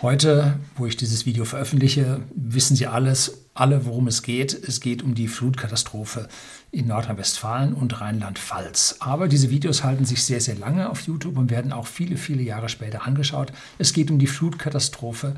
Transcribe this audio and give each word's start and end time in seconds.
Heute, 0.00 0.60
wo 0.76 0.86
ich 0.86 0.96
dieses 0.96 1.26
Video 1.26 1.44
veröffentliche, 1.44 2.20
wissen 2.32 2.76
Sie 2.76 2.86
alles, 2.86 3.46
alle, 3.52 3.84
worum 3.84 4.06
es 4.06 4.22
geht. 4.22 4.54
Es 4.54 4.80
geht 4.80 5.02
um 5.02 5.16
die 5.16 5.26
Flutkatastrophe 5.26 6.28
in 6.70 6.86
Nordrhein-Westfalen 6.86 7.74
und 7.74 8.00
Rheinland-Pfalz. 8.00 8.98
Aber 9.00 9.26
diese 9.26 9.50
Videos 9.50 9.82
halten 9.82 10.04
sich 10.04 10.22
sehr, 10.22 10.40
sehr 10.40 10.54
lange 10.54 10.88
auf 10.88 11.00
YouTube 11.00 11.36
und 11.36 11.50
werden 11.50 11.72
auch 11.72 11.88
viele, 11.88 12.16
viele 12.16 12.42
Jahre 12.42 12.68
später 12.68 13.08
angeschaut. 13.08 13.52
Es 13.78 13.92
geht 13.92 14.12
um 14.12 14.20
die 14.20 14.28
Flutkatastrophe 14.28 15.34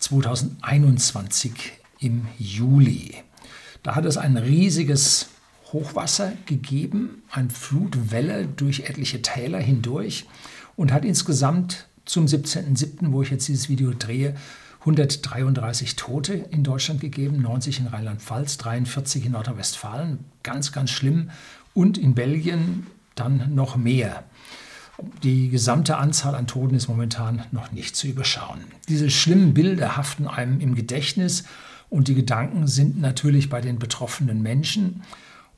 2021 0.00 1.74
im 2.00 2.26
Juli. 2.36 3.14
Da 3.84 3.94
hat 3.94 4.04
es 4.04 4.16
ein 4.16 4.36
riesiges 4.36 5.28
Hochwasser 5.72 6.32
gegeben, 6.46 7.22
eine 7.30 7.50
Flutwelle 7.50 8.48
durch 8.48 8.80
etliche 8.80 9.22
Täler 9.22 9.60
hindurch 9.60 10.26
und 10.74 10.92
hat 10.92 11.04
insgesamt 11.04 11.86
zum 12.04 12.26
17.07., 12.26 13.12
wo 13.12 13.22
ich 13.22 13.30
jetzt 13.30 13.48
dieses 13.48 13.68
Video 13.68 13.92
drehe, 13.98 14.34
133 14.80 15.96
Tote 15.96 16.34
in 16.34 16.62
Deutschland 16.62 17.00
gegeben, 17.00 17.40
90 17.40 17.80
in 17.80 17.86
Rheinland-Pfalz, 17.86 18.58
43 18.58 19.24
in 19.24 19.32
Nordrhein-Westfalen, 19.32 20.18
ganz, 20.42 20.72
ganz 20.72 20.90
schlimm. 20.90 21.30
Und 21.72 21.96
in 21.96 22.14
Belgien 22.14 22.86
dann 23.14 23.54
noch 23.54 23.76
mehr. 23.76 24.24
Die 25.22 25.48
gesamte 25.48 25.96
Anzahl 25.96 26.34
an 26.34 26.46
Toten 26.46 26.74
ist 26.74 26.88
momentan 26.88 27.42
noch 27.50 27.72
nicht 27.72 27.96
zu 27.96 28.06
überschauen. 28.06 28.60
Diese 28.88 29.10
schlimmen 29.10 29.54
Bilder 29.54 29.96
haften 29.96 30.28
einem 30.28 30.60
im 30.60 30.74
Gedächtnis 30.74 31.44
und 31.90 32.08
die 32.08 32.14
Gedanken 32.14 32.66
sind 32.66 33.00
natürlich 33.00 33.48
bei 33.48 33.60
den 33.60 33.78
betroffenen 33.78 34.42
Menschen. 34.42 35.02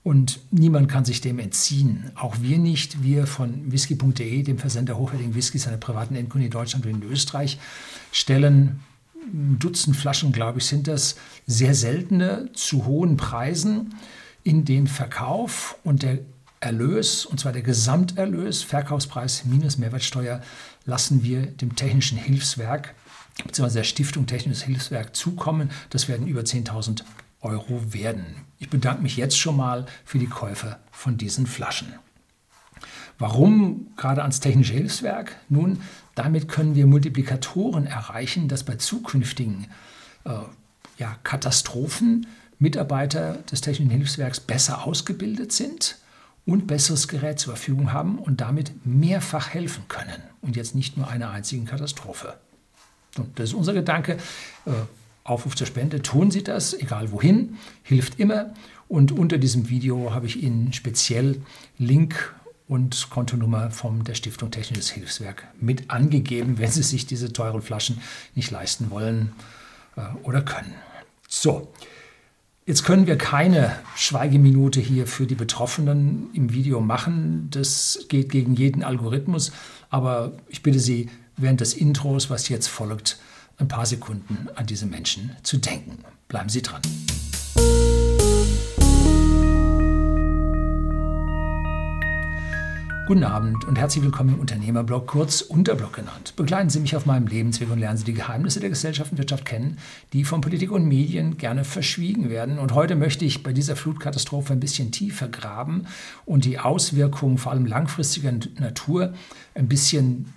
Und 0.07 0.39
niemand 0.53 0.89
kann 0.89 1.05
sich 1.05 1.21
dem 1.21 1.41
entziehen. 1.41 2.13
Auch 2.15 2.37
wir 2.41 2.59
nicht. 2.59 3.03
Wir 3.03 3.27
von 3.27 3.73
whisky.de, 3.73 4.45
dem 4.45 4.57
Versender 4.57 4.97
hochwertigen 4.97 5.35
Whiskys 5.35 5.67
einer 5.67 5.79
privaten 5.79 6.15
Endkunden 6.15 6.47
in 6.47 6.53
Deutschland 6.53 6.87
und 6.87 7.03
in 7.03 7.11
Österreich, 7.11 7.59
stellen 8.13 8.79
ein 9.35 9.59
Dutzend 9.59 9.97
Flaschen, 9.97 10.31
glaube 10.31 10.61
ich, 10.61 10.67
sind 10.67 10.87
das 10.87 11.17
sehr 11.49 11.75
seltene 11.75 12.51
zu 12.53 12.87
hohen 12.87 13.17
Preisen 13.17 13.97
in 14.45 14.65
den 14.65 14.87
Verkauf 14.87 15.77
und 15.83 16.05
der 16.05 16.21
Erlös, 16.61 17.27
und 17.27 17.41
zwar 17.41 17.51
der 17.51 17.63
Gesamterlös, 17.63 18.63
Verkaufspreis 18.63 19.45
minus 19.45 19.77
Mehrwertsteuer, 19.77 20.41
lassen 20.85 21.25
wir 21.25 21.47
dem 21.47 21.75
Technischen 21.75 22.17
Hilfswerk 22.17 22.95
bzw. 23.45 23.75
der 23.79 23.83
Stiftung 23.83 24.27
Technisches 24.27 24.63
Hilfswerk 24.63 25.17
zukommen. 25.17 25.69
Das 25.91 26.07
werden 26.07 26.29
über 26.29 26.43
10.000 26.43 27.03
Euro 27.41 27.93
werden. 27.93 28.46
Ich 28.59 28.71
bedanke 28.71 29.03
mich 29.03 29.17
jetzt 29.17 29.39
schon 29.39 29.57
mal 29.57 29.87
für 30.05 30.19
die 30.19 30.29
Käufe 30.29 30.79
von 30.91 31.17
diesen 31.17 31.47
Flaschen. 31.47 31.93
Warum 33.19 33.89
gerade 33.97 34.23
ans 34.23 34.41
Technische 34.41 34.75
Hilfswerk? 34.75 35.37
Nun, 35.49 35.81
damit 36.15 36.49
können 36.49 36.75
wir 36.75 36.87
Multiplikatoren 36.87 37.87
erreichen, 37.87 38.49
dass 38.49 38.65
bei 38.65 38.77
zukünftigen 38.77 39.67
äh, 40.25 40.31
ja, 40.99 41.17
Katastrophen 41.23 42.27
Mitarbeiter 42.59 43.35
des 43.51 43.61
Technischen 43.61 43.91
Hilfswerks 43.91 44.41
besser 44.41 44.87
ausgebildet 44.87 45.53
sind 45.53 45.99
und 46.47 46.67
besseres 46.67 47.09
Gerät 47.09 47.39
zur 47.39 47.55
Verfügung 47.55 47.93
haben 47.93 48.19
und 48.19 48.41
damit 48.41 48.87
mehrfach 48.87 49.51
helfen 49.51 49.85
können 49.89 50.23
und 50.41 50.57
jetzt 50.57 50.75
nicht 50.75 50.97
nur 50.97 51.09
einer 51.09 51.31
einzigen 51.31 51.67
Katastrophe. 51.67 52.39
Und 53.19 53.39
das 53.39 53.51
ist 53.51 53.55
unser 53.55 53.73
Gedanke. 53.73 54.19
Äh, 54.65 54.71
Aufruf 55.29 55.57
zur 55.57 55.67
Spende, 55.67 56.03
tun 56.03 56.31
Sie 56.31 56.45
das, 56.45 56.75
egal 56.75 57.13
wohin, 57.13 57.57
hilft 57.83 58.19
immer. 58.21 58.55
Und 58.89 59.13
unter 59.13 59.39
diesem 59.39 59.69
Video 59.69 60.15
habe 60.15 60.27
ich 60.27 60.43
Ihnen 60.43 60.73
speziell 60.73 61.43
Link 61.79 62.35
und 62.69 63.11
Kontonummer 63.11 63.71
von 63.71 64.05
der 64.05 64.15
Stiftung 64.15 64.51
Technisches 64.51 64.91
Hilfswerk 64.91 65.45
mit 65.61 65.91
angegeben, 65.91 66.59
wenn 66.59 66.71
Sie 66.71 66.83
sich 66.83 67.07
diese 67.07 67.33
teuren 67.33 67.63
Flaschen 67.63 68.01
nicht 68.35 68.51
leisten 68.51 68.91
wollen 68.91 69.33
äh, 69.97 70.03
oder 70.23 70.43
können. 70.43 70.75
So, 71.29 71.73
jetzt 72.65 72.85
können 72.85 73.07
wir 73.07 73.19
keine 73.19 73.77
Schweigeminute 73.97 74.81
hier 74.81 75.07
für 75.07 75.27
die 75.27 75.35
Betroffenen 75.35 76.31
im 76.33 76.53
Video 76.53 76.81
machen. 76.81 77.49
Das 77.51 78.07
geht 78.09 78.31
gegen 78.31 78.55
jeden 78.55 78.83
Algorithmus. 78.83 79.53
Aber 79.91 80.33
ich 80.49 80.63
bitte 80.63 80.81
Sie, 80.81 81.09
während 81.37 81.61
des 81.61 81.75
Intros, 81.75 82.31
was 82.31 82.49
jetzt 82.49 82.69
folgt, 82.69 83.19
ein 83.59 83.69
paar 83.69 83.87
Sekunden 83.87 84.49
an 84.55 84.67
diese 84.67 84.87
Menschen 84.87 85.37
zu 85.43 85.59
denken. 85.59 85.99
Bleiben 86.29 86.49
Sie 86.49 86.63
dran. 86.63 86.83
Guten 93.07 93.23
Abend 93.23 93.65
und 93.67 93.79
herzlich 93.79 94.03
willkommen 94.03 94.35
im 94.35 94.41
Unternehmerblog, 94.41 95.07
kurz 95.07 95.41
Unterblog 95.41 95.93
genannt. 95.93 96.35
Begleiten 96.35 96.71
Sie 96.71 96.81
mich 96.81 96.97
auf 96.97 97.07
meinem 97.07 97.29
Lebensweg 97.29 97.71
und 97.71 97.79
lernen 97.79 97.97
Sie 97.97 98.05
die 98.05 98.15
Geheimnisse 98.15 98.59
der 98.59 98.69
Gesellschaft 98.69 99.13
und 99.13 99.19
Wirtschaft 99.19 99.45
kennen, 99.45 99.79
die 100.13 100.25
von 100.25 100.41
Politik 100.41 100.73
und 100.73 100.87
Medien 100.87 101.37
gerne 101.37 101.63
verschwiegen 101.63 102.31
werden. 102.31 102.59
Und 102.59 102.75
heute 102.75 102.97
möchte 102.97 103.25
ich 103.25 103.45
bei 103.45 103.53
dieser 103.53 103.77
Flutkatastrophe 103.77 104.53
ein 104.53 104.59
bisschen 104.59 104.91
tiefer 104.91 105.29
graben 105.29 105.87
und 106.25 106.45
die 106.45 106.59
Auswirkungen 106.59 107.39
vor 107.39 107.53
allem 107.53 107.65
langfristiger 107.67 108.33
Natur 108.59 109.15
ein 109.55 109.69
bisschen 109.69 110.35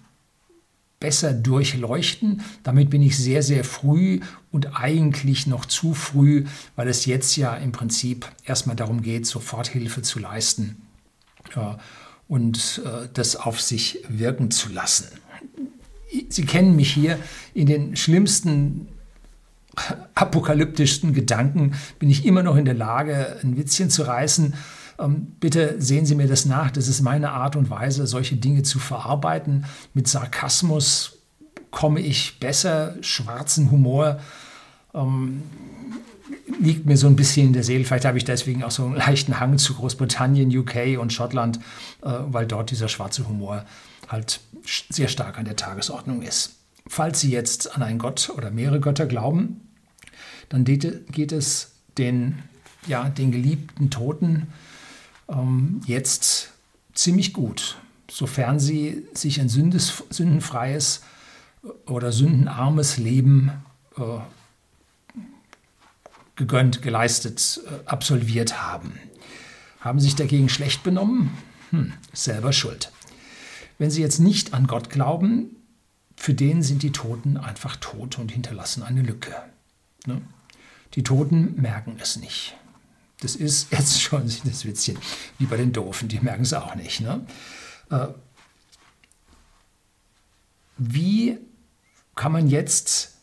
besser 0.99 1.33
durchleuchten. 1.33 2.41
Damit 2.63 2.89
bin 2.89 3.01
ich 3.01 3.17
sehr, 3.17 3.41
sehr 3.41 3.63
früh 3.63 4.19
und 4.51 4.77
eigentlich 4.79 5.47
noch 5.47 5.65
zu 5.65 5.93
früh, 5.93 6.45
weil 6.75 6.87
es 6.87 7.05
jetzt 7.05 7.35
ja 7.37 7.55
im 7.55 7.71
Prinzip 7.71 8.29
erstmal 8.45 8.75
darum 8.75 9.01
geht, 9.01 9.25
Soforthilfe 9.25 10.01
zu 10.01 10.19
leisten 10.19 10.81
und 12.27 12.81
äh, 12.85 13.07
das 13.13 13.35
auf 13.35 13.61
sich 13.61 14.03
wirken 14.07 14.51
zu 14.51 14.69
lassen. 14.69 15.07
Sie 16.29 16.45
kennen 16.45 16.75
mich 16.75 16.91
hier 16.93 17.17
in 17.53 17.67
den 17.67 17.95
schlimmsten 17.95 18.87
apokalyptischsten 20.15 21.13
Gedanken 21.13 21.75
bin 21.99 22.09
ich 22.09 22.25
immer 22.25 22.43
noch 22.43 22.57
in 22.57 22.65
der 22.65 22.73
Lage, 22.73 23.37
ein 23.43 23.57
Witzchen 23.57 23.89
zu 23.89 24.03
reißen 24.03 24.53
bitte 25.07 25.75
sehen 25.81 26.05
Sie 26.05 26.15
mir 26.15 26.27
das 26.27 26.45
nach. 26.45 26.71
Das 26.71 26.87
ist 26.87 27.01
meine 27.01 27.31
Art 27.31 27.55
und 27.55 27.69
Weise, 27.69 28.05
solche 28.07 28.35
Dinge 28.35 28.63
zu 28.63 28.79
verarbeiten. 28.79 29.65
Mit 29.93 30.07
Sarkasmus 30.07 31.19
komme 31.71 32.01
ich 32.01 32.39
besser, 32.39 32.95
schwarzen 33.01 33.71
Humor. 33.71 34.19
Ähm, 34.93 35.43
liegt 36.59 36.85
mir 36.85 36.97
so 36.97 37.07
ein 37.07 37.15
bisschen 37.15 37.47
in 37.47 37.53
der 37.53 37.63
Seele. 37.63 37.85
Vielleicht 37.85 38.05
habe 38.05 38.17
ich 38.17 38.25
deswegen 38.25 38.63
auch 38.63 38.71
so 38.71 38.85
einen 38.85 38.95
leichten 38.95 39.39
Hang 39.39 39.57
zu 39.57 39.75
Großbritannien, 39.75 40.55
UK 40.55 40.99
und 40.99 41.13
Schottland, 41.13 41.57
äh, 42.01 42.11
weil 42.27 42.45
dort 42.45 42.71
dieser 42.71 42.87
schwarze 42.87 43.27
Humor 43.27 43.65
halt 44.07 44.41
sehr 44.89 45.07
stark 45.07 45.37
an 45.37 45.45
der 45.45 45.55
Tagesordnung 45.55 46.21
ist. 46.21 46.55
Falls 46.87 47.19
Sie 47.19 47.31
jetzt 47.31 47.75
an 47.75 47.83
einen 47.83 47.99
Gott 47.99 48.31
oder 48.35 48.49
mehrere 48.51 48.79
Götter 48.79 49.05
glauben, 49.05 49.61
dann 50.49 50.63
geht 50.63 51.31
es 51.31 51.71
den, 51.97 52.39
ja, 52.87 53.09
den 53.09 53.31
geliebten 53.31 53.91
Toten 53.91 54.47
ähm, 55.29 55.81
jetzt 55.85 56.51
ziemlich 56.93 57.33
gut, 57.33 57.77
sofern 58.09 58.59
sie 58.59 59.07
sich 59.13 59.39
ein 59.39 59.49
sündes, 59.49 60.03
sündenfreies 60.09 61.01
oder 61.85 62.11
sündenarmes 62.11 62.97
Leben 62.97 63.51
äh, 63.97 64.19
gegönnt, 66.35 66.81
geleistet, 66.81 67.61
äh, 67.65 67.87
absolviert 67.87 68.61
haben. 68.61 68.99
Haben 69.79 69.99
sich 69.99 70.15
dagegen 70.15 70.49
schlecht 70.49 70.83
benommen? 70.83 71.31
Hm, 71.71 71.93
selber 72.13 72.51
schuld. 72.53 72.91
Wenn 73.77 73.91
sie 73.91 74.01
jetzt 74.01 74.19
nicht 74.19 74.53
an 74.53 74.67
Gott 74.67 74.89
glauben, 74.89 75.55
für 76.15 76.33
den 76.33 76.63
sind 76.63 76.83
die 76.83 76.91
Toten 76.91 77.37
einfach 77.37 77.77
tot 77.77 78.19
und 78.19 78.31
hinterlassen 78.31 78.83
eine 78.83 79.01
Lücke. 79.01 79.33
Ne? 80.05 80.21
Die 80.95 81.03
Toten 81.03 81.55
merken 81.61 81.97
es 82.01 82.17
nicht. 82.17 82.57
Das 83.21 83.35
ist 83.35 83.71
jetzt 83.71 84.01
schon 84.01 84.31
das 84.43 84.65
Witzchen, 84.65 84.97
wie 85.37 85.45
bei 85.45 85.57
den 85.57 85.71
Doofen, 85.71 86.07
die 86.07 86.19
merken 86.19 86.43
es 86.43 86.53
auch 86.53 86.75
nicht. 86.75 87.01
Ne? 87.01 87.25
Äh, 87.89 88.07
wie 90.77 91.37
kann 92.15 92.31
man 92.31 92.47
jetzt 92.47 93.15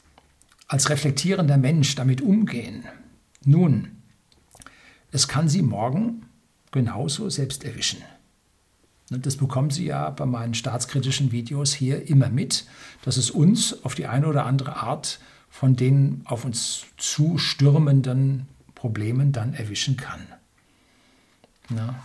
als 0.68 0.90
reflektierender 0.90 1.56
Mensch 1.56 1.94
damit 1.94 2.20
umgehen? 2.20 2.84
Nun, 3.44 4.02
es 5.12 5.28
kann 5.28 5.48
Sie 5.48 5.62
morgen 5.62 6.26
genauso 6.72 7.30
selbst 7.30 7.64
erwischen. 7.64 8.02
Das 9.08 9.36
bekommen 9.36 9.70
Sie 9.70 9.86
ja 9.86 10.10
bei 10.10 10.26
meinen 10.26 10.54
staatskritischen 10.54 11.30
Videos 11.30 11.72
hier 11.72 12.08
immer 12.08 12.28
mit, 12.28 12.66
dass 13.02 13.16
es 13.16 13.30
uns 13.30 13.84
auf 13.84 13.94
die 13.94 14.06
eine 14.06 14.26
oder 14.26 14.44
andere 14.44 14.76
Art 14.76 15.20
von 15.48 15.76
den 15.76 16.22
auf 16.24 16.44
uns 16.44 16.84
zustürmenden 16.96 18.48
Problemen 18.86 19.32
dann 19.32 19.52
erwischen 19.52 19.96
kann. 19.96 20.24
Na, 21.70 22.04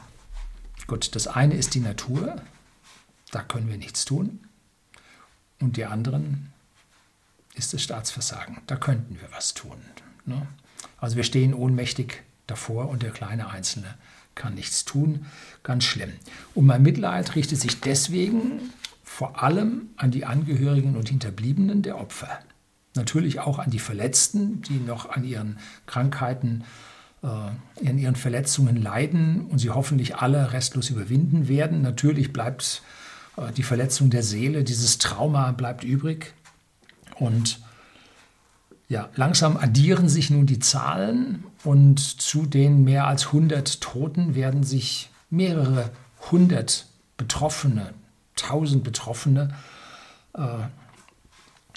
gut, 0.88 1.16
das 1.16 1.28
eine 1.28 1.54
ist 1.54 1.76
die 1.76 1.80
Natur, 1.80 2.42
da 3.30 3.44
können 3.44 3.70
wir 3.70 3.78
nichts 3.78 4.04
tun. 4.04 4.40
Und 5.60 5.78
die 5.78 5.86
anderen 5.86 6.52
ist 7.54 7.76
das 7.76 7.84
Staatsversagen, 7.84 8.62
da 8.66 8.78
könnten 8.78 9.22
wir 9.22 9.32
was 9.32 9.54
tun. 9.54 9.78
Ne? 10.26 10.48
Also 10.98 11.18
wir 11.18 11.24
stehen 11.24 11.54
ohnmächtig 11.54 12.24
davor 12.48 12.90
und 12.90 13.04
der 13.04 13.12
kleine 13.12 13.52
Einzelne 13.52 13.94
kann 14.34 14.56
nichts 14.56 14.84
tun. 14.84 15.28
Ganz 15.62 15.84
schlimm. 15.84 16.14
Und 16.56 16.66
mein 16.66 16.82
Mitleid 16.82 17.36
richtet 17.36 17.62
sich 17.62 17.80
deswegen 17.80 18.74
vor 19.04 19.44
allem 19.44 19.90
an 19.98 20.10
die 20.10 20.26
Angehörigen 20.26 20.96
und 20.96 21.10
Hinterbliebenen 21.10 21.84
der 21.84 22.00
Opfer. 22.00 22.40
Natürlich 22.96 23.40
auch 23.40 23.60
an 23.60 23.70
die 23.70 23.80
Verletzten, 23.80 24.62
die 24.64 24.78
noch 24.78 25.10
an 25.10 25.24
ihren 25.24 25.58
Krankheiten, 25.86 26.64
äh, 27.24 27.28
an 27.28 27.98
ihren 27.98 28.16
Verletzungen 28.16 28.82
leiden 28.82 29.46
und 29.46 29.60
sie 29.60 29.70
hoffentlich 29.70 30.18
alle 30.18 30.52
restlos 30.54 30.90
überwinden 30.90 31.48
werden. 31.48 31.82
Natürlich 31.82 32.34
bleibt 32.34 32.82
äh, 33.38 33.52
die 33.54 33.64
Verletzung 33.64 34.10
der 34.10 34.24
Seele, 34.24 34.64
dieses 34.64 34.98
Trauma 34.98 35.52
bleibt 35.52 35.84
übrig. 35.84 36.34
Und 37.18 37.60
ja, 38.90 39.08
langsam 39.16 39.56
addieren 39.56 40.10
sich 40.10 40.30
nun 40.30 40.46
die 40.46 40.60
Zahlen 40.60 41.46
und 41.64 42.00
zu 42.00 42.46
den 42.46 42.84
mehr 42.84 43.08
als 43.08 43.28
100 43.28 43.80
Toten 43.80 44.36
werden 44.36 44.64
sich 44.64 45.10
mehrere 45.30 45.92
hundert 46.30 46.88
Betroffene, 47.16 47.94
tausend 48.36 48.84
Betroffene 48.84 49.54
äh, 50.34 50.42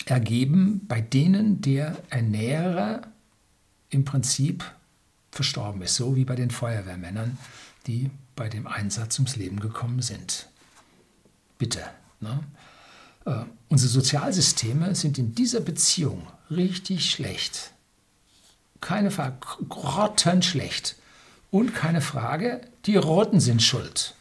ergeben, 0.07 0.83
bei 0.87 1.01
denen 1.01 1.61
der 1.61 1.97
Ernährer 2.11 3.03
im 3.91 4.05
Prinzip 4.05 4.65
verstorben 5.31 5.83
ist, 5.83 5.97
so 5.97 6.17
wie 6.17 6.25
bei 6.25 6.37
den 6.37 6.51
Feuerwehrmännern, 6.51 7.39
die 7.87 8.11
bei 8.37 8.49
dem 8.49 8.67
Einsatz 8.67 9.19
ums 9.19 9.37
Leben 9.37 9.61
gekommen 9.61 10.03
sind. 10.03 10.49
Bitte. 11.59 11.83
Ne? 12.21 12.41
Äh, 13.27 13.45
unsere 13.69 13.91
Sozialsysteme 13.91 14.95
sind 14.95 15.19
in 15.19 15.35
dieser 15.35 15.61
Beziehung 15.61 16.27
richtig 16.51 17.11
schlecht. 17.11 17.73
Keine 18.81 19.11
Frage, 19.11 19.37
grottenschlecht. 19.69 20.97
Und 21.51 21.75
keine 21.75 22.01
Frage, 22.01 22.61
die 22.87 22.97
Roten 22.97 23.39
sind 23.39 23.63
schuld. 23.63 24.15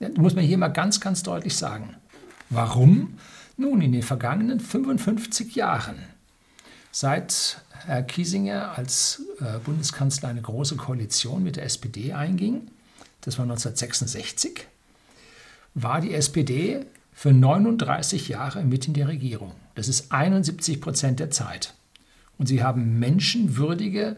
Ja, 0.00 0.08
muss 0.16 0.34
man 0.34 0.44
hier 0.44 0.58
mal 0.58 0.68
ganz, 0.68 1.00
ganz 1.00 1.22
deutlich 1.22 1.56
sagen. 1.56 1.94
Warum? 2.48 3.18
Nun, 3.56 3.80
in 3.80 3.92
den 3.92 4.02
vergangenen 4.02 4.58
55 4.58 5.54
Jahren, 5.54 5.96
seit 6.90 7.60
Herr 7.86 8.02
Kiesinger 8.02 8.76
als 8.76 9.22
äh, 9.40 9.58
Bundeskanzler 9.58 10.28
eine 10.28 10.42
große 10.42 10.76
Koalition 10.76 11.42
mit 11.42 11.56
der 11.56 11.64
SPD 11.64 12.12
einging, 12.12 12.68
das 13.20 13.38
war 13.38 13.44
1966, 13.44 14.66
war 15.74 16.00
die 16.00 16.14
SPD 16.14 16.84
für 17.12 17.32
39 17.32 18.28
Jahre 18.28 18.64
mit 18.64 18.88
in 18.88 18.94
der 18.94 19.08
Regierung. 19.08 19.52
Das 19.76 19.88
ist 19.88 20.12
71 20.12 20.80
Prozent 20.80 21.20
der 21.20 21.30
Zeit. 21.30 21.74
Und 22.38 22.46
sie 22.46 22.62
haben 22.62 22.98
menschenwürdige, 22.98 24.16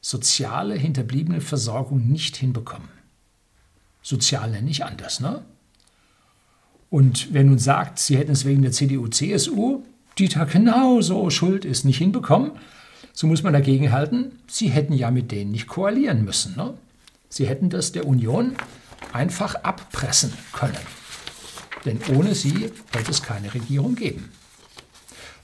soziale, 0.00 0.74
hinterbliebene 0.74 1.40
Versorgung 1.40 2.06
nicht 2.06 2.36
hinbekommen. 2.36 2.88
Sozial 4.02 4.50
nenne 4.50 4.70
ich 4.70 4.84
anders, 4.84 5.20
ne? 5.20 5.42
Und 6.94 7.32
wer 7.32 7.42
nun 7.42 7.58
sagt, 7.58 7.98
sie 7.98 8.16
hätten 8.16 8.30
es 8.30 8.44
wegen 8.44 8.62
der 8.62 8.70
CDU, 8.70 9.08
CSU, 9.08 9.82
die 10.16 10.28
da 10.28 10.44
genauso 10.44 11.28
schuld 11.28 11.64
ist, 11.64 11.84
nicht 11.84 11.98
hinbekommen, 11.98 12.52
so 13.12 13.26
muss 13.26 13.42
man 13.42 13.52
dagegen 13.52 13.90
halten, 13.90 14.38
sie 14.46 14.68
hätten 14.68 14.92
ja 14.92 15.10
mit 15.10 15.32
denen 15.32 15.50
nicht 15.50 15.66
koalieren 15.66 16.24
müssen. 16.24 16.54
Ne? 16.54 16.74
Sie 17.28 17.48
hätten 17.48 17.68
das 17.68 17.90
der 17.90 18.06
Union 18.06 18.54
einfach 19.12 19.56
abpressen 19.56 20.32
können. 20.52 20.78
Denn 21.84 21.98
ohne 22.14 22.32
sie 22.36 22.70
wird 22.92 23.08
es 23.08 23.24
keine 23.24 23.52
Regierung 23.52 23.96
geben. 23.96 24.30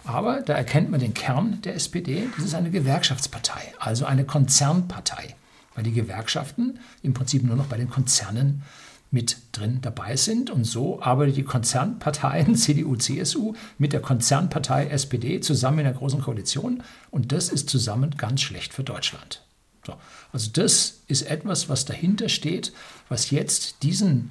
Aber 0.05 0.43
da 0.43 0.53
erkennt 0.53 0.93
man 0.93 1.01
den 1.01 1.15
Kern 1.15 1.61
der 1.63 1.75
SPD, 1.75 2.29
das 2.37 2.45
ist 2.45 2.55
eine 2.55 2.71
Gewerkschaftspartei, 2.71 3.75
also 3.81 4.05
eine 4.05 4.23
Konzernpartei, 4.23 5.35
weil 5.75 5.83
die 5.83 5.95
Gewerkschaften 5.95 6.79
im 7.03 7.13
Prinzip 7.13 7.43
nur 7.43 7.57
noch 7.57 7.67
bei 7.67 7.77
den 7.77 7.91
Konzernen 7.91 8.63
mit 9.11 9.39
drin 9.53 9.79
dabei 9.81 10.17
sind. 10.17 10.51
Und 10.51 10.65
so 10.65 11.03
arbeitet 11.03 11.37
die 11.37 11.45
Konzernparteien 11.45 12.55
CDU, 12.57 12.97
CSU 12.97 13.55
mit 13.79 13.93
der 13.93 14.01
Konzernpartei 14.01 14.87
SPD 14.87 15.41
zusammen 15.41 15.81
in 15.81 15.87
einer 15.87 15.97
großen 15.97 16.21
Koalition. 16.21 16.83
Und 17.11 17.33
das 17.33 17.49
ist 17.49 17.69
zusammen 17.69 18.17
ganz 18.17 18.41
schlecht 18.41 18.73
für 18.73 18.85
Deutschland. 18.85 19.43
So. 19.87 19.95
Also 20.33 20.51
das 20.53 21.01
ist 21.09 21.23
etwas, 21.23 21.69
was 21.69 21.85
dahinter 21.85 22.29
steht, 22.29 22.73
was 23.09 23.31
jetzt 23.31 23.83
diesen 23.83 24.31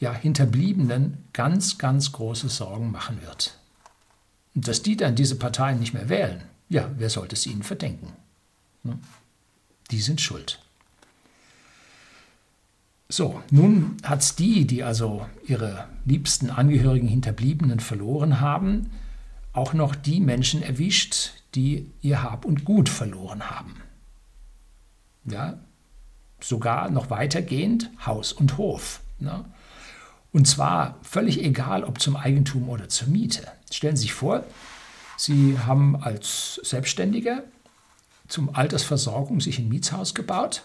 ja, 0.00 0.12
Hinterbliebenen 0.12 1.18
ganz, 1.32 1.78
ganz 1.78 2.12
große 2.12 2.48
Sorgen 2.48 2.90
machen 2.90 3.20
wird. 3.22 3.58
Und 4.54 4.66
dass 4.68 4.82
die 4.82 4.96
dann 4.96 5.14
diese 5.14 5.36
Parteien 5.36 5.78
nicht 5.78 5.94
mehr 5.94 6.08
wählen, 6.08 6.42
ja, 6.68 6.90
wer 6.96 7.10
sollte 7.10 7.34
es 7.34 7.46
ihnen 7.46 7.62
verdenken? 7.62 8.12
Ne? 8.82 8.98
Die 9.90 10.00
sind 10.00 10.20
schuld. 10.20 10.63
So, 13.16 13.40
nun 13.52 13.96
hat 14.02 14.22
es 14.22 14.34
die, 14.34 14.66
die 14.66 14.82
also 14.82 15.24
ihre 15.46 15.86
liebsten 16.04 16.50
Angehörigen, 16.50 17.06
Hinterbliebenen 17.06 17.78
verloren 17.78 18.40
haben, 18.40 18.90
auch 19.52 19.72
noch 19.72 19.94
die 19.94 20.18
Menschen 20.18 20.64
erwischt, 20.64 21.30
die 21.54 21.92
ihr 22.00 22.24
Hab 22.24 22.44
und 22.44 22.64
Gut 22.64 22.88
verloren 22.88 23.48
haben. 23.50 23.76
Ja, 25.26 25.60
sogar 26.40 26.90
noch 26.90 27.08
weitergehend 27.08 27.88
Haus 28.04 28.32
und 28.32 28.58
Hof. 28.58 29.00
Ne? 29.20 29.44
Und 30.32 30.48
zwar 30.48 30.98
völlig 31.02 31.40
egal, 31.40 31.84
ob 31.84 32.00
zum 32.00 32.16
Eigentum 32.16 32.68
oder 32.68 32.88
zur 32.88 33.06
Miete. 33.06 33.46
Stellen 33.70 33.94
Sie 33.94 34.02
sich 34.02 34.12
vor, 34.12 34.42
Sie 35.16 35.56
haben 35.60 35.94
als 36.02 36.56
Selbstständiger 36.64 37.44
zum 38.26 38.56
Altersversorgung 38.56 39.40
sich 39.40 39.60
ein 39.60 39.68
Mietshaus 39.68 40.16
gebaut 40.16 40.64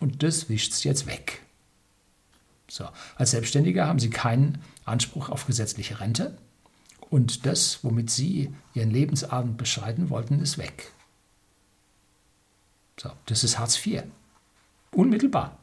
und 0.00 0.22
das 0.22 0.50
wischt 0.50 0.74
es 0.74 0.84
jetzt 0.84 1.06
weg. 1.06 1.47
So, 2.68 2.86
als 3.16 3.30
Selbstständiger 3.30 3.86
haben 3.86 3.98
Sie 3.98 4.10
keinen 4.10 4.62
Anspruch 4.84 5.30
auf 5.30 5.46
gesetzliche 5.46 6.00
Rente 6.00 6.36
und 7.10 7.46
das, 7.46 7.82
womit 7.82 8.10
Sie 8.10 8.54
Ihren 8.74 8.90
Lebensabend 8.90 9.56
bescheiden 9.56 10.10
wollten, 10.10 10.40
ist 10.40 10.58
weg. 10.58 10.92
So, 13.00 13.10
das 13.26 13.44
ist 13.44 13.58
Hartz 13.58 13.84
IV. 13.84 14.02
Unmittelbar. 14.92 15.56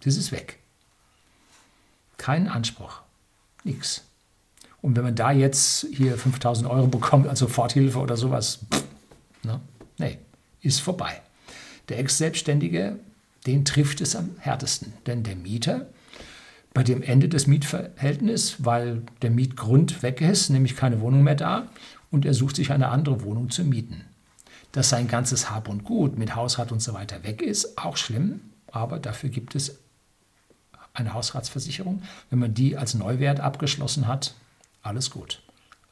Das 0.00 0.16
ist 0.16 0.32
weg. 0.32 0.58
Keinen 2.18 2.48
Anspruch. 2.48 3.00
Nichts. 3.64 4.04
Und 4.82 4.96
wenn 4.96 5.04
man 5.04 5.14
da 5.14 5.32
jetzt 5.32 5.86
hier 5.92 6.16
5000 6.16 6.68
Euro 6.68 6.86
bekommt 6.86 7.26
als 7.26 7.40
Soforthilfe 7.40 7.98
oder 7.98 8.16
sowas, 8.16 8.60
pff, 8.72 8.84
ne? 9.42 9.60
nee, 9.98 10.18
ist 10.60 10.80
vorbei. 10.80 11.20
Der 11.88 11.98
Ex-Selbstständige, 11.98 12.98
den 13.46 13.64
trifft 13.64 14.00
es 14.00 14.14
am 14.14 14.36
härtesten, 14.38 14.92
denn 15.06 15.22
der 15.22 15.36
Mieter, 15.36 15.88
bei 16.78 16.84
dem 16.84 17.02
Ende 17.02 17.28
des 17.28 17.48
Mietverhältnisses, 17.48 18.64
weil 18.64 19.02
der 19.22 19.32
Mietgrund 19.32 20.04
weg 20.04 20.20
ist, 20.20 20.48
nämlich 20.48 20.76
keine 20.76 21.00
Wohnung 21.00 21.24
mehr 21.24 21.34
da, 21.34 21.66
und 22.12 22.24
er 22.24 22.34
sucht 22.34 22.54
sich 22.54 22.70
eine 22.70 22.90
andere 22.90 23.24
Wohnung 23.24 23.50
zu 23.50 23.64
mieten. 23.64 24.04
Dass 24.70 24.88
sein 24.88 25.08
ganzes 25.08 25.50
Hab 25.50 25.68
und 25.68 25.82
Gut 25.82 26.16
mit 26.16 26.36
Hausrat 26.36 26.70
und 26.70 26.80
so 26.80 26.94
weiter 26.94 27.24
weg 27.24 27.42
ist, 27.42 27.78
auch 27.78 27.96
schlimm, 27.96 28.42
aber 28.70 29.00
dafür 29.00 29.28
gibt 29.28 29.56
es 29.56 29.80
eine 30.94 31.14
Hausratsversicherung. 31.14 32.02
Wenn 32.30 32.38
man 32.38 32.54
die 32.54 32.76
als 32.76 32.94
Neuwert 32.94 33.40
abgeschlossen 33.40 34.06
hat, 34.06 34.34
alles 34.80 35.10
gut. 35.10 35.42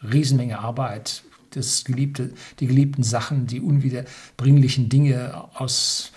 Riesenmenge 0.05 0.61
Arbeit, 0.61 1.25
das 1.51 1.83
geliebte, 1.83 2.33
die 2.61 2.69
geliebten 2.69 3.03
Sachen, 3.03 3.49
die 3.49 3.61
unwiederbringlichen 3.61 4.89
Dinge 4.89 5.47
aus 5.55 6.13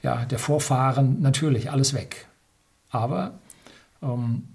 ja, 0.00 0.26
der 0.26 0.38
Vorfahren, 0.38 1.20
natürlich 1.20 1.72
alles 1.72 1.92
weg. 1.92 2.28
Aber 2.90 3.40
ähm, 4.02 4.48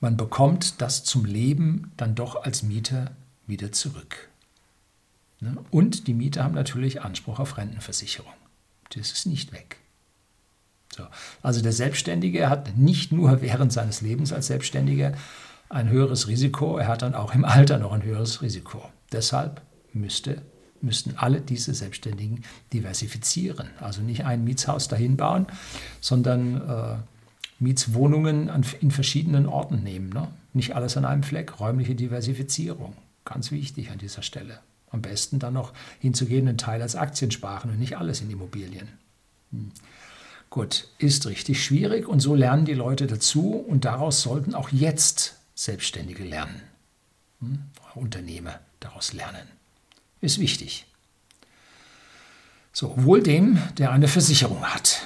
man 0.00 0.16
bekommt 0.16 0.80
das 0.80 1.04
zum 1.04 1.24
Leben 1.24 1.92
dann 1.96 2.14
doch 2.14 2.42
als 2.44 2.62
Mieter 2.62 3.12
wieder 3.46 3.72
zurück. 3.72 4.28
Ne? 5.40 5.56
Und 5.70 6.06
die 6.06 6.14
Mieter 6.14 6.44
haben 6.44 6.54
natürlich 6.54 7.02
Anspruch 7.02 7.38
auf 7.38 7.56
Rentenversicherung. 7.56 8.32
Das 8.90 9.12
ist 9.12 9.26
nicht 9.26 9.52
weg. 9.52 9.76
So. 10.96 11.04
Also 11.42 11.62
der 11.62 11.72
Selbstständige 11.72 12.48
hat 12.48 12.76
nicht 12.76 13.12
nur 13.12 13.42
während 13.42 13.72
seines 13.72 14.00
Lebens 14.00 14.32
als 14.32 14.46
Selbstständiger 14.46 15.12
ein 15.68 15.88
höheres 15.90 16.28
Risiko, 16.28 16.78
er 16.78 16.88
hat 16.88 17.02
dann 17.02 17.14
auch 17.14 17.34
im 17.34 17.44
Alter 17.44 17.78
noch 17.78 17.92
ein 17.92 18.02
höheres 18.02 18.40
Risiko. 18.40 18.82
Deshalb 19.12 19.60
müsste, 19.92 20.42
müssten 20.80 21.14
alle 21.16 21.40
diese 21.40 21.74
Selbstständigen 21.74 22.42
diversifizieren. 22.72 23.68
Also 23.80 24.00
nicht 24.00 24.24
ein 24.24 24.44
Mietshaus 24.44 24.88
dahin 24.88 25.16
bauen, 25.16 25.46
sondern 26.00 26.56
äh, 26.68 26.96
Mietswohnungen 27.58 28.50
an, 28.50 28.64
in 28.80 28.90
verschiedenen 28.90 29.46
Orten 29.46 29.82
nehmen. 29.82 30.10
Ne? 30.10 30.28
Nicht 30.52 30.74
alles 30.74 30.96
an 30.96 31.04
einem 31.04 31.22
Fleck, 31.22 31.60
räumliche 31.60 31.94
Diversifizierung. 31.94 32.94
Ganz 33.24 33.50
wichtig 33.50 33.90
an 33.90 33.98
dieser 33.98 34.22
Stelle. 34.22 34.60
Am 34.90 35.02
besten 35.02 35.38
dann 35.38 35.54
noch 35.54 35.72
hinzugehen, 36.00 36.48
einen 36.48 36.58
Teil 36.58 36.80
als 36.80 36.96
Aktien 36.96 37.30
sparen 37.30 37.70
und 37.70 37.78
nicht 37.78 37.98
alles 37.98 38.20
in 38.20 38.30
Immobilien. 38.30 38.88
Hm. 39.50 39.72
Gut, 40.50 40.88
ist 40.98 41.26
richtig 41.26 41.62
schwierig 41.62 42.08
und 42.08 42.20
so 42.20 42.34
lernen 42.34 42.64
die 42.64 42.74
Leute 42.74 43.06
dazu 43.06 43.52
und 43.52 43.84
daraus 43.84 44.22
sollten 44.22 44.54
auch 44.54 44.70
jetzt 44.70 45.36
Selbstständige 45.54 46.24
lernen. 46.24 46.62
Hm? 47.40 47.58
Unternehmer 47.94 48.60
daraus 48.80 49.12
lernen. 49.12 49.46
Ist 50.20 50.38
wichtig. 50.38 50.86
So, 52.72 52.94
wohl 52.96 53.22
dem, 53.22 53.58
der 53.76 53.90
eine 53.90 54.08
Versicherung 54.08 54.62
hat. 54.62 55.02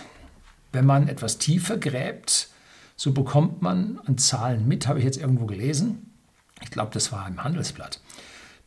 Wenn 0.72 0.86
man 0.86 1.08
etwas 1.08 1.38
tiefer 1.38 1.76
gräbt, 1.76 2.48
so 2.96 3.12
bekommt 3.12 3.62
man 3.62 4.00
an 4.06 4.18
Zahlen 4.18 4.66
mit, 4.66 4.86
habe 4.86 4.98
ich 4.98 5.04
jetzt 5.04 5.18
irgendwo 5.18 5.46
gelesen, 5.46 6.10
ich 6.62 6.70
glaube, 6.70 6.92
das 6.92 7.12
war 7.12 7.26
im 7.26 7.42
Handelsblatt, 7.42 8.00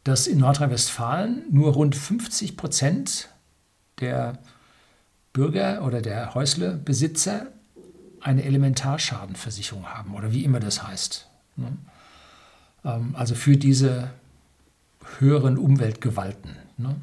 dass 0.04 0.28
in 0.28 0.40
Nordrhein-Westfalen 0.40 1.44
nur 1.50 1.74
rund 1.74 1.96
50 1.96 2.58
Prozent 2.58 3.30
der 4.00 4.40
Bürger 5.34 5.84
oder 5.84 6.02
der 6.02 6.34
Häuslebesitzer 6.34 7.48
eine 8.22 8.44
Elementarschadenversicherung 8.44 9.86
haben 9.86 10.16
oder 10.16 10.32
wie 10.32 10.44
immer 10.44 10.60
das 10.60 10.86
heißt. 10.86 11.28
Ne? 11.58 11.78
Ähm, 12.84 13.16
also 13.16 13.36
für 13.36 13.58
diese 13.58 14.10
höheren 15.20 15.58
Umweltgewalten. 15.58 16.56
Ne? 16.78 16.96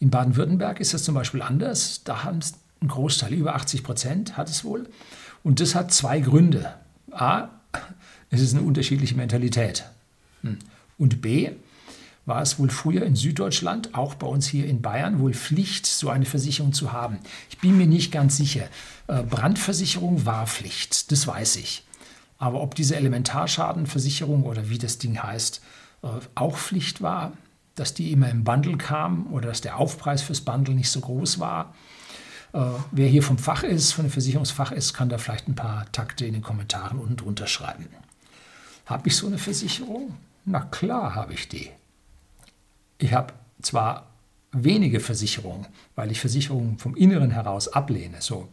In 0.00 0.10
Baden-Württemberg 0.10 0.80
ist 0.80 0.94
das 0.94 1.04
zum 1.04 1.14
Beispiel 1.14 1.42
anders. 1.42 2.04
Da 2.04 2.24
haben 2.24 2.40
ein 2.80 2.88
Großteil, 2.88 3.32
über 3.32 3.54
80 3.54 3.82
Prozent 3.82 4.36
hat 4.36 4.48
es 4.48 4.64
wohl. 4.64 4.88
Und 5.42 5.60
das 5.60 5.74
hat 5.74 5.92
zwei 5.92 6.20
Gründe. 6.20 6.74
A, 7.10 7.48
es 8.30 8.40
ist 8.40 8.54
eine 8.54 8.62
unterschiedliche 8.62 9.14
Mentalität. 9.14 9.84
Hm. 10.42 10.58
Und 10.98 11.20
B, 11.20 11.50
war 12.28 12.42
es 12.42 12.58
wohl 12.58 12.68
früher 12.68 13.04
in 13.04 13.16
Süddeutschland, 13.16 13.94
auch 13.94 14.14
bei 14.14 14.26
uns 14.26 14.46
hier 14.46 14.66
in 14.66 14.82
Bayern, 14.82 15.18
wohl 15.18 15.32
Pflicht, 15.32 15.86
so 15.86 16.10
eine 16.10 16.26
Versicherung 16.26 16.74
zu 16.74 16.92
haben. 16.92 17.18
Ich 17.48 17.58
bin 17.58 17.78
mir 17.78 17.86
nicht 17.86 18.12
ganz 18.12 18.36
sicher. 18.36 18.68
Äh, 19.06 19.22
Brandversicherung 19.22 20.26
war 20.26 20.46
Pflicht, 20.46 21.10
das 21.10 21.26
weiß 21.26 21.56
ich. 21.56 21.84
Aber 22.36 22.60
ob 22.60 22.74
diese 22.74 22.96
Elementarschadenversicherung 22.96 24.42
oder 24.44 24.68
wie 24.68 24.76
das 24.76 24.98
Ding 24.98 25.20
heißt, 25.20 25.62
äh, 26.02 26.08
auch 26.34 26.58
Pflicht 26.58 27.00
war, 27.00 27.32
dass 27.74 27.94
die 27.94 28.12
immer 28.12 28.28
im 28.28 28.44
Bundle 28.44 28.76
kam 28.76 29.32
oder 29.32 29.48
dass 29.48 29.62
der 29.62 29.78
Aufpreis 29.78 30.20
fürs 30.20 30.42
Bundle 30.42 30.74
nicht 30.74 30.90
so 30.90 31.00
groß 31.00 31.38
war. 31.38 31.74
Äh, 32.52 32.60
wer 32.90 33.08
hier 33.08 33.22
vom 33.22 33.38
Fach 33.38 33.62
ist, 33.62 33.92
von 33.92 34.04
dem 34.06 34.10
Versicherungsfach 34.10 34.72
ist, 34.72 34.94
kann 34.94 35.08
da 35.08 35.18
vielleicht 35.18 35.48
ein 35.48 35.54
paar 35.54 35.90
Takte 35.92 36.26
in 36.26 36.32
den 36.32 36.42
Kommentaren 36.42 36.98
unten 36.98 37.16
drunter 37.16 37.46
schreiben. 37.46 37.86
Habe 38.86 39.08
ich 39.08 39.16
so 39.16 39.26
eine 39.26 39.38
Versicherung? 39.38 40.16
Na 40.44 40.60
klar 40.60 41.14
habe 41.14 41.34
ich 41.34 41.48
die. 41.48 41.70
Ich 42.98 43.12
habe 43.12 43.34
zwar 43.60 44.06
wenige 44.52 45.00
Versicherungen, 45.00 45.66
weil 45.94 46.10
ich 46.10 46.20
Versicherungen 46.20 46.78
vom 46.78 46.96
Inneren 46.96 47.30
heraus 47.30 47.68
ablehne, 47.68 48.22
so 48.22 48.48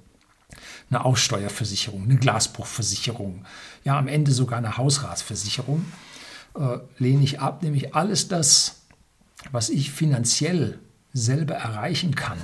eine 0.89 1.03
Aussteuerversicherung, 1.03 2.03
eine 2.03 2.17
Glasbruchversicherung, 2.17 3.45
ja 3.83 3.97
am 3.97 4.07
Ende 4.07 4.31
sogar 4.31 4.57
eine 4.57 4.77
Hausratsversicherung, 4.77 5.85
äh, 6.55 6.77
lehne 6.97 7.23
ich 7.23 7.39
ab, 7.39 7.63
nämlich 7.63 7.95
alles 7.95 8.27
das, 8.27 8.81
was 9.51 9.69
ich 9.69 9.91
finanziell 9.91 10.79
selber 11.13 11.55
erreichen 11.55 12.13
kann, 12.13 12.39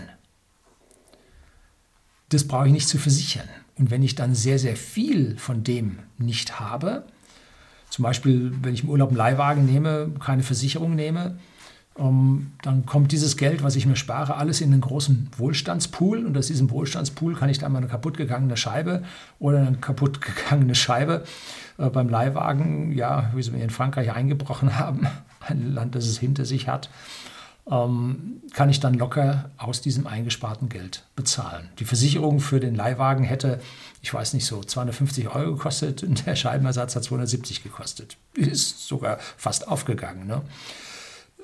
das 2.32 2.48
brauche 2.48 2.68
ich 2.68 2.74
nicht 2.74 2.88
zu 2.88 2.98
versichern. 2.98 3.48
Und 3.78 3.92
wenn 3.92 4.04
ich 4.04 4.16
dann 4.16 4.36
sehr, 4.36 4.60
sehr 4.60 4.76
viel 4.76 5.38
von 5.38 5.64
dem 5.64 6.00
nicht 6.18 6.60
habe, 6.60 7.04
zum 7.90 8.04
Beispiel, 8.04 8.54
wenn 8.62 8.74
ich 8.74 8.84
im 8.84 8.90
Urlaub 8.90 9.10
einen 9.10 9.18
Leihwagen 9.18 9.66
nehme, 9.66 10.12
keine 10.20 10.44
Versicherung 10.44 10.96
nehme, 10.96 11.38
ähm, 12.00 12.54
dann 12.62 12.86
kommt 12.86 13.12
dieses 13.12 13.36
Geld, 13.36 13.64
was 13.64 13.76
ich 13.76 13.86
mir 13.86 13.98
spare, 13.98 14.38
alles 14.38 14.62
in 14.62 14.72
einen 14.72 14.82
großen 14.82 15.30
Wohlstandspool. 15.38 16.26
Und 16.26 16.38
aus 16.38 16.48
diesem 16.48 16.70
Wohlstandspool 16.72 17.36
kann 17.36 17.50
ich 17.50 17.60
dann 17.60 17.74
mal 17.74 17.80
eine 17.80 17.88
kaputtgegangene 17.88 18.56
Scheibe 18.56 19.04
oder 19.40 19.60
eine 19.60 19.78
kaputtgegangene 19.78 20.74
Scheibe 20.74 21.26
äh, 21.78 21.90
beim 21.90 22.08
Leihwagen, 22.08 22.94
ja, 22.94 23.30
wie 23.36 23.44
sie 23.44 23.52
mir 23.52 23.64
in 23.64 23.70
Frankreich 23.70 24.14
eingebrochen 24.14 24.80
haben, 24.80 25.06
ein 25.42 25.74
Land, 25.74 25.96
das 25.96 26.06
es 26.06 26.18
hinter 26.18 26.46
sich 26.46 26.70
hat, 26.70 26.90
ähm, 27.72 28.42
kann 28.54 28.70
ich 28.70 28.82
dann 28.82 28.96
locker 28.96 29.50
aus 29.58 29.82
diesem 29.82 30.06
eingesparten 30.06 30.68
Geld 30.68 31.06
bezahlen. 31.16 31.70
Die 31.80 31.86
Versicherung 31.86 32.42
für 32.42 32.60
den 32.60 32.76
Leihwagen 32.76 33.24
hätte, 33.24 33.62
ich 34.02 34.14
weiß 34.14 34.34
nicht, 34.34 34.46
so 34.46 34.62
250 34.62 35.30
Euro 35.30 35.56
gekostet 35.56 36.04
und 36.04 36.26
der 36.26 36.36
Scheibenersatz 36.36 36.96
hat 36.96 37.04
270 37.06 37.64
gekostet. 37.64 38.18
Ist 38.36 38.88
sogar 38.88 39.18
fast 39.38 39.70
aufgegangen. 39.70 40.28
Ne? 40.28 40.42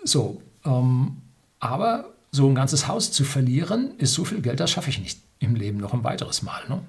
So, 0.03 0.41
ähm, 0.65 1.17
aber 1.59 2.09
so 2.31 2.47
ein 2.47 2.55
ganzes 2.55 2.89
Haus 2.89 3.11
zu 3.11 3.23
verlieren, 3.23 3.97
ist 3.97 4.13
so 4.13 4.25
viel 4.25 4.41
Geld, 4.41 4.59
das 4.59 4.69
schaffe 4.69 4.89
ich 4.89 4.99
nicht 4.99 5.21
im 5.39 5.55
Leben 5.55 5.77
noch 5.77 5.93
ein 5.93 6.03
weiteres 6.03 6.41
Mal. 6.41 6.61
Ne? 6.67 6.81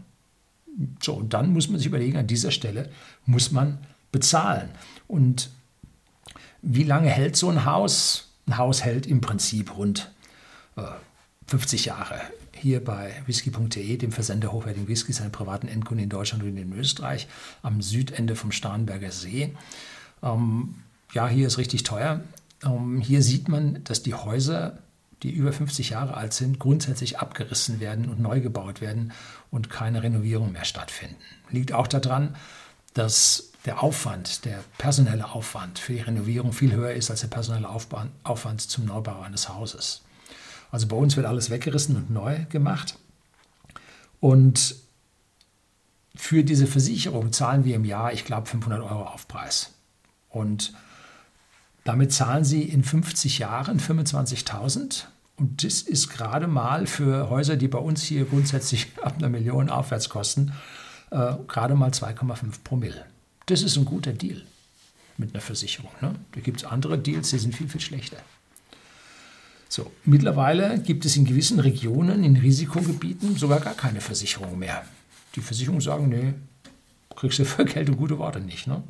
So, 1.00 1.14
und 1.14 1.32
dann 1.32 1.52
muss 1.52 1.68
man 1.68 1.78
sich 1.78 1.86
überlegen, 1.86 2.18
an 2.18 2.26
dieser 2.26 2.50
Stelle 2.50 2.90
muss 3.24 3.52
man 3.52 3.78
bezahlen. 4.10 4.70
Und 5.06 5.50
wie 6.60 6.82
lange 6.82 7.08
hält 7.08 7.36
so 7.36 7.48
ein 7.48 7.64
Haus? 7.64 8.27
Ein 8.48 8.56
Haus 8.56 8.82
hält 8.82 9.06
im 9.06 9.20
Prinzip 9.20 9.76
rund 9.76 10.10
äh, 10.76 10.82
50 11.48 11.84
Jahre. 11.84 12.18
Hier 12.52 12.82
bei 12.82 13.12
whisky.de, 13.26 13.96
dem 13.98 14.10
Versender 14.10 14.52
hochwertigen 14.52 14.88
Whiskys, 14.88 15.20
einem 15.20 15.32
privaten 15.32 15.68
Endkunden 15.68 16.04
in 16.04 16.08
Deutschland 16.08 16.42
und 16.42 16.56
in 16.56 16.72
Österreich, 16.72 17.28
am 17.62 17.82
Südende 17.82 18.36
vom 18.36 18.50
Starnberger 18.50 19.12
See. 19.12 19.54
Ähm, 20.22 20.76
ja, 21.12 21.28
hier 21.28 21.46
ist 21.46 21.58
richtig 21.58 21.82
teuer. 21.82 22.22
Ähm, 22.64 23.02
hier 23.02 23.22
sieht 23.22 23.48
man, 23.48 23.84
dass 23.84 24.02
die 24.02 24.14
Häuser, 24.14 24.78
die 25.22 25.30
über 25.30 25.52
50 25.52 25.90
Jahre 25.90 26.14
alt 26.14 26.32
sind, 26.32 26.58
grundsätzlich 26.58 27.18
abgerissen 27.18 27.80
werden 27.80 28.08
und 28.08 28.18
neu 28.18 28.40
gebaut 28.40 28.80
werden 28.80 29.12
und 29.50 29.68
keine 29.68 30.02
Renovierung 30.02 30.52
mehr 30.52 30.64
stattfinden. 30.64 31.16
Liegt 31.50 31.72
auch 31.72 31.86
daran, 31.86 32.34
dass 32.94 33.52
der 33.68 33.82
Aufwand, 33.82 34.46
der 34.46 34.64
personelle 34.78 35.30
Aufwand 35.30 35.78
für 35.78 35.92
die 35.92 36.00
Renovierung 36.00 36.54
viel 36.54 36.72
höher 36.72 36.92
ist 36.92 37.10
als 37.10 37.20
der 37.20 37.28
personelle 37.28 37.68
Aufwand 37.68 38.60
zum 38.62 38.86
Neubau 38.86 39.20
eines 39.20 39.50
Hauses. 39.50 40.00
Also 40.70 40.86
bei 40.86 40.96
uns 40.96 41.16
wird 41.18 41.26
alles 41.26 41.50
weggerissen 41.50 41.94
und 41.94 42.08
neu 42.08 42.46
gemacht. 42.48 42.98
Und 44.20 44.74
für 46.16 46.44
diese 46.44 46.66
Versicherung 46.66 47.30
zahlen 47.30 47.66
wir 47.66 47.76
im 47.76 47.84
Jahr, 47.84 48.14
ich 48.14 48.24
glaube, 48.24 48.46
500 48.46 48.80
Euro 48.80 49.02
Aufpreis. 49.04 49.74
Und 50.30 50.72
damit 51.84 52.10
zahlen 52.10 52.44
sie 52.44 52.62
in 52.62 52.82
50 52.82 53.38
Jahren 53.38 53.80
25.000. 53.80 55.04
Und 55.36 55.62
das 55.62 55.82
ist 55.82 56.08
gerade 56.08 56.46
mal 56.46 56.86
für 56.86 57.28
Häuser, 57.28 57.56
die 57.56 57.68
bei 57.68 57.78
uns 57.78 58.02
hier 58.02 58.24
grundsätzlich 58.24 58.92
ab 59.02 59.16
einer 59.18 59.28
Million 59.28 59.68
aufwärts 59.68 60.08
kosten, 60.08 60.54
äh, 61.10 61.34
gerade 61.46 61.74
mal 61.74 61.90
2,5 61.90 62.64
Promille. 62.64 63.04
Das 63.48 63.62
ist 63.62 63.76
ein 63.76 63.86
guter 63.86 64.12
Deal 64.12 64.42
mit 65.16 65.34
einer 65.34 65.40
Versicherung. 65.40 65.90
Ne? 66.00 66.14
Da 66.32 66.40
gibt 66.40 66.58
es 66.58 66.64
andere 66.64 66.98
Deals, 66.98 67.30
die 67.30 67.38
sind 67.38 67.54
viel, 67.54 67.68
viel 67.68 67.80
schlechter. 67.80 68.18
So, 69.70 69.90
mittlerweile 70.04 70.78
gibt 70.80 71.04
es 71.06 71.16
in 71.16 71.24
gewissen 71.24 71.58
Regionen, 71.58 72.24
in 72.24 72.36
Risikogebieten, 72.36 73.36
sogar 73.36 73.60
gar 73.60 73.74
keine 73.74 74.00
Versicherung 74.00 74.58
mehr. 74.58 74.84
Die 75.34 75.40
Versicherungen 75.40 75.80
sagen, 75.80 76.08
nee, 76.08 76.34
kriegst 77.16 77.38
du 77.38 77.44
für 77.44 77.64
Geld 77.64 77.88
und 77.88 77.96
gute 77.96 78.18
Worte 78.18 78.40
nicht. 78.40 78.66
Ne? 78.66 78.82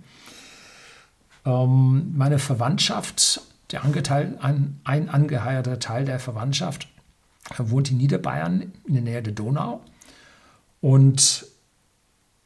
Ähm, 1.45 2.17
meine 2.17 2.41
Verwandtschaft, 2.41 3.41
der 3.71 3.85
Angeteil, 3.85 4.39
ein, 4.41 4.81
ein 4.83 5.09
angeheierter 5.09 5.79
Teil 5.79 6.05
der 6.05 6.19
Verwandtschaft, 6.19 6.89
wohnt 7.59 7.93
in 7.93 7.97
Niederbayern 7.97 8.73
in 8.87 8.95
der 8.95 9.03
Nähe 9.03 9.23
der 9.23 9.33
Donau. 9.33 9.83
Und 10.81 11.47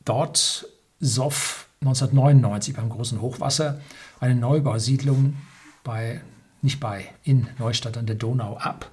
dort 0.05 0.67
soff 1.01 1.69
1999 1.83 2.75
beim 2.75 2.89
großen 2.89 3.21
Hochwasser 3.21 3.81
eine 4.21 4.37
Neubausiedlung 4.37 5.37
bei, 5.83 6.21
nicht 6.63 6.79
bei, 6.79 7.11
in 7.25 7.49
Neustadt 7.59 7.97
an 7.97 8.07
der 8.07 8.15
Donau 8.15 8.57
ab. 8.57 8.91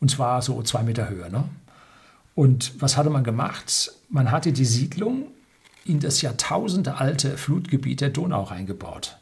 Und 0.00 0.10
zwar 0.10 0.42
so 0.42 0.62
zwei 0.62 0.82
Meter 0.82 1.08
höher. 1.08 1.28
Ne? 1.28 1.44
Und 2.34 2.80
was 2.80 2.96
hatte 2.96 3.10
man 3.10 3.24
gemacht? 3.24 3.92
Man 4.08 4.30
hatte 4.30 4.52
die 4.52 4.64
Siedlung 4.64 5.26
in 5.84 6.00
das 6.00 6.22
jahrtausendealte 6.22 7.36
Flutgebiet 7.36 8.00
der 8.00 8.10
Donau 8.10 8.42
reingebaut. 8.42 9.18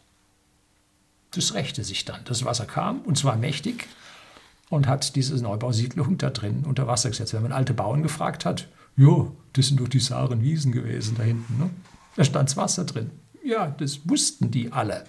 Das 1.32 1.54
rächte 1.54 1.82
sich 1.82 2.04
dann. 2.04 2.20
Das 2.24 2.44
Wasser 2.44 2.66
kam 2.66 3.00
und 3.00 3.18
zwar 3.18 3.36
mächtig 3.36 3.88
und 4.70 4.86
hat 4.86 5.16
diese 5.16 5.34
Neubausiedlung 5.42 6.18
da 6.18 6.30
drin 6.30 6.64
unter 6.66 6.86
Wasser 6.86 7.10
gesetzt. 7.10 7.34
Wenn 7.34 7.42
man 7.42 7.52
alte 7.52 7.74
Bauern 7.74 8.02
gefragt 8.02 8.44
hat, 8.44 8.68
ja, 8.96 9.26
das 9.54 9.68
sind 9.68 9.80
doch 9.80 9.88
die 9.88 10.00
Saaren 10.00 10.42
Wiesen 10.42 10.70
gewesen 10.70 11.16
da 11.16 11.24
hinten. 11.24 11.58
Ne? 11.58 11.70
Da 12.16 12.24
stand 12.24 12.56
Wasser 12.56 12.84
drin. 12.84 13.10
Ja, 13.44 13.68
das 13.68 14.08
wussten 14.08 14.50
die 14.50 14.72
alle. 14.72 15.04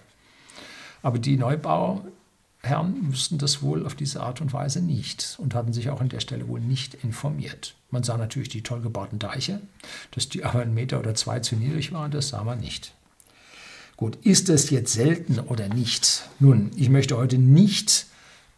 Aber 1.01 1.19
die 1.19 1.37
Neubauherren 1.37 3.11
wussten 3.11 3.37
das 3.37 3.61
wohl 3.61 3.85
auf 3.85 3.95
diese 3.95 4.21
Art 4.21 4.41
und 4.41 4.53
Weise 4.53 4.81
nicht 4.81 5.35
und 5.37 5.53
hatten 5.53 5.73
sich 5.73 5.89
auch 5.89 6.01
an 6.01 6.09
der 6.09 6.21
Stelle 6.21 6.47
wohl 6.47 6.61
nicht 6.61 6.93
informiert. 6.95 7.75
Man 7.91 8.03
sah 8.03 8.17
natürlich 8.17 8.49
die 8.49 8.63
toll 8.63 8.81
gebauten 8.81 9.19
Deiche, 9.19 9.61
dass 10.11 10.29
die 10.29 10.45
aber 10.45 10.61
einen 10.61 10.73
Meter 10.73 10.99
oder 10.99 11.13
zwei 11.13 11.41
zu 11.41 11.55
niedrig 11.55 11.91
waren, 11.91 12.11
das 12.11 12.29
sah 12.29 12.43
man 12.43 12.59
nicht. 12.59 12.93
Gut, 13.97 14.15
ist 14.23 14.49
das 14.49 14.69
jetzt 14.69 14.93
selten 14.93 15.39
oder 15.39 15.67
nicht? 15.67 16.27
Nun, 16.39 16.71
ich 16.75 16.89
möchte 16.89 17.17
heute 17.17 17.37
nicht 17.37 18.07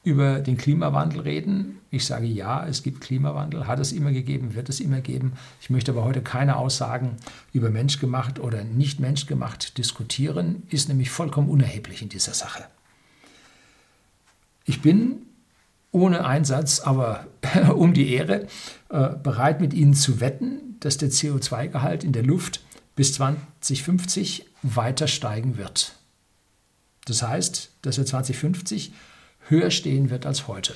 über 0.05 0.39
den 0.39 0.55
Klimawandel 0.55 1.21
reden. 1.21 1.79
Ich 1.89 2.05
sage 2.05 2.27
ja, 2.27 2.65
es 2.65 2.83
gibt 2.83 3.01
Klimawandel, 3.01 3.67
hat 3.67 3.79
es 3.79 3.91
immer 3.91 4.11
gegeben, 4.11 4.53
wird 4.53 4.69
es 4.69 4.79
immer 4.79 5.01
geben. 5.01 5.33
Ich 5.59 5.69
möchte 5.69 5.91
aber 5.91 6.03
heute 6.03 6.21
keine 6.21 6.57
Aussagen 6.57 7.17
über 7.51 7.71
menschgemacht 7.71 8.39
oder 8.39 8.63
nicht 8.63 8.99
menschgemacht 8.99 9.77
diskutieren, 9.77 10.63
ist 10.69 10.89
nämlich 10.89 11.09
vollkommen 11.09 11.49
unerheblich 11.49 12.03
in 12.03 12.09
dieser 12.09 12.33
Sache. 12.33 12.65
Ich 14.63 14.81
bin 14.81 15.23
ohne 15.91 16.25
Einsatz, 16.25 16.81
aber 16.81 17.25
um 17.75 17.93
die 17.93 18.13
Ehre, 18.13 18.47
äh, 18.89 19.09
bereit 19.09 19.59
mit 19.59 19.73
Ihnen 19.73 19.95
zu 19.95 20.19
wetten, 20.19 20.75
dass 20.81 20.97
der 20.97 21.09
CO2-Gehalt 21.09 22.03
in 22.03 22.11
der 22.11 22.23
Luft 22.23 22.61
bis 22.95 23.13
2050 23.13 24.45
weiter 24.61 25.07
steigen 25.07 25.57
wird. 25.57 25.95
Das 27.05 27.23
heißt, 27.23 27.71
dass 27.81 27.97
er 27.97 28.05
2050 28.05 28.93
höher 29.49 29.71
stehen 29.71 30.09
wird 30.09 30.25
als 30.25 30.47
heute. 30.47 30.73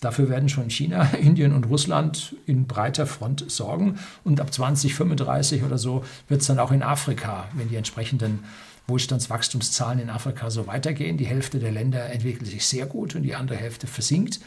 Dafür 0.00 0.28
werden 0.28 0.48
schon 0.48 0.70
China, 0.70 1.02
Indien 1.20 1.52
und 1.52 1.64
Russland 1.64 2.36
in 2.46 2.66
breiter 2.66 3.06
Front 3.06 3.50
sorgen. 3.50 3.98
Und 4.24 4.40
ab 4.40 4.52
2035 4.52 5.64
oder 5.64 5.78
so 5.78 6.04
wird 6.28 6.40
es 6.40 6.46
dann 6.46 6.58
auch 6.58 6.70
in 6.70 6.82
Afrika, 6.82 7.48
wenn 7.54 7.68
die 7.68 7.76
entsprechenden 7.76 8.44
Wohlstandswachstumszahlen 8.86 9.98
in 9.98 10.10
Afrika 10.10 10.50
so 10.50 10.66
weitergehen. 10.66 11.18
Die 11.18 11.26
Hälfte 11.26 11.58
der 11.58 11.72
Länder 11.72 12.10
entwickelt 12.10 12.46
sich 12.46 12.64
sehr 12.66 12.86
gut 12.86 13.14
und 13.14 13.22
die 13.22 13.34
andere 13.34 13.58
Hälfte 13.58 13.86
versinkt. 13.86 14.40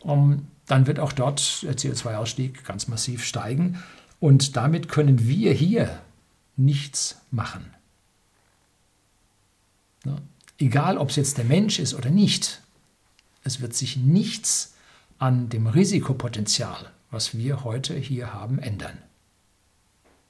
Um, 0.00 0.46
dann 0.66 0.86
wird 0.86 1.00
auch 1.00 1.12
dort 1.12 1.62
der 1.64 1.76
CO2-Ausstieg 1.76 2.64
ganz 2.64 2.88
massiv 2.88 3.24
steigen. 3.24 3.82
Und 4.20 4.56
damit 4.56 4.88
können 4.88 5.26
wir 5.26 5.52
hier 5.52 6.00
nichts 6.56 7.20
machen. 7.30 7.72
Egal, 10.58 10.98
ob 10.98 11.10
es 11.10 11.16
jetzt 11.16 11.38
der 11.38 11.44
Mensch 11.44 11.78
ist 11.78 11.94
oder 11.94 12.10
nicht, 12.10 12.60
es 13.44 13.60
wird 13.60 13.74
sich 13.74 13.96
nichts 13.96 14.74
an 15.18 15.48
dem 15.48 15.66
Risikopotenzial, 15.68 16.90
was 17.10 17.36
wir 17.36 17.64
heute 17.64 17.94
hier 17.94 18.34
haben, 18.34 18.58
ändern. 18.58 18.98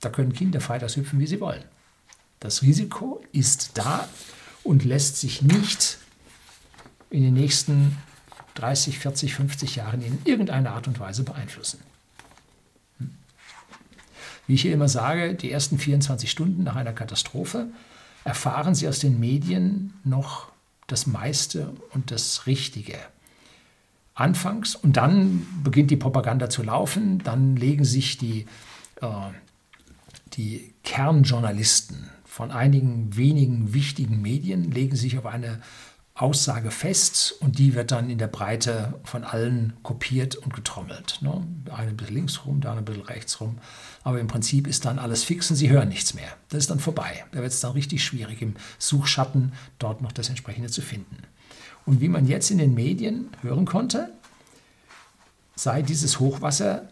Da 0.01 0.11
können 0.11 0.33
Kinder 0.33 0.61
frei 0.61 0.79
hüpfen, 0.79 1.19
wie 1.19 1.27
sie 1.27 1.41
wollen. 1.41 1.65
Das 2.41 2.63
Risiko 2.63 3.23
ist 3.33 3.73
da 3.75 4.09
und 4.63 4.85
lässt 4.85 5.17
sich 5.17 5.43
nicht 5.43 5.99
in 7.11 7.23
den 7.23 7.35
nächsten 7.35 7.97
30, 8.55 8.99
40, 8.99 9.35
50 9.35 9.77
Jahren 9.77 10.03
in 10.03 10.19
irgendeiner 10.25 10.73
Art 10.73 10.89
und 10.89 11.01
Weise 11.01 11.23
beeinflussen. 11.23 11.81
Hm. 12.99 13.11
Wie 14.47 14.55
ich 14.55 14.63
hier 14.63 14.75
immer 14.75 14.89
sage, 14.89 15.35
die 15.35 15.51
ersten 15.51 15.79
24 15.79 16.31
Stunden 16.31 16.65
nach 16.65 16.77
einer 16.77 16.93
Katastrophe 16.93 17.69
erfahren 18.29 18.75
Sie 18.75 18.87
aus 18.87 18.99
den 18.99 19.19
Medien 19.19 19.95
noch 20.05 20.53
das 20.87 21.07
meiste 21.07 21.73
und 21.95 22.11
das 22.11 22.47
Richtige. 22.47 22.99
Anfangs 24.15 24.75
und 24.75 24.99
dann 24.99 25.47
beginnt 25.65 25.91
die 25.91 25.97
Propaganda 25.97 26.51
zu 26.51 26.63
laufen, 26.63 27.21
dann 27.25 27.57
legen 27.57 27.85
sich 27.85 28.19
die, 28.19 28.45
äh, 29.01 29.07
die 30.35 30.75
Kernjournalisten 30.85 32.11
von 32.27 32.51
einigen 32.51 33.17
wenigen 33.17 33.73
wichtigen 33.73 34.21
Medien, 34.21 34.71
legen 34.73 34.95
sich 34.95 35.17
auf 35.17 35.25
eine 35.25 35.63
Aussage 36.19 36.73
fest 36.73 37.37
und 37.41 37.59
die 37.59 37.75
wird 37.75 37.93
dann 37.93 38.11
in 38.11 38.19
der 38.19 38.27
Breite 38.27 38.95
von 39.05 39.23
allen 39.23 39.75
kopiert 39.85 40.35
und 40.35 40.53
getrommelt. 40.53 41.19
Ne? 41.21 41.47
Eine 41.71 41.91
ein 41.91 41.97
bisschen 41.97 42.17
links 42.17 42.45
rum, 42.45 42.57
andere 42.57 42.79
ein 42.79 42.85
bisschen 42.85 43.03
rechts 43.03 43.41
rum. 43.41 43.59
Aber 44.03 44.19
im 44.19 44.27
Prinzip 44.27 44.67
ist 44.67 44.85
dann 44.85 44.99
alles 44.99 45.23
fix 45.23 45.49
und 45.49 45.57
Sie 45.57 45.71
hören 45.71 45.89
nichts 45.89 46.15
mehr. 46.15 46.29
Das 46.49 46.59
ist 46.59 46.71
dann 46.71 46.81
vorbei. 46.81 47.25
Da 47.31 47.41
wird 47.41 47.53
es 47.53 47.61
dann 47.61 47.73
richtig 47.73 48.05
schwierig, 48.05 48.43
im 48.43 48.55
Suchschatten 48.79 49.53
dort 49.79 50.03
noch 50.03 50.11
das 50.11 50.29
entsprechende 50.29 50.71
zu 50.71 50.83
finden. 50.83 51.19
Und 51.87 52.01
wie 52.01 52.09
man 52.09 52.27
jetzt 52.27 52.51
in 52.51 52.59
den 52.59 52.75
Medien 52.75 53.29
hören 53.43 53.65
konnte, 53.65 54.11
sei 55.55 55.83
dieses 55.83 56.19
Hochwasser, 56.19 56.89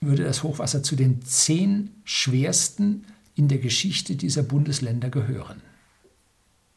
würde 0.00 0.24
das 0.24 0.42
Hochwasser 0.42 0.82
zu 0.82 0.96
den 0.96 1.22
zehn 1.22 1.90
schwersten 2.04 3.04
in 3.34 3.48
der 3.48 3.58
Geschichte 3.58 4.16
dieser 4.16 4.42
Bundesländer 4.42 5.10
gehören. 5.10 5.60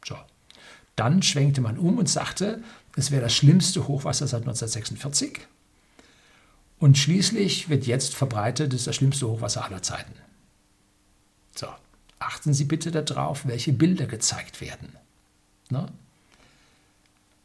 So. 0.06 0.18
Dann 0.96 1.24
schwenkte 1.24 1.62
man 1.62 1.78
um 1.78 1.98
und 1.98 2.08
sagte, 2.08 2.62
es 2.96 3.12
wäre 3.12 3.24
das 3.24 3.36
schlimmste 3.36 3.88
Hochwasser 3.88 4.28
seit 4.28 4.42
1946. 4.42 5.40
Und 6.80 6.98
schließlich 6.98 7.70
wird 7.70 7.88
jetzt 7.88 8.14
verbreitet, 8.14 8.74
es 8.74 8.82
ist 8.82 8.88
das 8.88 8.96
schlimmste 8.96 9.28
Hochwasser 9.28 9.66
aller 9.66 9.82
Zeiten. 9.82 10.14
So, 11.56 11.68
achten 12.20 12.54
Sie 12.54 12.66
bitte 12.66 12.92
darauf, 12.92 13.46
welche 13.46 13.74
Bilder 13.74 14.06
gezeigt 14.06 14.62
werden. 14.62 14.90
Ne? 15.70 15.88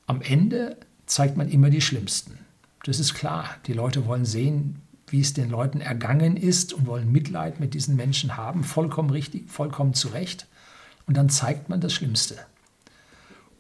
Am 0.07 0.23
Ende 0.23 0.76
zeigt 1.07 1.37
man 1.37 1.49
immer 1.49 1.71
die 1.71 1.81
schlimmsten. 1.81 2.38
Das 2.85 2.99
ist 2.99 3.14
klar. 3.14 3.57
Die 3.67 3.73
Leute 3.73 4.07
wollen 4.07 4.25
sehen, 4.25 4.83
wie 5.07 5.20
es 5.20 5.35
den 5.35 5.51
Leuten 5.51 5.81
ergangen 5.81 6.37
ist 6.37 6.72
und 6.72 6.87
wollen 6.87 7.11
Mitleid 7.11 7.61
mit 7.61 7.75
diesen 7.75 7.96
Menschen 7.96 8.37
haben. 8.37 8.64
Vollkommen 8.64 9.11
richtig, 9.11 9.51
vollkommen 9.51 9.94
zu 9.94 10.09
Recht. 10.09 10.46
Und 11.07 11.16
dann 11.16 11.31
zeigt 11.31 11.68
man 11.68 11.81
das 11.81 11.92
Schlimmste. 11.92 12.38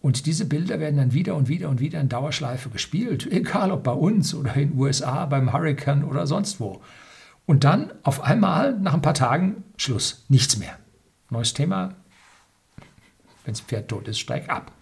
Und 0.00 0.26
diese 0.26 0.46
Bilder 0.46 0.78
werden 0.78 0.96
dann 0.96 1.12
wieder 1.12 1.34
und 1.34 1.48
wieder 1.48 1.68
und 1.68 1.80
wieder 1.80 2.00
in 2.00 2.08
Dauerschleife 2.08 2.70
gespielt, 2.70 3.26
egal 3.30 3.72
ob 3.72 3.84
bei 3.84 3.92
uns 3.92 4.34
oder 4.34 4.54
in 4.54 4.70
den 4.70 4.78
USA, 4.78 5.26
beim 5.26 5.52
Hurricane 5.52 6.04
oder 6.04 6.26
sonst 6.26 6.60
wo. 6.60 6.82
Und 7.46 7.64
dann 7.64 7.92
auf 8.02 8.22
einmal, 8.22 8.78
nach 8.78 8.94
ein 8.94 9.02
paar 9.02 9.14
Tagen, 9.14 9.64
Schluss, 9.76 10.24
nichts 10.28 10.58
mehr. 10.58 10.78
Neues 11.30 11.54
Thema, 11.54 11.94
wenn 13.44 13.54
das 13.54 13.60
Pferd 13.62 13.88
tot 13.88 14.06
ist, 14.06 14.18
steig 14.18 14.50
ab. 14.50 14.72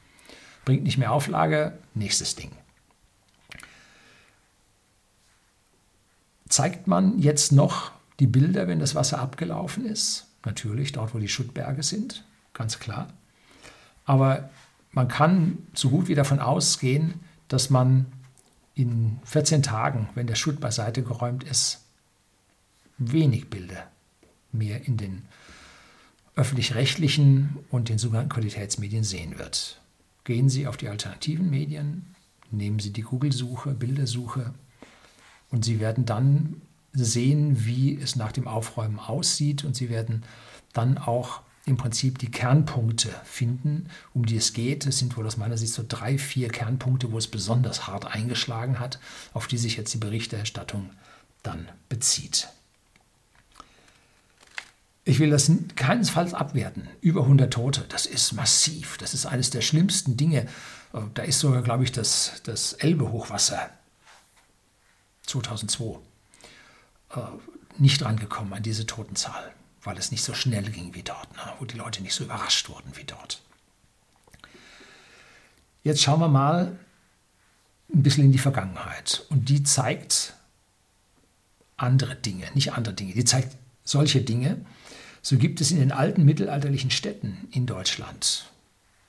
Bringt 0.64 0.83
nicht 0.83 0.98
mehr 0.98 1.12
Auflage, 1.12 1.79
nächstes 1.94 2.35
Ding. 2.35 2.50
Zeigt 6.48 6.87
man 6.87 7.18
jetzt 7.18 7.52
noch 7.52 7.92
die 8.18 8.26
Bilder, 8.26 8.66
wenn 8.66 8.81
das 8.81 8.94
Wasser 8.94 9.20
abgelaufen 9.20 9.87
ist? 9.87 10.26
Natürlich, 10.44 10.92
dort, 10.92 11.14
wo 11.14 11.18
die 11.18 11.29
Schuttberge 11.29 11.83
sind, 11.83 12.24
ganz 12.52 12.79
klar. 12.79 13.09
Aber 14.05 14.50
man 14.96 15.09
kann 15.09 15.59
so 15.74 15.90
gut 15.90 16.09
wie 16.09 16.14
davon 16.14 16.40
ausgehen, 16.40 17.20
dass 17.48 17.68
man 17.68 18.06
in 18.74 19.18
14 19.24 19.62
Tagen, 19.62 20.09
wenn 20.14 20.26
der 20.26 20.37
Schutt 20.37 20.59
beiseite 20.59 21.02
geräumt 21.02 21.44
ist, 21.44 21.85
wenig 22.96 23.50
Bilder 23.50 23.90
mehr 24.52 24.87
in 24.87 24.96
den 24.96 25.22
öffentlich-rechtlichen 26.35 27.59
und 27.70 27.90
den 27.90 27.98
sogenannten 27.98 28.30
Qualitätsmedien 28.30 29.04
sehen 29.04 29.38
wird. 29.38 29.82
Gehen 30.24 30.48
Sie 30.48 30.66
auf 30.66 30.78
die 30.78 30.88
alternativen 30.88 31.50
Medien, 31.50 32.14
nehmen 32.50 32.78
Sie 32.78 32.90
die 32.90 33.02
Google-Suche, 33.02 33.74
Bildersuche 33.74 34.54
und 35.50 35.66
Sie 35.66 35.78
werden 35.78 36.06
dann 36.06 36.62
sehen, 36.94 37.66
wie 37.66 37.98
es 38.00 38.16
nach 38.16 38.32
dem 38.32 38.48
Aufräumen 38.48 38.98
aussieht 38.98 39.62
und 39.62 39.76
Sie 39.76 39.90
werden 39.90 40.22
dann 40.72 40.96
auch 40.96 41.42
im 41.66 41.76
Prinzip 41.76 42.20
die 42.20 42.31
Kernpunkte 42.31 43.11
finden, 43.24 43.90
um 44.14 44.24
die 44.24 44.37
es 44.37 44.52
geht. 44.52 44.87
Es 44.87 44.98
sind 44.98 45.16
wohl 45.16 45.26
aus 45.26 45.37
meiner 45.37 45.59
Sicht 45.59 45.72
so 45.72 45.85
drei, 45.87 46.16
vier 46.16 46.48
Kernpunkte, 46.48 47.11
wo 47.11 47.18
es 47.18 47.26
besonders 47.26 47.88
hart 47.88 48.07
eingeschlagen 48.07 48.79
hat, 48.79 49.00
auf 49.35 49.48
die 49.48 49.59
sich 49.59 49.76
jetzt 49.76 49.92
die 49.92 49.98
Berichterstattung 49.98 50.90
dann 51.42 51.68
bezieht. 51.88 52.48
Ich 55.05 55.18
will 55.18 55.31
das 55.31 55.50
keinesfalls 55.74 56.35
abwerten. 56.35 56.88
Über 57.00 57.22
100 57.22 57.52
Tote, 57.52 57.85
das 57.88 58.07
ist 58.07 58.33
massiv. 58.33 58.96
Das 58.98 59.12
ist 59.12 59.26
eines 59.26 59.50
der 59.50 59.61
schlimmsten 59.61 60.16
Dinge. 60.16 60.46
Da 61.14 61.22
ist 61.22 61.40
sogar, 61.40 61.62
glaube 61.62 61.83
ich, 61.83 61.92
das, 61.92 62.42
das 62.44 62.74
Elbe-Hochwasser 62.74 63.70
2002 65.26 65.98
äh, 67.11 67.20
nicht 67.79 68.05
rangekommen 68.05 68.52
an 68.52 68.62
diese 68.62 68.87
Totenzahl 68.87 69.52
weil 69.87 69.96
es 69.96 70.11
nicht 70.11 70.25
so 70.25 70.35
schnell 70.35 70.64
ging 70.64 70.94
wie 70.94 71.03
dort, 71.03 71.35
ne? 71.37 71.53
wo 71.59 71.64
die 71.64 71.77
Leute 71.77 72.03
nicht 72.03 72.14
so 72.14 72.25
überrascht 72.25 72.68
wurden 72.68 72.90
wie 72.94 73.05
dort. 73.05 73.40
Jetzt 75.83 76.03
schauen 76.03 76.20
wir 76.20 76.29
mal 76.29 76.79
ein 77.94 78.03
bisschen 78.03 78.25
in 78.25 78.33
die 78.33 78.38
Vergangenheit. 78.38 79.25
Und 79.31 79.49
die 79.49 79.62
zeigt 79.62 80.35
andere 81.77 82.16
Dinge, 82.16 82.46
nicht 82.55 82.72
andere 82.72 82.94
Dinge, 82.94 83.14
die 83.14 83.25
zeigt 83.25 83.57
solche 83.85 84.20
Dinge. 84.20 84.64
So 85.22 85.37
gibt 85.37 85.61
es 85.61 85.70
in 85.70 85.79
den 85.79 85.92
alten 85.92 86.25
mittelalterlichen 86.25 86.90
Städten 86.90 87.49
in 87.53 87.66
Deutschland. 87.66 88.51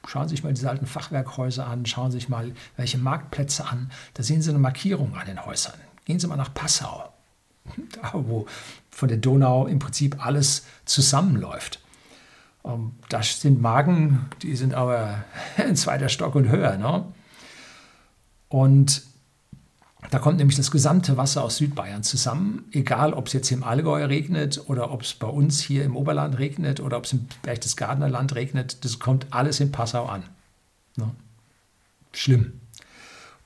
Schauen 0.06 0.28
Sie 0.28 0.36
sich 0.36 0.44
mal 0.44 0.54
diese 0.54 0.70
alten 0.70 0.86
Fachwerkhäuser 0.86 1.68
an, 1.68 1.86
schauen 1.86 2.12
Sie 2.12 2.20
sich 2.20 2.30
mal 2.30 2.54
welche 2.78 2.98
Marktplätze 2.98 3.66
an. 3.66 3.92
Da 4.14 4.24
sehen 4.24 4.42
Sie 4.42 4.50
eine 4.50 4.60
Markierung 4.60 5.16
an 5.16 5.26
den 5.26 5.46
Häusern. 5.46 5.80
Gehen 6.06 6.20
Sie 6.20 6.28
mal 6.28 6.38
nach 6.38 6.54
Passau 6.54 7.12
da 8.02 8.14
wo 8.14 8.46
von 8.90 9.10
der 9.10 9.18
Donau 9.18 9.68
im 9.68 9.80
Prinzip 9.80 10.26
alles 10.26 10.66
zusammenläuft. 10.86 11.80
Ähm, 12.66 12.94
das 13.10 13.42
sind 13.42 13.62
Magen, 13.62 14.30
die 14.42 14.56
sind 14.56 14.74
aber 14.74 15.24
ein 15.58 15.76
zweiter 15.76 16.10
Stock 16.10 16.36
und 16.36 16.50
höher. 16.50 16.78
Ne? 16.78 17.06
Und 18.50 19.04
da 20.12 20.20
kommt 20.20 20.38
nämlich 20.38 20.56
das 20.56 20.72
gesamte 20.72 21.18
Wasser 21.18 21.44
aus 21.44 21.58
Südbayern 21.58 22.04
zusammen, 22.04 22.66
egal 22.72 23.14
ob 23.14 23.28
es 23.28 23.34
jetzt 23.34 23.52
im 23.52 23.64
Allgäu 23.64 24.06
regnet 24.06 24.70
oder 24.70 24.92
ob 24.92 25.02
es 25.02 25.14
bei 25.14 25.28
uns 25.28 25.60
hier 25.60 25.84
im 25.84 25.96
Oberland 25.96 26.38
regnet 26.40 26.80
oder 26.80 26.98
ob 26.98 27.06
es 27.06 27.14
im 27.14 27.28
Berchtesgadener 27.42 28.08
Land 28.08 28.36
regnet, 28.36 28.86
das 28.86 29.00
kommt 29.00 29.28
alles 29.32 29.60
in 29.60 29.72
Passau 29.72 30.06
an. 30.06 30.24
Ne? 30.96 31.12
Schlimm. 32.14 32.54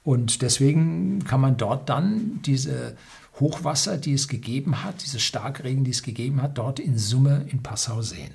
Und 0.04 0.42
deswegen 0.42 1.24
kann 1.26 1.42
man 1.42 1.58
dort 1.58 1.90
dann 1.90 2.42
diese 2.44 2.98
Hochwasser, 3.40 3.98
die 3.98 4.14
es 4.14 4.28
gegeben 4.28 4.84
hat, 4.84 5.04
diese 5.04 5.20
Starkregen, 5.20 5.84
die 5.84 5.92
es 5.92 6.04
gegeben 6.04 6.42
hat, 6.42 6.58
dort 6.58 6.80
in 6.80 6.98
Summe 6.98 7.46
in 7.50 7.62
Passau 7.62 8.02
sehen. 8.02 8.34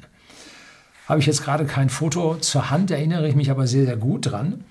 Habe 1.07 1.21
ich 1.21 1.27
jetzt 1.27 1.43
gerade 1.43 1.67
kein 1.67 1.89
Foto 1.89 2.37
zur 2.37 2.71
Hand, 2.71 2.91
erinnere 2.91 3.29
ich 3.29 3.37
mich 3.37 3.51
aber 3.51 3.67
sehr, 3.67 3.87
sehr 3.87 3.97
gut 3.97 4.27
dran. 4.27 4.65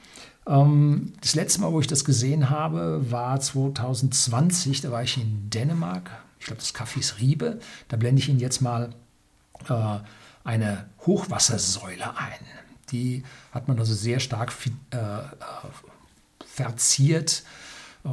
Ähm, 0.47 1.13
das 1.21 1.35
letzte 1.35 1.61
Mal, 1.61 1.71
wo 1.71 1.79
ich 1.79 1.87
das 1.87 2.05
gesehen 2.05 2.49
habe, 2.49 3.09
war 3.09 3.39
2020. 3.39 4.81
Da 4.81 4.91
war 4.91 5.03
ich 5.03 5.17
in 5.17 5.49
Dänemark. 5.49 6.11
Ich 6.39 6.47
glaube, 6.47 6.61
das 6.61 6.75
Café 6.75 6.99
ist 6.99 7.19
Riebe. 7.19 7.59
Da 7.87 7.97
blende 7.97 8.21
ich 8.21 8.29
Ihnen 8.29 8.39
jetzt 8.39 8.61
mal 8.61 8.93
äh, 9.69 9.99
eine 10.43 10.85
Hochwassersäule 11.05 12.17
ein. 12.17 12.45
Die 12.91 13.23
hat 13.51 13.67
man 13.67 13.79
also 13.79 13.93
sehr 13.93 14.19
stark 14.19 14.53
äh, 14.91 14.97
verziert 16.55 17.43
äh, 18.05 18.09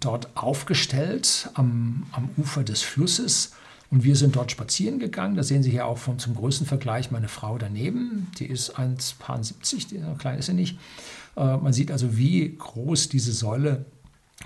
dort 0.00 0.36
aufgestellt 0.36 1.50
am, 1.54 2.06
am 2.12 2.28
Ufer 2.36 2.64
des 2.64 2.82
Flusses. 2.82 3.52
Und 3.90 4.02
wir 4.02 4.16
sind 4.16 4.34
dort 4.34 4.50
spazieren 4.50 4.98
gegangen. 4.98 5.36
Da 5.36 5.44
sehen 5.44 5.62
Sie 5.62 5.70
hier 5.70 5.86
auch 5.86 5.98
vom, 5.98 6.18
zum 6.18 6.34
größten 6.34 6.66
Vergleich 6.66 7.10
meine 7.10 7.28
Frau 7.28 7.58
daneben. 7.58 8.30
Die 8.38 8.46
ist 8.46 8.76
1,70, 8.76 10.16
klein 10.16 10.38
ist 10.38 10.46
sie 10.46 10.54
nicht. 10.54 10.78
Äh, 11.36 11.56
man 11.58 11.72
sieht 11.72 11.92
also, 11.92 12.16
wie 12.16 12.56
groß 12.56 13.08
diese 13.08 13.32
Säule 13.32 13.84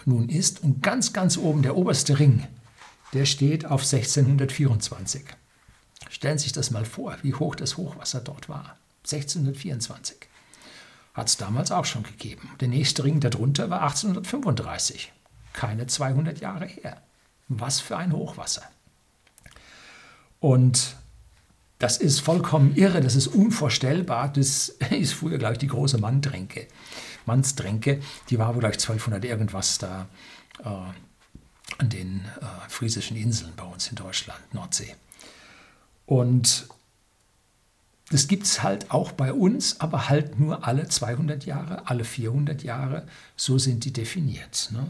nun 0.05 0.29
ist. 0.29 0.63
Und 0.63 0.83
ganz, 0.83 1.13
ganz 1.13 1.39
oben, 1.39 1.63
der 1.63 1.77
oberste 1.77 2.19
Ring, 2.19 2.47
der 3.15 3.25
steht 3.25 3.65
auf 3.65 3.83
1624. 3.83 5.23
Stellen 6.11 6.39
Sie 6.39 6.45
sich 6.45 6.53
das 6.53 6.71
mal 6.71 6.85
vor, 6.85 7.17
wie 7.23 7.35
hoch 7.35 7.55
das 7.55 7.77
Hochwasser 7.79 8.21
dort 8.21 8.49
war. 8.49 8.77
1624. 9.05 10.28
Hat 11.19 11.27
es 11.27 11.37
damals 11.37 11.73
auch 11.73 11.85
schon 11.85 12.05
gegeben. 12.05 12.49
Der 12.61 12.69
nächste 12.69 13.03
Ring 13.03 13.19
darunter 13.19 13.71
war 13.71 13.83
1835. 13.83 15.13
Keine 15.53 15.89
200 15.89 16.39
Jahre 16.39 16.67
her. 16.67 17.03
Was 17.49 17.81
für 17.81 17.97
ein 17.97 18.13
Hochwasser. 18.13 18.63
Und 20.39 20.95
das 21.81 21.97
ist 21.97 22.21
vollkommen 22.21 22.77
irre, 22.77 23.01
das 23.01 23.17
ist 23.17 23.27
unvorstellbar. 23.27 24.33
Das 24.33 24.69
ist 24.91 25.15
früher, 25.15 25.39
glaube 25.39 25.55
ich, 25.55 25.59
die 25.59 25.67
große 25.67 25.99
Manndränke. 25.99 26.69
Mannstränke, 27.27 28.01
die 28.31 28.39
war 28.39 28.55
wohl 28.55 28.61
gleich 28.61 28.75
1200 28.75 29.25
irgendwas 29.25 29.79
da 29.79 30.07
äh, 30.61 30.69
an 30.69 31.89
den 31.89 32.21
äh, 32.41 32.45
friesischen 32.69 33.17
Inseln 33.17 33.55
bei 33.57 33.65
uns 33.65 33.89
in 33.89 33.97
Deutschland, 33.97 34.55
Nordsee. 34.55 34.95
Und 36.07 36.69
das 38.11 38.27
gibt 38.27 38.45
es 38.45 38.63
halt 38.63 38.91
auch 38.91 39.13
bei 39.13 39.33
uns, 39.33 39.81
aber 39.81 40.09
halt 40.09 40.41
nur 40.41 40.67
alle 40.67 40.89
200 40.89 41.45
Jahre, 41.45 41.87
alle 41.87 42.05
400 42.05 42.63
Jahre. 42.63 43.07
So 43.37 43.59
sind 43.59 43.85
die 43.85 43.93
definiert. 43.93 44.71
Ne? 44.73 44.87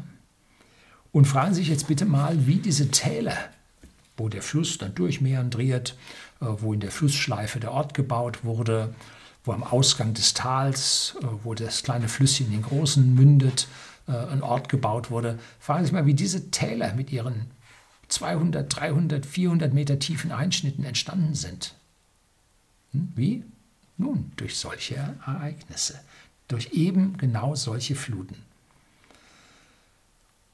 Und 1.10 1.24
fragen 1.24 1.54
Sie 1.54 1.60
sich 1.60 1.68
jetzt 1.68 1.88
bitte 1.88 2.04
mal, 2.04 2.46
wie 2.46 2.56
diese 2.56 2.90
Täler, 2.90 3.36
wo 4.16 4.28
der 4.28 4.42
Fluss 4.42 4.78
dann 4.78 4.94
durchmeandriert, 4.94 5.96
äh, 6.40 6.46
wo 6.58 6.72
in 6.72 6.80
der 6.80 6.92
Flussschleife 6.92 7.58
der 7.58 7.72
Ort 7.72 7.94
gebaut 7.94 8.44
wurde, 8.44 8.94
wo 9.44 9.52
am 9.52 9.64
Ausgang 9.64 10.14
des 10.14 10.34
Tals, 10.34 11.16
äh, 11.20 11.26
wo 11.42 11.54
das 11.54 11.82
kleine 11.82 12.08
Flüsschen 12.08 12.46
in 12.46 12.52
den 12.52 12.62
großen 12.62 13.14
mündet, 13.14 13.66
äh, 14.06 14.12
ein 14.12 14.42
Ort 14.42 14.68
gebaut 14.68 15.10
wurde. 15.10 15.38
Fragen 15.58 15.80
Sie 15.80 15.86
sich 15.86 15.92
mal, 15.92 16.06
wie 16.06 16.14
diese 16.14 16.52
Täler 16.52 16.94
mit 16.94 17.10
ihren 17.10 17.50
200, 18.08 18.74
300, 18.74 19.26
400 19.26 19.74
Meter 19.74 19.98
tiefen 19.98 20.30
Einschnitten 20.30 20.84
entstanden 20.84 21.34
sind. 21.34 21.74
Hm? 22.92 23.12
Wie? 23.14 23.44
Nun, 23.96 24.32
durch 24.36 24.56
solche 24.56 24.94
Ereignisse, 24.94 26.00
durch 26.46 26.72
eben 26.72 27.16
genau 27.16 27.54
solche 27.54 27.96
Fluten. 27.96 28.36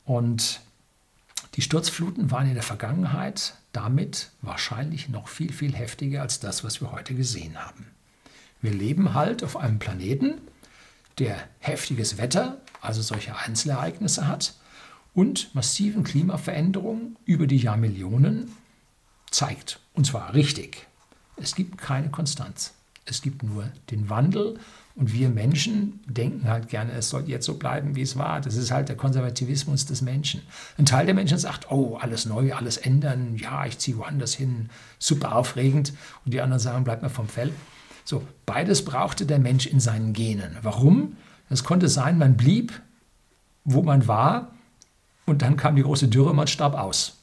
Und 0.05 0.61
die 1.55 1.63
Sturzfluten 1.63 2.31
waren 2.31 2.49
in 2.49 2.55
der 2.55 2.63
Vergangenheit 2.63 3.55
damit 3.73 4.31
wahrscheinlich 4.43 5.09
noch 5.09 5.29
viel, 5.29 5.53
viel 5.53 5.75
heftiger 5.75 6.23
als 6.23 6.41
das, 6.41 6.65
was 6.65 6.81
wir 6.81 6.93
heute 6.93 7.15
gesehen 7.15 7.63
haben. 7.65 7.87
Wir 8.61 8.73
leben 8.73 9.15
halt 9.15 9.45
auf 9.45 9.57
einem 9.57 9.79
Planeten, 9.79 10.41
der 11.19 11.37
heftiges 11.59 12.19
Wetter, 12.19 12.61
also 12.81 13.03
solche 13.03 13.37
Einzelereignisse 13.37 14.27
hat 14.27 14.55
und 15.15 15.55
massiven 15.55 16.03
Klimaveränderungen 16.03 17.17
über 17.25 17.47
die 17.47 17.59
Jahrmillionen 17.59 18.51
zeigt. 19.31 19.81
Und 19.93 20.07
zwar 20.07 20.35
richtig. 20.35 20.87
Es 21.37 21.55
gibt 21.55 21.79
keine 21.79 22.11
Konstanz. 22.11 22.75
Es 23.07 23.21
gibt 23.21 23.43
nur 23.43 23.71
den 23.91 24.09
Wandel 24.09 24.59
und 24.97 25.13
wir 25.13 25.29
Menschen 25.29 26.01
denken 26.07 26.49
halt 26.49 26.69
gerne, 26.69 26.93
es 26.93 27.11
soll 27.11 27.29
jetzt 27.29 27.45
so 27.45 27.55
bleiben, 27.55 27.97
wie 27.97 28.03
es 28.03 28.17
war. 28.17 28.41
Das 28.41 28.57
ist 28.57 28.71
halt 28.71 28.89
der 28.89 28.97
Konservativismus 28.97 29.87
des 29.87 30.01
Menschen. 30.01 30.43
Ein 30.79 30.87
Teil 30.87 31.05
der 31.05 31.15
Menschen 31.15 31.37
sagt, 31.37 31.71
oh, 31.71 31.97
alles 31.97 32.25
neu, 32.27 32.55
alles 32.55 32.77
ändern, 32.77 33.37
ja, 33.37 33.67
ich 33.67 33.79
ziehe 33.79 33.99
woanders 33.99 34.35
hin, 34.35 34.71
super 34.99 35.35
aufregend. 35.35 35.93
Und 36.25 36.33
die 36.33 36.41
anderen 36.41 36.61
sagen, 36.61 36.85
bleib 36.85 37.03
mir 37.03 37.11
vom 37.11 37.29
Fell. 37.29 37.53
So, 38.05 38.23
beides 38.47 38.85
brauchte 38.85 39.27
der 39.27 39.39
Mensch 39.39 39.67
in 39.67 39.81
seinen 39.81 40.13
Genen. 40.13 40.57
Warum? 40.63 41.17
Es 41.51 41.65
konnte 41.65 41.89
sein, 41.89 42.17
man 42.17 42.37
blieb, 42.37 42.81
wo 43.65 43.83
man 43.83 44.07
war, 44.07 44.53
und 45.27 45.43
dann 45.43 45.57
kam 45.57 45.77
die 45.77 45.83
große 45.83 46.09
Dürre, 46.09 46.35
man 46.35 46.47
starb 46.47 46.75
aus. 46.75 47.19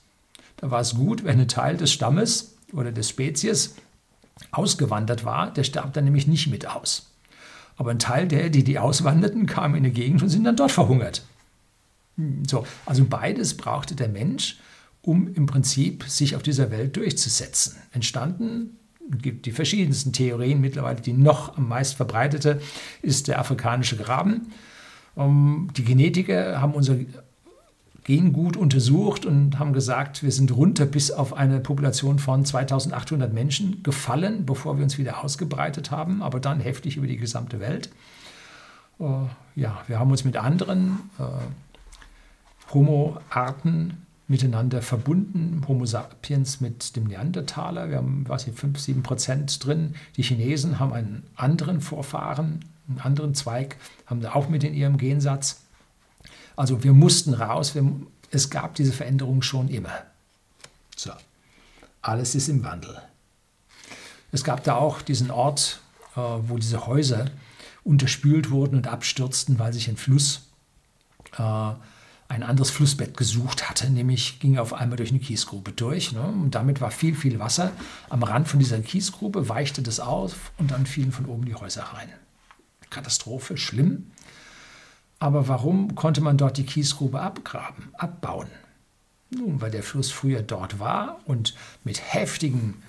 Da 0.57 0.71
war 0.71 0.81
es 0.81 0.95
gut, 0.95 1.23
wenn 1.23 1.39
ein 1.39 1.47
Teil 1.47 1.77
des 1.77 1.91
Stammes 1.91 2.55
oder 2.73 2.91
des 2.91 3.09
Spezies 3.09 3.75
ausgewandert 4.51 5.23
war, 5.23 5.53
der 5.53 5.63
starb 5.63 5.93
dann 5.93 6.05
nämlich 6.05 6.27
nicht 6.27 6.47
mit 6.47 6.67
aus. 6.67 7.11
Aber 7.77 7.91
ein 7.91 7.99
Teil 7.99 8.27
der, 8.27 8.49
die, 8.49 8.63
die 8.63 8.79
auswanderten, 8.79 9.45
kam 9.45 9.75
in 9.75 9.83
eine 9.83 9.91
Gegend 9.91 10.21
und 10.21 10.29
sind 10.29 10.43
dann 10.43 10.55
dort 10.55 10.71
verhungert. 10.71 11.23
So, 12.47 12.65
also 12.85 13.05
beides 13.05 13.55
brauchte 13.55 13.95
der 13.95 14.09
Mensch, 14.09 14.59
um 15.01 15.33
im 15.33 15.45
Prinzip 15.45 16.03
sich 16.07 16.35
auf 16.35 16.43
dieser 16.43 16.69
Welt 16.69 16.95
durchzusetzen. 16.95 17.77
Entstanden 17.91 18.77
gibt 19.09 19.45
die 19.45 19.51
verschiedensten 19.51 20.13
Theorien 20.13 20.61
mittlerweile. 20.61 21.01
Die 21.01 21.13
noch 21.13 21.57
am 21.57 21.67
meist 21.67 21.95
verbreitete 21.95 22.61
ist 23.01 23.27
der 23.27 23.39
afrikanische 23.39 23.97
Graben. 23.97 24.51
Ähm, 25.17 25.69
die 25.75 25.83
Genetiker 25.83 26.61
haben 26.61 26.73
unser 26.73 26.97
Gengut 28.03 28.57
untersucht 28.57 29.25
und 29.25 29.59
haben 29.59 29.73
gesagt, 29.73 30.23
wir 30.23 30.31
sind 30.31 30.55
runter 30.55 30.85
bis 30.85 31.11
auf 31.11 31.33
eine 31.33 31.59
Population 31.59 32.17
von 32.17 32.43
2800 32.43 33.31
Menschen 33.31 33.83
gefallen, 33.83 34.45
bevor 34.45 34.77
wir 34.77 34.83
uns 34.83 34.97
wieder 34.97 35.23
ausgebreitet 35.23 35.91
haben, 35.91 36.23
aber 36.23 36.39
dann 36.39 36.59
heftig 36.59 36.97
über 36.97 37.07
die 37.07 37.17
gesamte 37.17 37.59
Welt. 37.59 37.89
Äh, 38.99 39.05
ja, 39.55 39.81
wir 39.87 39.99
haben 39.99 40.09
uns 40.09 40.23
mit 40.23 40.37
anderen 40.37 40.99
äh, 41.19 42.73
Homo-Arten 42.73 43.97
miteinander 44.31 44.81
verbunden. 44.81 45.61
Homo 45.67 45.85
sapiens 45.85 46.61
mit 46.61 46.95
dem 46.95 47.03
Neandertaler. 47.03 47.89
Wir 47.89 47.97
haben, 47.97 48.23
was 48.27 48.45
hier, 48.45 48.53
5, 48.53 48.79
7 48.79 49.03
Prozent 49.03 49.63
drin. 49.63 49.95
Die 50.15 50.23
Chinesen 50.23 50.79
haben 50.79 50.93
einen 50.93 51.23
anderen 51.35 51.81
Vorfahren, 51.81 52.61
einen 52.87 52.99
anderen 52.99 53.35
Zweig, 53.35 53.75
haben 54.05 54.21
sie 54.21 54.33
auch 54.33 54.49
mit 54.49 54.63
in 54.63 54.73
ihrem 54.73 54.97
Gensatz. 54.97 55.65
Also 56.61 56.83
wir 56.83 56.93
mussten 56.93 57.33
raus, 57.33 57.73
wir, 57.73 57.91
es 58.29 58.51
gab 58.51 58.75
diese 58.75 58.93
Veränderung 58.93 59.41
schon 59.41 59.67
immer. 59.67 60.03
So, 60.95 61.09
alles 62.03 62.35
ist 62.35 62.49
im 62.49 62.63
Wandel. 62.63 63.01
Es 64.31 64.43
gab 64.43 64.63
da 64.63 64.75
auch 64.75 65.01
diesen 65.01 65.31
Ort, 65.31 65.79
äh, 66.15 66.19
wo 66.19 66.59
diese 66.59 66.85
Häuser 66.85 67.25
unterspült 67.83 68.51
wurden 68.51 68.75
und 68.75 68.85
abstürzten, 68.85 69.57
weil 69.57 69.73
sich 69.73 69.89
ein 69.89 69.97
Fluss, 69.97 70.49
äh, 71.35 71.41
ein 72.27 72.43
anderes 72.43 72.69
Flussbett 72.69 73.17
gesucht 73.17 73.67
hatte, 73.67 73.89
nämlich 73.89 74.39
ging 74.39 74.59
auf 74.59 74.71
einmal 74.71 74.97
durch 74.97 75.09
eine 75.09 75.19
Kiesgrube 75.19 75.71
durch. 75.71 76.11
Ne? 76.11 76.21
Und 76.21 76.53
damit 76.53 76.79
war 76.79 76.91
viel, 76.91 77.15
viel 77.15 77.39
Wasser 77.39 77.71
am 78.07 78.21
Rand 78.21 78.47
von 78.47 78.59
dieser 78.59 78.79
Kiesgrube, 78.81 79.49
weichte 79.49 79.81
das 79.81 79.99
auf 79.99 80.51
und 80.59 80.69
dann 80.69 80.85
fielen 80.85 81.11
von 81.11 81.25
oben 81.25 81.45
die 81.45 81.55
Häuser 81.55 81.85
rein. 81.85 82.09
Katastrophe, 82.91 83.57
schlimm. 83.57 84.11
Aber 85.21 85.47
warum 85.47 85.93
konnte 85.93 86.19
man 86.19 86.37
dort 86.37 86.57
die 86.57 86.65
Kiesgrube 86.65 87.21
abgraben, 87.21 87.89
abbauen? 87.93 88.47
Nun, 89.29 89.61
weil 89.61 89.69
der 89.69 89.83
Fluss 89.83 90.09
früher 90.09 90.41
dort 90.41 90.79
war 90.79 91.19
und 91.25 91.53
mit 91.83 92.01
heftigen 92.11 92.81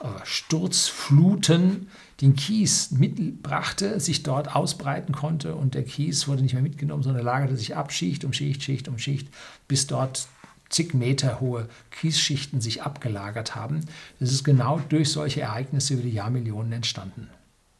äh, 0.00 0.06
Sturzfluten 0.24 1.86
den 2.20 2.34
Kies 2.34 2.90
mitbrachte, 2.90 4.00
sich 4.00 4.24
dort 4.24 4.56
ausbreiten 4.56 5.14
konnte 5.14 5.54
und 5.54 5.74
der 5.74 5.84
Kies 5.84 6.26
wurde 6.26 6.42
nicht 6.42 6.54
mehr 6.54 6.62
mitgenommen, 6.62 7.04
sondern 7.04 7.24
lagerte 7.24 7.56
sich 7.56 7.76
ab, 7.76 7.92
Schicht 7.92 8.24
um 8.24 8.32
Schicht, 8.32 8.64
Schicht 8.64 8.88
um 8.88 8.98
Schicht, 8.98 9.28
bis 9.68 9.86
dort 9.86 10.26
zig 10.68 10.92
Meter 10.92 11.38
hohe 11.38 11.68
Kiesschichten 11.92 12.60
sich 12.60 12.82
abgelagert 12.82 13.54
haben. 13.54 13.84
Das 14.18 14.32
ist 14.32 14.42
genau 14.42 14.80
durch 14.88 15.12
solche 15.12 15.42
Ereignisse 15.42 15.94
über 15.94 16.02
die 16.02 16.10
Jahrmillionen 16.10 16.72
entstanden. 16.72 17.28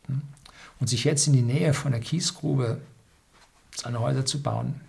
Hm? 0.06 0.22
Und 0.78 0.86
sich 0.86 1.02
jetzt 1.02 1.26
in 1.26 1.32
die 1.32 1.42
Nähe 1.42 1.74
von 1.74 1.90
der 1.90 2.00
Kiesgrube 2.00 2.80
seine 3.76 4.00
Häuser 4.00 4.26
zu 4.26 4.42
bauen. 4.42 4.80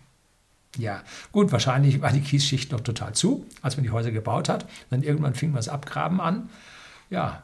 Ja, 0.78 1.02
gut, 1.32 1.52
wahrscheinlich 1.52 2.02
war 2.02 2.12
die 2.12 2.22
Kiesschicht 2.22 2.72
noch 2.72 2.82
total 2.82 3.14
zu, 3.14 3.46
als 3.62 3.78
man 3.78 3.84
die 3.84 3.92
Häuser 3.92 4.12
gebaut 4.12 4.50
hat. 4.50 4.66
Dann 4.90 5.04
irgendwann 5.04 5.34
fing 5.34 5.50
man 5.50 5.58
das 5.58 5.70
Abgraben 5.70 6.22
an. 6.22 6.50
Ja, 7.10 7.42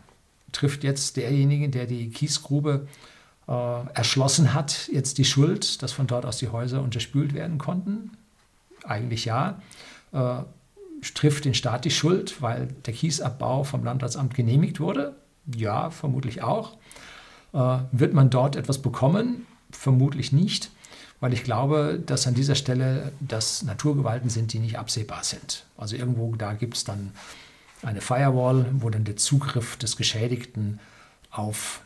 trifft 0.51 0.83
jetzt 0.83 1.17
derjenige, 1.17 1.69
der 1.69 1.87
die 1.87 2.09
Kiesgrube 2.09 2.87
äh, 3.47 3.87
erschlossen 3.93 4.53
hat, 4.53 4.87
jetzt 4.91 5.17
die 5.17 5.25
Schuld, 5.25 5.81
dass 5.81 5.91
von 5.91 6.05
dort 6.05 6.25
aus 6.25 6.37
die 6.37 6.49
Häuser 6.49 6.81
unterspült 6.81 7.33
werden 7.33 7.57
konnten? 7.57 8.11
Eigentlich 8.83 9.25
ja. 9.25 9.61
Äh, 10.11 10.43
trifft 11.15 11.45
den 11.45 11.53
Staat 11.53 11.85
die 11.85 11.91
Schuld, 11.91 12.41
weil 12.41 12.67
der 12.85 12.93
Kiesabbau 12.93 13.63
vom 13.63 13.83
Landratsamt 13.83 14.35
genehmigt 14.35 14.79
wurde? 14.79 15.15
Ja, 15.55 15.89
vermutlich 15.89 16.43
auch. 16.43 16.77
Äh, 17.53 17.79
wird 17.91 18.13
man 18.13 18.29
dort 18.29 18.55
etwas 18.55 18.81
bekommen? 18.81 19.47
Vermutlich 19.71 20.31
nicht 20.31 20.69
weil 21.23 21.31
ich 21.31 21.45
glaube, 21.45 22.03
dass 22.05 22.27
an 22.27 22.33
dieser 22.33 22.53
Stelle 22.53 23.13
das 23.21 23.63
Naturgewalten 23.63 24.29
sind, 24.29 24.51
die 24.51 24.59
nicht 24.59 24.77
absehbar 24.77 25.23
sind. 25.23 25.63
Also 25.77 25.95
irgendwo 25.95 26.35
da 26.35 26.51
gibt 26.51 26.75
es 26.75 26.83
dann 26.83 27.13
eine 27.81 28.01
Firewall, 28.01 28.65
wo 28.73 28.89
dann 28.89 29.05
der 29.05 29.15
Zugriff 29.15 29.77
des 29.77 29.95
Geschädigten 29.95 30.81
auf 31.31 31.79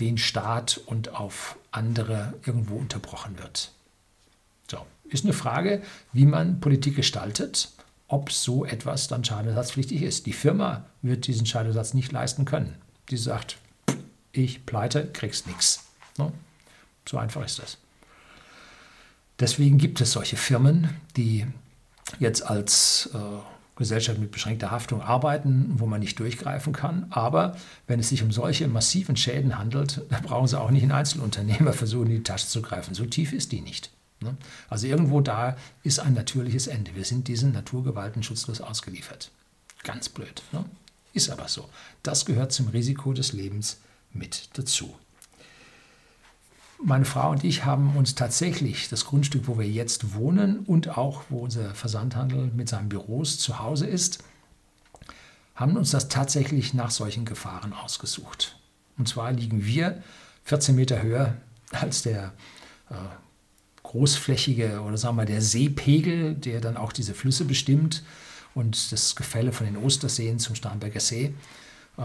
den 0.00 0.18
Staat 0.18 0.80
und 0.86 1.14
auf 1.14 1.56
andere 1.70 2.34
irgendwo 2.44 2.74
unterbrochen 2.74 3.38
wird. 3.38 3.70
So, 4.68 4.78
ist 5.04 5.24
eine 5.24 5.34
Frage, 5.34 5.82
wie 6.12 6.26
man 6.26 6.58
Politik 6.58 6.96
gestaltet, 6.96 7.70
ob 8.08 8.32
so 8.32 8.64
etwas 8.64 9.06
dann 9.06 9.22
schadenersatzpflichtig 9.22 10.02
ist. 10.02 10.26
Die 10.26 10.32
Firma 10.32 10.84
wird 11.00 11.28
diesen 11.28 11.46
Schadenersatz 11.46 11.94
nicht 11.94 12.10
leisten 12.10 12.44
können. 12.44 12.74
Die 13.08 13.18
sagt, 13.18 13.56
ich 14.32 14.66
pleite, 14.66 15.06
kriegst 15.12 15.46
nichts. 15.46 15.84
Ne? 16.18 16.32
So 17.08 17.18
einfach 17.18 17.44
ist 17.44 17.60
das. 17.60 17.78
Deswegen 19.40 19.78
gibt 19.78 20.00
es 20.00 20.12
solche 20.12 20.36
Firmen, 20.36 20.90
die 21.16 21.46
jetzt 22.18 22.42
als 22.42 23.10
äh, 23.14 23.18
Gesellschaft 23.76 24.18
mit 24.18 24.30
beschränkter 24.30 24.70
Haftung 24.70 25.00
arbeiten, 25.00 25.72
wo 25.76 25.86
man 25.86 26.00
nicht 26.00 26.18
durchgreifen 26.18 26.74
kann. 26.74 27.06
Aber 27.08 27.56
wenn 27.86 27.98
es 27.98 28.10
sich 28.10 28.22
um 28.22 28.30
solche 28.30 28.68
massiven 28.68 29.16
Schäden 29.16 29.58
handelt, 29.58 30.02
dann 30.10 30.22
brauchen 30.22 30.46
sie 30.46 30.60
auch 30.60 30.70
nicht 30.70 30.82
einen 30.82 30.92
Einzelunternehmer 30.92 31.72
versuchen, 31.72 32.08
in 32.08 32.16
die 32.16 32.22
Tasche 32.22 32.46
zu 32.46 32.60
greifen. 32.60 32.94
So 32.94 33.06
tief 33.06 33.32
ist 33.32 33.52
die 33.52 33.62
nicht. 33.62 33.90
Ne? 34.20 34.36
Also 34.68 34.86
irgendwo 34.86 35.22
da 35.22 35.56
ist 35.82 35.98
ein 35.98 36.12
natürliches 36.12 36.66
Ende. 36.66 36.94
Wir 36.94 37.06
sind 37.06 37.26
diesen 37.26 37.52
Naturgewalten 37.52 38.22
schutzlos 38.22 38.60
ausgeliefert. 38.60 39.30
Ganz 39.82 40.10
blöd. 40.10 40.42
Ne? 40.52 40.66
Ist 41.14 41.30
aber 41.30 41.48
so. 41.48 41.68
Das 42.02 42.26
gehört 42.26 42.52
zum 42.52 42.68
Risiko 42.68 43.14
des 43.14 43.32
Lebens 43.32 43.80
mit 44.12 44.50
dazu. 44.52 44.94
Meine 46.82 47.04
Frau 47.04 47.30
und 47.30 47.44
ich 47.44 47.66
haben 47.66 47.94
uns 47.96 48.14
tatsächlich 48.14 48.88
das 48.88 49.04
Grundstück, 49.04 49.42
wo 49.46 49.58
wir 49.58 49.68
jetzt 49.68 50.14
wohnen 50.14 50.60
und 50.60 50.96
auch 50.96 51.24
wo 51.28 51.40
unser 51.40 51.74
Versandhandel 51.74 52.50
mit 52.56 52.70
seinen 52.70 52.88
Büros 52.88 53.38
zu 53.38 53.58
Hause 53.58 53.86
ist, 53.86 54.24
haben 55.54 55.76
uns 55.76 55.90
das 55.90 56.08
tatsächlich 56.08 56.72
nach 56.72 56.90
solchen 56.90 57.26
Gefahren 57.26 57.74
ausgesucht. 57.74 58.56
Und 58.96 59.08
zwar 59.08 59.30
liegen 59.32 59.64
wir 59.64 60.02
14 60.44 60.74
Meter 60.74 61.02
höher 61.02 61.36
als 61.70 62.00
der 62.00 62.32
äh, 62.88 62.94
großflächige 63.82 64.80
oder 64.80 64.96
sagen 64.96 65.16
wir 65.16 65.26
der 65.26 65.42
Seepegel, 65.42 66.34
der 66.34 66.62
dann 66.62 66.78
auch 66.78 66.92
diese 66.92 67.12
Flüsse 67.12 67.44
bestimmt 67.44 68.02
und 68.54 68.90
das 68.90 69.16
Gefälle 69.16 69.52
von 69.52 69.66
den 69.66 69.76
Osterseen 69.76 70.38
zum 70.38 70.54
Starnberger 70.54 71.00
See. 71.00 71.34
Äh, 71.98 72.02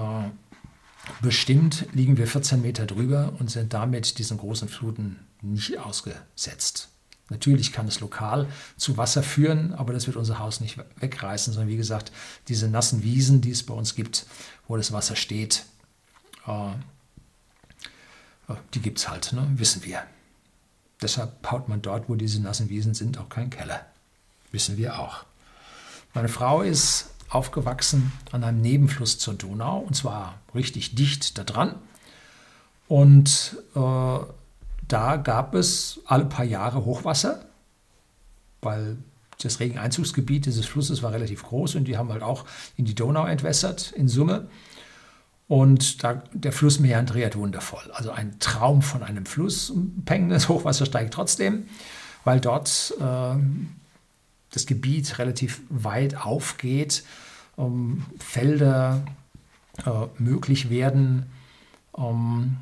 bestimmt 1.21 1.85
liegen 1.93 2.17
wir 2.17 2.27
14 2.27 2.61
Meter 2.61 2.85
drüber 2.85 3.33
und 3.39 3.49
sind 3.51 3.73
damit 3.73 4.17
diesen 4.19 4.37
großen 4.37 4.69
Fluten 4.69 5.19
nicht 5.41 5.77
ausgesetzt. 5.79 6.89
Natürlich 7.29 7.71
kann 7.71 7.87
es 7.87 7.99
lokal 8.01 8.47
zu 8.77 8.97
Wasser 8.97 9.23
führen, 9.23 9.73
aber 9.73 9.93
das 9.93 10.05
wird 10.05 10.15
unser 10.15 10.37
Haus 10.37 10.59
nicht 10.61 10.77
wegreißen, 10.99 11.53
sondern 11.53 11.69
wie 11.69 11.77
gesagt, 11.77 12.11
diese 12.47 12.67
nassen 12.67 13.03
Wiesen, 13.03 13.41
die 13.41 13.49
es 13.49 13.63
bei 13.63 13.73
uns 13.73 13.95
gibt, 13.95 14.27
wo 14.67 14.77
das 14.77 14.91
Wasser 14.91 15.15
steht, 15.15 15.65
äh, 16.47 16.69
äh 18.47 18.55
die 18.75 18.79
gibt 18.79 18.99
es 18.99 19.09
halt, 19.09 19.33
ne? 19.33 19.47
wissen 19.55 19.83
wir. 19.83 20.03
Deshalb 21.01 21.41
baut 21.41 21.67
man 21.67 21.81
dort, 21.81 22.09
wo 22.09 22.15
diese 22.15 22.39
nassen 22.41 22.69
Wiesen 22.69 22.93
sind, 22.93 23.17
auch 23.17 23.29
keinen 23.29 23.49
Keller. 23.49 23.85
Wissen 24.51 24.77
wir 24.77 24.99
auch. 24.99 25.25
Meine 26.13 26.29
Frau 26.29 26.61
ist 26.61 27.09
aufgewachsen 27.29 28.11
an 28.31 28.43
einem 28.43 28.61
Nebenfluss 28.61 29.17
zur 29.17 29.33
Donau 29.33 29.79
und 29.79 29.95
zwar 29.95 30.39
richtig 30.53 30.95
dicht 30.95 31.37
da 31.37 31.43
dran. 31.43 31.75
Und 32.87 33.57
äh, 33.75 34.19
da 34.87 35.15
gab 35.17 35.55
es 35.55 35.99
alle 36.05 36.25
paar 36.25 36.45
Jahre 36.45 36.85
Hochwasser, 36.85 37.45
weil 38.61 38.97
das 39.41 39.59
Regeneinzugsgebiet 39.59 40.45
dieses 40.45 40.65
Flusses 40.65 41.03
war 41.03 41.11
relativ 41.11 41.43
groß 41.43 41.75
und 41.75 41.85
die 41.85 41.97
haben 41.97 42.11
halt 42.11 42.23
auch 42.23 42.45
in 42.77 42.85
die 42.85 42.95
Donau 42.95 43.25
entwässert 43.25 43.91
in 43.91 44.07
Summe. 44.07 44.47
Und 45.47 46.03
da, 46.03 46.23
der 46.33 46.51
Fluss 46.51 46.79
meandriert 46.79 47.35
wundervoll. 47.35 47.91
Also 47.93 48.11
ein 48.11 48.39
Traum 48.39 48.81
von 48.81 49.03
einem 49.03 49.25
Fluss. 49.27 49.73
Peng, 50.05 50.29
das 50.29 50.49
Hochwasser 50.49 50.85
steigt 50.85 51.13
trotzdem, 51.13 51.67
weil 52.23 52.39
dort 52.39 52.93
äh, 52.99 53.35
das 54.55 54.65
Gebiet 54.65 55.19
relativ 55.19 55.61
weit 55.69 56.15
aufgeht, 56.15 57.03
ähm, 57.57 58.05
Felder 58.19 59.03
äh, 59.85 59.89
möglich 60.17 60.69
werden. 60.69 61.25
Ähm, 61.97 62.57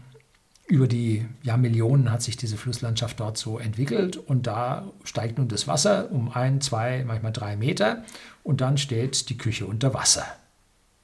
über 0.67 0.87
die 0.87 1.25
Jahrmillionen 1.43 2.11
hat 2.11 2.23
sich 2.23 2.37
diese 2.37 2.57
Flusslandschaft 2.57 3.19
dort 3.19 3.37
so 3.37 3.59
entwickelt 3.59 4.17
und 4.17 4.47
da 4.47 4.87
steigt 5.03 5.37
nun 5.37 5.47
das 5.47 5.67
Wasser 5.67 6.11
um 6.11 6.31
ein, 6.31 6.61
zwei, 6.61 7.03
manchmal 7.05 7.33
drei 7.33 7.55
Meter 7.55 8.03
und 8.43 8.61
dann 8.61 8.77
steht 8.77 9.29
die 9.29 9.37
Küche 9.37 9.65
unter 9.65 9.93
Wasser. 9.93 10.25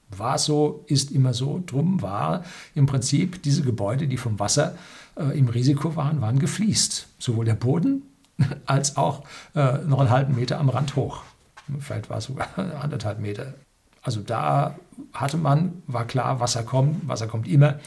War 0.09 0.39
so, 0.39 0.85
ist 0.87 1.11
immer 1.11 1.35
so. 1.35 1.61
Drum 1.63 2.01
war 2.01 2.43
im 2.73 2.87
Prinzip 2.87 3.43
diese 3.43 3.61
Gebäude, 3.61 4.07
die 4.07 4.17
vom 4.17 4.39
Wasser 4.39 4.75
äh, 5.15 5.37
im 5.37 5.49
Risiko 5.49 5.95
waren, 5.95 6.19
waren 6.19 6.39
gefliest. 6.39 7.07
Sowohl 7.19 7.45
der 7.45 7.53
Boden 7.53 8.01
als 8.65 8.97
auch 8.97 9.23
äh, 9.55 9.79
noch 9.79 9.99
einen 9.99 10.09
halben 10.09 10.35
Meter 10.35 10.59
am 10.59 10.69
Rand 10.69 10.95
hoch. 10.95 11.23
Vielleicht 11.79 12.09
war 12.09 12.17
es 12.17 12.25
sogar 12.25 12.47
anderthalb 12.81 13.19
Meter. 13.19 13.53
Also 14.01 14.21
da 14.21 14.75
hatte 15.13 15.37
man, 15.37 15.83
war 15.87 16.05
klar, 16.05 16.39
Wasser 16.39 16.63
kommt, 16.63 17.07
Wasser 17.07 17.27
kommt 17.27 17.47
immer. 17.47 17.79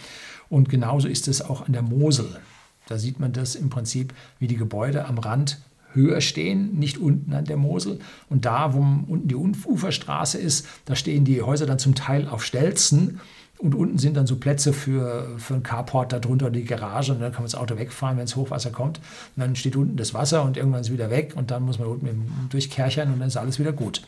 Und 0.48 0.68
genauso 0.68 1.08
ist 1.08 1.28
es 1.28 1.42
auch 1.42 1.66
an 1.66 1.72
der 1.72 1.82
Mosel. 1.82 2.38
Da 2.86 2.98
sieht 2.98 3.18
man 3.18 3.32
das 3.32 3.54
im 3.54 3.70
Prinzip, 3.70 4.12
wie 4.38 4.46
die 4.46 4.56
Gebäude 4.56 5.06
am 5.06 5.18
Rand 5.18 5.58
höher 5.94 6.20
stehen, 6.20 6.78
nicht 6.78 6.98
unten 6.98 7.32
an 7.32 7.44
der 7.44 7.56
Mosel. 7.56 8.00
Und 8.28 8.44
da, 8.44 8.74
wo 8.74 8.78
unten 8.80 9.28
die 9.28 9.34
Uferstraße 9.34 10.38
ist, 10.38 10.66
da 10.84 10.96
stehen 10.96 11.24
die 11.24 11.42
Häuser 11.42 11.66
dann 11.66 11.78
zum 11.78 11.94
Teil 11.94 12.28
auf 12.28 12.44
Stelzen 12.44 13.20
und 13.62 13.76
unten 13.76 13.96
sind 13.96 14.16
dann 14.16 14.26
so 14.26 14.36
Plätze 14.36 14.72
für, 14.72 15.38
für 15.38 15.54
einen 15.54 15.62
Carport 15.62 16.12
darunter 16.12 16.50
die 16.50 16.64
Garage 16.64 17.12
und 17.12 17.20
dann 17.20 17.30
kann 17.30 17.42
man 17.42 17.50
das 17.50 17.54
Auto 17.54 17.78
wegfahren, 17.78 18.18
wenn 18.18 18.24
es 18.24 18.34
Hochwasser 18.34 18.70
kommt. 18.70 18.98
Und 18.98 19.40
dann 19.40 19.54
steht 19.54 19.76
unten 19.76 19.96
das 19.96 20.14
Wasser 20.14 20.42
und 20.42 20.56
irgendwann 20.56 20.80
ist 20.80 20.88
es 20.88 20.92
wieder 20.92 21.10
weg 21.10 21.34
und 21.36 21.52
dann 21.52 21.62
muss 21.62 21.78
man 21.78 21.86
unten 21.86 22.48
durchkerchern 22.50 23.12
und 23.12 23.20
dann 23.20 23.28
ist 23.28 23.36
alles 23.36 23.60
wieder 23.60 23.72
gut. 23.72 24.02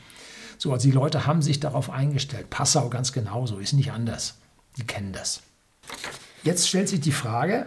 So, 0.58 0.72
also 0.72 0.88
die 0.88 0.92
Leute 0.92 1.24
haben 1.24 1.40
sich 1.40 1.60
darauf 1.60 1.88
eingestellt. 1.88 2.50
Passau 2.50 2.88
ganz 2.88 3.12
genauso, 3.12 3.58
ist 3.58 3.74
nicht 3.74 3.92
anders. 3.92 4.34
Die 4.76 4.84
kennen 4.84 5.12
das. 5.12 5.40
Jetzt 6.42 6.68
stellt 6.68 6.88
sich 6.88 7.00
die 7.00 7.12
Frage, 7.12 7.66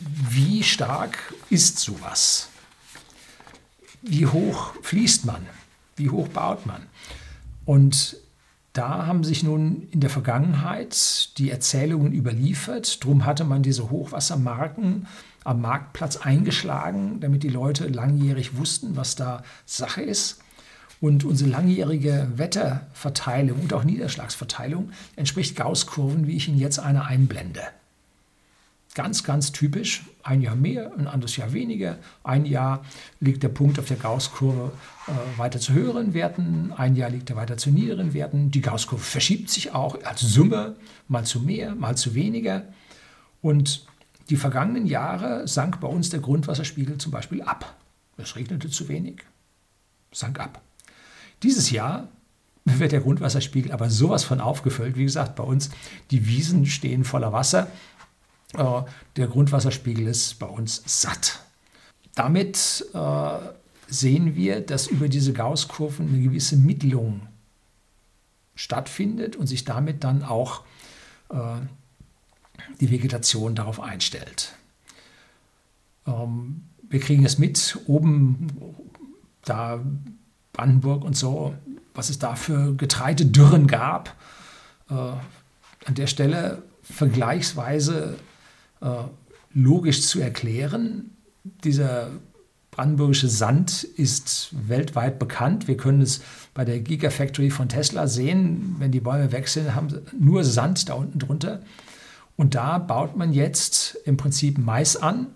wie 0.00 0.64
stark 0.64 1.18
ist 1.50 1.78
sowas? 1.78 2.48
Wie 4.02 4.26
hoch 4.26 4.72
fließt 4.82 5.24
man? 5.24 5.46
Wie 5.94 6.10
hoch 6.10 6.26
baut 6.26 6.66
man? 6.66 6.88
Und 7.64 8.16
da 8.72 9.06
haben 9.06 9.22
sich 9.22 9.42
nun 9.42 9.88
in 9.90 10.00
der 10.00 10.08
Vergangenheit 10.08 11.36
die 11.38 11.50
Erzählungen 11.50 12.12
überliefert. 12.12 13.04
Drum 13.04 13.26
hatte 13.26 13.44
man 13.44 13.62
diese 13.62 13.90
Hochwassermarken 13.90 15.06
am 15.44 15.60
Marktplatz 15.60 16.16
eingeschlagen, 16.16 17.20
damit 17.20 17.42
die 17.42 17.48
Leute 17.48 17.88
langjährig 17.88 18.56
wussten, 18.56 18.96
was 18.96 19.14
da 19.14 19.42
Sache 19.66 20.02
ist. 20.02 20.38
Und 21.00 21.24
unsere 21.24 21.50
langjährige 21.50 22.28
Wetterverteilung 22.36 23.60
und 23.60 23.72
auch 23.74 23.84
Niederschlagsverteilung 23.84 24.92
entspricht 25.16 25.56
Gaußkurven, 25.56 26.26
wie 26.26 26.36
ich 26.36 26.48
Ihnen 26.48 26.58
jetzt 26.58 26.78
eine 26.78 27.04
einblende. 27.04 27.62
Ganz, 28.94 29.24
ganz 29.24 29.52
typisch. 29.52 30.04
Ein 30.22 30.42
Jahr 30.42 30.54
mehr, 30.54 30.92
ein 30.98 31.06
anderes 31.06 31.36
Jahr 31.36 31.52
weniger. 31.54 31.98
Ein 32.24 32.44
Jahr 32.44 32.84
liegt 33.20 33.42
der 33.42 33.48
Punkt 33.48 33.78
auf 33.78 33.86
der 33.86 33.96
Gaußkurve 33.96 34.70
äh, 35.06 35.38
weiter 35.38 35.58
zu 35.60 35.72
höheren 35.72 36.12
Werten, 36.12 36.72
ein 36.76 36.94
Jahr 36.94 37.08
liegt 37.08 37.30
er 37.30 37.36
weiter 37.36 37.56
zu 37.56 37.70
niederen 37.70 38.12
Werten. 38.12 38.50
Die 38.50 38.60
Gaußkurve 38.60 39.02
verschiebt 39.02 39.48
sich 39.48 39.74
auch 39.74 40.02
als 40.04 40.20
Summe, 40.20 40.76
mal 41.08 41.24
zu 41.24 41.40
mehr, 41.40 41.74
mal 41.74 41.96
zu 41.96 42.14
weniger. 42.14 42.64
Und 43.40 43.86
die 44.28 44.36
vergangenen 44.36 44.86
Jahre 44.86 45.48
sank 45.48 45.80
bei 45.80 45.88
uns 45.88 46.10
der 46.10 46.20
Grundwasserspiegel 46.20 46.98
zum 46.98 47.12
Beispiel 47.12 47.42
ab. 47.42 47.74
Es 48.18 48.36
regnete 48.36 48.68
zu 48.68 48.88
wenig, 48.88 49.22
sank 50.12 50.38
ab. 50.38 50.60
Dieses 51.42 51.70
Jahr 51.70 52.08
wird 52.64 52.92
der 52.92 53.00
Grundwasserspiegel 53.00 53.72
aber 53.72 53.90
sowas 53.90 54.22
von 54.22 54.40
aufgefüllt. 54.40 54.96
Wie 54.96 55.04
gesagt, 55.04 55.34
bei 55.34 55.42
uns 55.42 55.70
die 56.10 56.26
Wiesen 56.26 56.66
stehen 56.66 57.04
voller 57.04 57.32
Wasser. 57.32 57.68
Äh, 58.56 58.82
der 59.16 59.28
Grundwasserspiegel 59.28 60.06
ist 60.06 60.38
bei 60.38 60.46
uns 60.46 60.82
satt. 60.86 61.40
Damit 62.14 62.86
äh, 62.92 63.38
sehen 63.88 64.36
wir, 64.36 64.60
dass 64.60 64.86
über 64.86 65.08
diese 65.08 65.32
Gaußkurven 65.32 66.08
eine 66.08 66.20
gewisse 66.20 66.56
Mittelung 66.56 67.26
stattfindet 68.54 69.36
und 69.36 69.46
sich 69.46 69.64
damit 69.64 70.04
dann 70.04 70.22
auch 70.22 70.62
äh, 71.30 71.36
die 72.80 72.90
Vegetation 72.90 73.54
darauf 73.54 73.80
einstellt. 73.80 74.52
Ähm, 76.06 76.64
wir 76.88 77.00
kriegen 77.00 77.24
es 77.24 77.38
mit, 77.38 77.78
oben 77.86 78.48
da 79.44 79.80
Brandenburg 80.52 81.04
und 81.04 81.16
so, 81.16 81.54
was 81.94 82.10
es 82.10 82.18
da 82.18 82.36
für 82.36 82.74
Getreidedürren 82.74 83.66
gab. 83.66 84.14
An 84.88 85.20
der 85.88 86.06
Stelle 86.06 86.62
vergleichsweise 86.82 88.18
logisch 89.54 90.02
zu 90.02 90.20
erklären. 90.20 91.10
Dieser 91.44 92.10
brandenburgische 92.70 93.28
Sand 93.28 93.84
ist 93.84 94.50
weltweit 94.68 95.18
bekannt. 95.18 95.68
Wir 95.68 95.76
können 95.76 96.00
es 96.00 96.22
bei 96.54 96.64
der 96.64 96.80
Gigafactory 96.80 97.50
von 97.50 97.68
Tesla 97.68 98.06
sehen. 98.06 98.76
Wenn 98.78 98.90
die 98.90 99.00
Bäume 99.00 99.30
weg 99.30 99.48
sind, 99.48 99.74
haben 99.74 99.88
nur 100.18 100.42
Sand 100.42 100.88
da 100.88 100.94
unten 100.94 101.18
drunter. 101.18 101.62
Und 102.36 102.54
da 102.54 102.78
baut 102.78 103.16
man 103.16 103.32
jetzt 103.32 103.96
im 104.04 104.16
Prinzip 104.16 104.58
Mais 104.58 104.96
an 104.96 105.26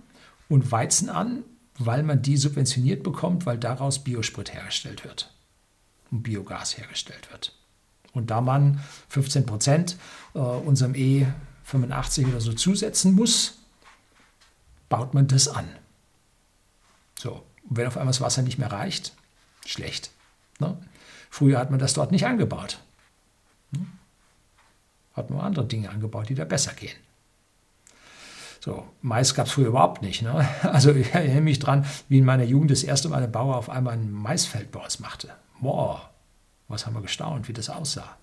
und 0.49 0.73
Weizen 0.73 1.11
an, 1.11 1.45
weil 1.79 2.03
man 2.03 2.23
die 2.23 2.39
subventioniert 2.39 3.03
bekommt, 3.03 3.45
weil 3.45 3.59
daraus 3.59 4.03
Biosprit 4.03 4.55
hergestellt 4.55 5.05
wird 5.05 5.31
und 6.11 6.23
Biogas 6.23 6.79
hergestellt 6.79 7.31
wird. 7.31 7.53
Und 8.13 8.31
da 8.31 8.41
man 8.41 8.81
15 9.11 9.45
Prozent 9.45 9.97
äh, 10.35 10.39
unserem 10.39 10.95
E85 11.67 12.29
oder 12.29 12.41
so 12.41 12.53
zusetzen 12.53 13.15
muss, 13.15 13.59
baut 14.89 15.15
man 15.15 15.27
das 15.27 15.49
an. 15.49 15.69
So, 17.19 17.45
und 17.69 17.77
wenn 17.77 17.87
auf 17.87 17.97
einmal 17.97 18.13
das 18.13 18.21
Wasser 18.21 18.43
nicht 18.43 18.59
mehr 18.59 18.71
reicht, 18.71 19.13
schlecht. 19.65 20.11
Ne? 20.61 20.77
Früher 21.31 21.59
hat 21.59 21.71
man 21.71 21.81
das 21.81 21.95
dort 21.95 22.13
nicht 22.13 22.27
angebaut. 22.27 22.79
Hm? 23.75 23.87
Hat 25.15 25.31
man 25.31 25.41
andere 25.41 25.67
Dinge 25.67 25.91
angebaut, 25.91 26.29
die 26.29 26.35
da 26.35 26.45
besser 26.45 26.73
gehen. 26.73 26.97
So, 28.61 28.87
Mais 29.01 29.35
gab 29.35 29.47
es 29.47 29.53
früher 29.53 29.69
überhaupt 29.69 30.03
nicht. 30.03 30.23
Ne? 30.23 30.49
Also 30.63 30.95
ich 30.95 31.13
erinnere 31.13 31.41
mich 31.41 31.59
dran, 31.59 31.87
wie 32.09 32.19
in 32.19 32.25
meiner 32.25 32.45
Jugend 32.45 32.71
das 32.71 32.83
erste 32.83 33.09
Mal 33.09 33.21
der 33.21 33.29
Bauer 33.29 33.57
auf 33.57 33.71
einmal 33.71 33.95
ein 33.95 34.13
Maisfeld 34.13 34.71
bei 34.73 34.81
uns 34.81 34.99
machte. 34.99 35.35
Boah, 35.61 36.11
was 36.69 36.87
haben 36.87 36.95
wir 36.95 37.03
gestaunt, 37.03 37.49
wie 37.49 37.53
das 37.53 37.71
aussah. 37.71 38.17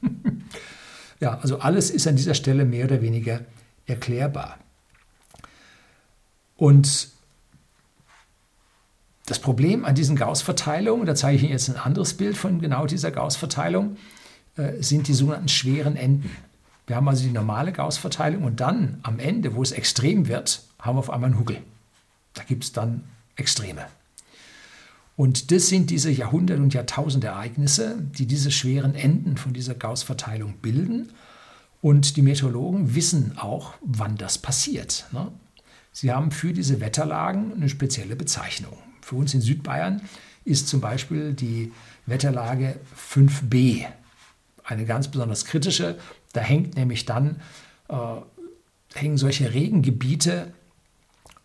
Ja, 1.20 1.38
also 1.38 1.58
alles 1.58 1.90
ist 1.90 2.06
an 2.06 2.16
dieser 2.16 2.34
Stelle 2.34 2.64
mehr 2.64 2.86
oder 2.86 3.02
weniger 3.02 3.40
erklärbar. 3.86 4.58
Und 6.56 7.08
das 9.26 9.38
Problem 9.38 9.84
an 9.84 9.94
diesen 9.94 10.16
Gauss-Verteilungen, 10.16 11.06
da 11.06 11.14
zeige 11.14 11.36
ich 11.36 11.42
Ihnen 11.42 11.52
jetzt 11.52 11.68
ein 11.68 11.76
anderes 11.76 12.14
Bild 12.14 12.36
von 12.36 12.60
genau 12.60 12.86
dieser 12.86 13.10
Gauss-Verteilung, 13.10 13.96
äh, 14.56 14.82
sind 14.82 15.08
die 15.08 15.14
sogenannten 15.14 15.48
schweren 15.48 15.96
Enden. 15.96 16.30
Wir 16.86 16.96
haben 16.96 17.08
also 17.08 17.22
die 17.22 17.30
normale 17.30 17.72
Gauss-Verteilung 17.72 18.42
und 18.42 18.60
dann 18.60 18.98
am 19.02 19.20
Ende, 19.20 19.54
wo 19.54 19.62
es 19.62 19.72
extrem 19.72 20.26
wird, 20.26 20.64
haben 20.80 20.96
wir 20.96 21.00
auf 21.00 21.10
einmal 21.10 21.30
einen 21.30 21.38
Huckel. 21.38 21.58
Da 22.34 22.42
gibt 22.42 22.64
es 22.64 22.72
dann 22.72 23.04
Extreme. 23.36 23.86
Und 25.20 25.50
das 25.50 25.68
sind 25.68 25.90
diese 25.90 26.10
Jahrhundert- 26.10 26.60
und 26.60 26.72
Jahrtausendereignisse, 26.72 27.98
die 28.00 28.24
diese 28.24 28.50
schweren 28.50 28.94
Enden 28.94 29.36
von 29.36 29.52
dieser 29.52 29.74
Gauss-Verteilung 29.74 30.54
bilden. 30.62 31.12
Und 31.82 32.16
die 32.16 32.22
Meteorologen 32.22 32.94
wissen 32.94 33.36
auch, 33.36 33.74
wann 33.82 34.16
das 34.16 34.38
passiert. 34.38 35.04
Ne? 35.12 35.30
Sie 35.92 36.10
haben 36.10 36.30
für 36.30 36.54
diese 36.54 36.80
Wetterlagen 36.80 37.52
eine 37.52 37.68
spezielle 37.68 38.16
Bezeichnung. 38.16 38.78
Für 39.02 39.16
uns 39.16 39.34
in 39.34 39.42
Südbayern 39.42 40.00
ist 40.46 40.68
zum 40.68 40.80
Beispiel 40.80 41.34
die 41.34 41.70
Wetterlage 42.06 42.80
5b 42.96 43.84
eine 44.64 44.86
ganz 44.86 45.08
besonders 45.08 45.44
kritische. 45.44 45.98
Da 46.32 46.40
hängt 46.40 46.76
nämlich 46.76 47.04
dann 47.04 47.42
äh, 47.90 47.96
hängen 48.94 49.18
solche 49.18 49.52
Regengebiete 49.52 50.54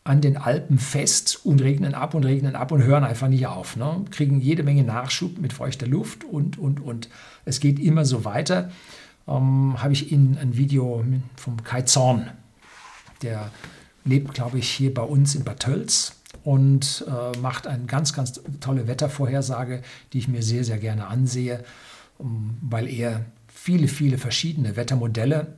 an 0.06 0.22
den 0.22 0.38
Alpen 0.38 0.78
fest 0.78 1.42
und 1.44 1.62
regnen 1.62 1.96
ab 1.96 2.14
und 2.14 2.24
regnen 2.24 2.56
ab 2.56 2.72
und 2.72 2.84
hören 2.84 3.04
einfach 3.04 3.28
nicht 3.28 3.48
auf. 3.48 3.76
Ne? 3.76 4.06
Kriegen 4.12 4.40
jede 4.40 4.62
Menge 4.62 4.84
Nachschub 4.84 5.40
mit 5.40 5.52
feuchter 5.52 5.88
Luft 5.88 6.24
und, 6.24 6.60
und, 6.60 6.80
und. 6.80 7.10
Es 7.44 7.60
geht 7.60 7.80
immer 7.80 8.06
so 8.06 8.24
weiter. 8.24 8.70
Ähm, 9.28 9.82
Habe 9.82 9.94
ich 9.94 10.12
Ihnen 10.12 10.38
ein 10.38 10.56
Video 10.56 11.04
vom 11.36 11.64
Kai 11.64 11.82
Zorn, 11.82 12.30
der 13.24 13.50
lebt, 14.06 14.36
glaube 14.36 14.60
ich, 14.60 14.70
hier 14.70 14.94
bei 14.94 15.02
uns 15.02 15.34
in 15.34 15.44
Bad 15.44 15.62
Tölz 15.62 16.14
und 16.44 17.04
äh, 17.08 17.38
macht 17.40 17.66
eine 17.66 17.86
ganz, 17.86 18.14
ganz 18.14 18.40
tolle 18.60 18.88
Wettervorhersage, 18.88 19.82
die 20.14 20.20
ich 20.20 20.28
mir 20.28 20.44
sehr, 20.44 20.64
sehr 20.64 20.78
gerne 20.78 21.08
ansehe, 21.08 21.64
um, 22.20 22.58
weil 22.62 22.88
er 22.88 23.26
viele, 23.48 23.88
viele 23.88 24.20
verschiedene 24.20 24.76
Wettermodelle 24.76 25.56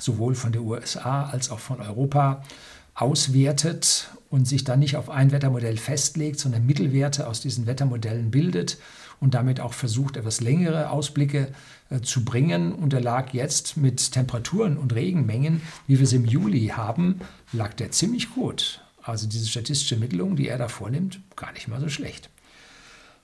sowohl 0.00 0.34
von 0.34 0.50
den 0.50 0.62
USA 0.62 1.26
als 1.26 1.52
auch 1.52 1.60
von 1.60 1.80
Europa 1.80 2.42
auswertet 2.94 4.08
und 4.30 4.46
sich 4.46 4.64
dann 4.64 4.78
nicht 4.80 4.96
auf 4.96 5.10
ein 5.10 5.32
Wettermodell 5.32 5.76
festlegt, 5.76 6.38
sondern 6.38 6.66
Mittelwerte 6.66 7.26
aus 7.26 7.40
diesen 7.40 7.66
Wettermodellen 7.66 8.30
bildet 8.30 8.78
und 9.20 9.34
damit 9.34 9.60
auch 9.60 9.72
versucht, 9.72 10.16
etwas 10.16 10.40
längere 10.40 10.90
Ausblicke 10.90 11.48
äh, 11.90 12.00
zu 12.00 12.24
bringen. 12.24 12.72
Und 12.72 12.92
er 12.92 13.00
lag 13.00 13.32
jetzt 13.32 13.76
mit 13.76 14.12
Temperaturen 14.12 14.76
und 14.76 14.94
Regenmengen, 14.94 15.62
wie 15.86 15.98
wir 15.98 16.06
sie 16.06 16.16
im 16.16 16.24
Juli 16.24 16.68
haben, 16.68 17.20
lag 17.52 17.74
der 17.74 17.90
ziemlich 17.90 18.30
gut. 18.30 18.80
Also 19.02 19.28
diese 19.28 19.48
statistische 19.48 19.96
Mittelung, 19.96 20.36
die 20.36 20.48
er 20.48 20.58
da 20.58 20.68
vornimmt, 20.68 21.20
gar 21.36 21.52
nicht 21.52 21.68
mal 21.68 21.80
so 21.80 21.88
schlecht. 21.88 22.30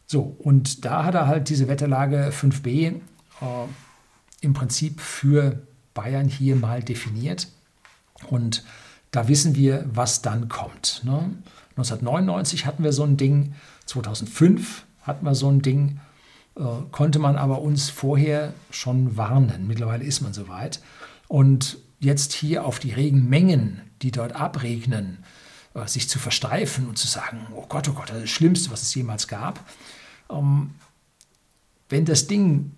So, 0.06 0.36
und 0.38 0.84
da 0.84 1.04
hat 1.04 1.14
er 1.14 1.26
halt 1.26 1.48
diese 1.48 1.68
Wetterlage 1.68 2.30
5b 2.30 2.66
äh, 2.66 2.96
im 4.40 4.52
Prinzip 4.52 5.00
für 5.00 5.62
Bayern 5.94 6.28
hier 6.28 6.56
mal 6.56 6.82
definiert. 6.82 7.48
Und 8.28 8.64
da 9.10 9.28
wissen 9.28 9.54
wir, 9.56 9.84
was 9.92 10.22
dann 10.22 10.48
kommt. 10.48 11.02
Ne? 11.04 11.36
1999 11.76 12.66
hatten 12.66 12.84
wir 12.84 12.92
so 12.92 13.04
ein 13.04 13.16
Ding, 13.16 13.54
2005 13.86 14.84
hatten 15.02 15.24
wir 15.24 15.34
so 15.34 15.50
ein 15.50 15.62
Ding, 15.62 16.00
äh, 16.56 16.62
konnte 16.90 17.18
man 17.18 17.36
aber 17.36 17.62
uns 17.62 17.90
vorher 17.90 18.52
schon 18.70 19.16
warnen. 19.16 19.66
Mittlerweile 19.66 20.04
ist 20.04 20.20
man 20.20 20.32
soweit. 20.32 20.80
Und 21.28 21.78
jetzt 21.98 22.32
hier 22.32 22.64
auf 22.64 22.78
die 22.78 22.92
Regenmengen, 22.92 23.82
die 24.02 24.10
dort 24.10 24.34
abregnen, 24.34 25.24
äh, 25.74 25.86
sich 25.86 26.08
zu 26.08 26.18
versteifen 26.18 26.88
und 26.88 26.98
zu 26.98 27.08
sagen, 27.08 27.46
oh 27.54 27.66
Gott, 27.68 27.88
oh 27.88 27.92
Gott, 27.92 28.10
das 28.10 28.16
ist 28.16 28.22
das 28.24 28.30
Schlimmste, 28.30 28.70
was 28.70 28.82
es 28.82 28.94
jemals 28.94 29.28
gab. 29.28 29.64
Ähm, 30.30 30.70
wenn 31.88 32.04
das 32.04 32.26
Ding, 32.26 32.72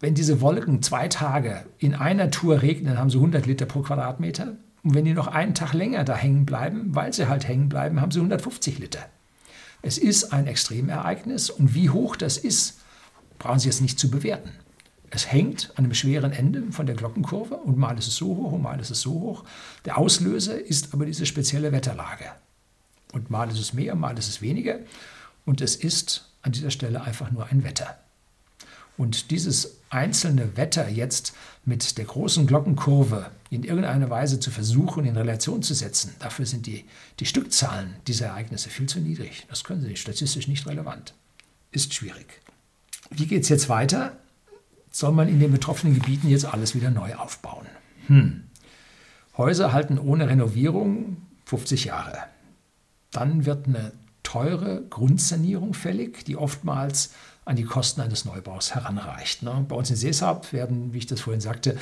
wenn 0.00 0.14
diese 0.14 0.40
Wolken 0.40 0.82
zwei 0.82 1.08
Tage 1.08 1.66
in 1.78 1.94
einer 1.94 2.30
Tour 2.30 2.62
regnen, 2.62 2.98
haben 2.98 3.10
sie 3.10 3.16
100 3.16 3.46
Liter 3.46 3.66
pro 3.66 3.82
Quadratmeter. 3.82 4.56
Und 4.88 4.94
wenn 4.94 5.04
die 5.04 5.12
noch 5.12 5.26
einen 5.26 5.52
Tag 5.54 5.74
länger 5.74 6.02
da 6.02 6.16
hängen 6.16 6.46
bleiben, 6.46 6.94
weil 6.94 7.12
sie 7.12 7.28
halt 7.28 7.46
hängen 7.46 7.68
bleiben, 7.68 8.00
haben 8.00 8.10
sie 8.10 8.20
150 8.20 8.78
Liter. 8.78 9.06
Es 9.82 9.98
ist 9.98 10.32
ein 10.32 10.46
Extremereignis 10.46 11.50
und 11.50 11.74
wie 11.74 11.90
hoch 11.90 12.16
das 12.16 12.38
ist, 12.38 12.80
brauchen 13.38 13.58
Sie 13.58 13.68
jetzt 13.68 13.82
nicht 13.82 13.98
zu 13.98 14.10
bewerten. 14.10 14.50
Es 15.10 15.30
hängt 15.30 15.72
an 15.76 15.84
einem 15.84 15.92
schweren 15.92 16.32
Ende 16.32 16.72
von 16.72 16.86
der 16.86 16.94
Glockenkurve 16.94 17.56
und 17.56 17.76
mal 17.76 17.98
ist 17.98 18.08
es 18.08 18.16
so 18.16 18.28
hoch 18.34 18.52
und 18.52 18.62
mal 18.62 18.80
ist 18.80 18.90
es 18.90 19.02
so 19.02 19.12
hoch. 19.12 19.44
Der 19.84 19.98
Auslöser 19.98 20.58
ist 20.58 20.94
aber 20.94 21.04
diese 21.04 21.26
spezielle 21.26 21.70
Wetterlage. 21.70 22.24
Und 23.12 23.28
mal 23.28 23.50
ist 23.50 23.60
es 23.60 23.74
mehr, 23.74 23.94
mal 23.94 24.16
ist 24.16 24.28
es 24.28 24.40
weniger. 24.40 24.78
Und 25.44 25.60
es 25.60 25.76
ist 25.76 26.30
an 26.40 26.52
dieser 26.52 26.70
Stelle 26.70 27.02
einfach 27.02 27.30
nur 27.30 27.44
ein 27.44 27.62
Wetter. 27.62 27.98
Und 28.96 29.32
dieses 29.32 29.76
einzelne 29.90 30.56
Wetter 30.56 30.88
jetzt 30.88 31.34
mit 31.66 31.98
der 31.98 32.06
großen 32.06 32.46
Glockenkurve 32.46 33.30
in 33.50 33.64
irgendeiner 33.64 34.10
Weise 34.10 34.40
zu 34.40 34.50
versuchen, 34.50 35.04
in 35.04 35.16
Relation 35.16 35.62
zu 35.62 35.74
setzen, 35.74 36.14
dafür 36.18 36.46
sind 36.46 36.66
die, 36.66 36.84
die 37.20 37.26
Stückzahlen 37.26 37.94
dieser 38.06 38.26
Ereignisse 38.26 38.70
viel 38.70 38.86
zu 38.86 39.00
niedrig. 39.00 39.46
Das 39.48 39.64
können 39.64 39.80
Sie 39.80 39.88
nicht, 39.88 40.00
statistisch 40.00 40.48
nicht 40.48 40.66
relevant. 40.66 41.14
Ist 41.70 41.94
schwierig. 41.94 42.40
Wie 43.10 43.26
geht 43.26 43.42
es 43.42 43.48
jetzt 43.48 43.68
weiter? 43.68 44.18
soll 44.90 45.12
man 45.12 45.28
in 45.28 45.40
den 45.40 45.52
betroffenen 45.52 45.94
Gebieten 45.94 46.28
jetzt 46.28 46.44
alles 46.44 46.74
wieder 46.74 46.90
neu 46.90 47.14
aufbauen. 47.14 47.66
Hm. 48.06 48.44
Häuser 49.36 49.72
halten 49.72 49.98
ohne 49.98 50.28
Renovierung 50.28 51.18
50 51.44 51.84
Jahre. 51.84 52.18
Dann 53.12 53.46
wird 53.46 53.66
eine 53.66 53.92
teure 54.22 54.82
Grundsanierung 54.90 55.72
fällig, 55.74 56.24
die 56.24 56.36
oftmals 56.36 57.14
an 57.44 57.56
die 57.56 57.64
Kosten 57.64 58.00
eines 58.00 58.24
Neubaus 58.24 58.74
heranreicht. 58.74 59.42
Ne? 59.42 59.64
Bei 59.68 59.76
uns 59.76 59.88
in 59.88 59.96
Seeshaupt 59.96 60.52
werden, 60.52 60.92
wie 60.92 60.98
ich 60.98 61.06
das 61.06 61.20
vorhin 61.20 61.40
sagte, 61.40 61.78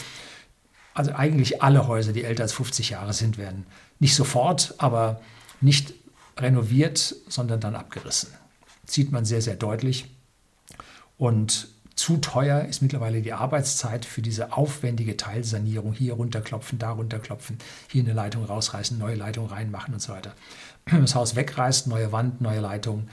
also 0.96 1.12
eigentlich 1.12 1.62
alle 1.62 1.86
Häuser, 1.86 2.12
die 2.12 2.24
älter 2.24 2.44
als 2.44 2.52
50 2.54 2.90
Jahre 2.90 3.12
sind, 3.12 3.38
werden 3.38 3.66
nicht 3.98 4.14
sofort, 4.14 4.74
aber 4.78 5.20
nicht 5.60 5.94
renoviert, 6.38 7.14
sondern 7.28 7.60
dann 7.60 7.74
abgerissen. 7.74 8.30
Sieht 8.86 9.12
man 9.12 9.24
sehr, 9.24 9.42
sehr 9.42 9.56
deutlich. 9.56 10.06
Und 11.18 11.68
zu 11.96 12.18
teuer 12.18 12.64
ist 12.64 12.82
mittlerweile 12.82 13.22
die 13.22 13.32
Arbeitszeit 13.32 14.04
für 14.04 14.20
diese 14.22 14.52
aufwendige 14.52 15.16
Teilsanierung. 15.16 15.92
Hier 15.92 16.14
runterklopfen, 16.14 16.78
da 16.78 16.90
runterklopfen, 16.92 17.58
hier 17.90 18.02
eine 18.02 18.12
Leitung 18.12 18.44
rausreißen, 18.44 18.98
neue 18.98 19.16
Leitung 19.16 19.46
reinmachen 19.46 19.94
und 19.94 20.00
so 20.00 20.12
weiter. 20.12 20.34
Das 20.90 21.14
Haus 21.14 21.36
wegreißt, 21.36 21.88
neue 21.88 22.12
Wand, 22.12 22.40
neue 22.40 22.60
Leitung 22.60 23.08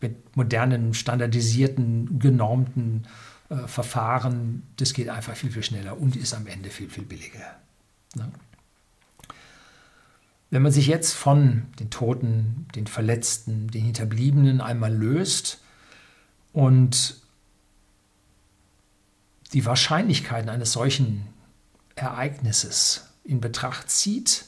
mit 0.00 0.36
modernen, 0.36 0.94
standardisierten, 0.94 2.18
genormten 2.18 3.06
äh, 3.52 3.68
Verfahren. 3.68 4.62
Das 4.76 4.94
geht 4.94 5.08
einfach 5.10 5.36
viel, 5.36 5.50
viel 5.50 5.62
schneller 5.62 6.00
und 6.00 6.16
ist 6.16 6.32
am 6.32 6.46
Ende 6.46 6.70
viel, 6.70 6.88
viel 6.88 7.04
billiger. 7.04 7.56
Ne? 8.14 8.32
Wenn 10.48 10.62
man 10.62 10.72
sich 10.72 10.86
jetzt 10.86 11.12
von 11.12 11.66
den 11.78 11.90
Toten, 11.90 12.66
den 12.74 12.86
Verletzten, 12.86 13.68
den 13.68 13.84
Hinterbliebenen 13.84 14.60
einmal 14.60 14.94
löst 14.94 15.60
und 16.52 17.20
die 19.52 19.66
Wahrscheinlichkeiten 19.66 20.48
eines 20.48 20.72
solchen 20.72 21.26
Ereignisses 21.94 23.08
in 23.24 23.40
Betracht 23.40 23.90
zieht 23.90 24.46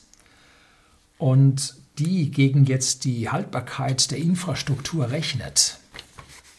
und 1.18 1.74
die 1.98 2.30
gegen 2.30 2.64
jetzt 2.64 3.05
die 3.05 3.30
Haltbarkeit 3.30 4.11
der 4.11 4.18
Infrastruktur 4.18 5.11
rechnet, 5.11 5.78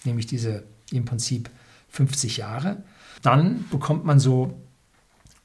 nämlich 0.03 0.27
diese 0.27 0.63
im 0.91 1.05
Prinzip 1.05 1.49
50 1.95 2.37
Jahre, 2.37 2.83
dann 3.21 3.65
bekommt 3.69 4.05
man 4.05 4.19
so 4.19 4.53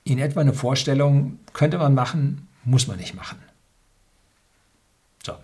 in 0.05 0.19
etwa 0.19 0.41
eine 0.41 0.53
Vorstellung, 0.53 1.39
könnte 1.53 1.79
man 1.79 1.95
machen, 1.95 2.49
muss 2.65 2.87
man 2.87 2.99
nicht 2.99 3.15
machen. 3.15 3.39
So. 5.25 5.35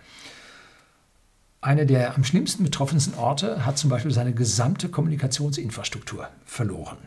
Einer 1.60 1.84
der 1.84 2.14
am 2.14 2.24
schlimmsten 2.24 2.64
betroffensten 2.64 3.14
Orte 3.14 3.64
hat 3.64 3.78
zum 3.78 3.90
Beispiel 3.90 4.10
seine 4.10 4.34
gesamte 4.34 4.88
Kommunikationsinfrastruktur 4.88 6.28
verloren. 6.44 6.98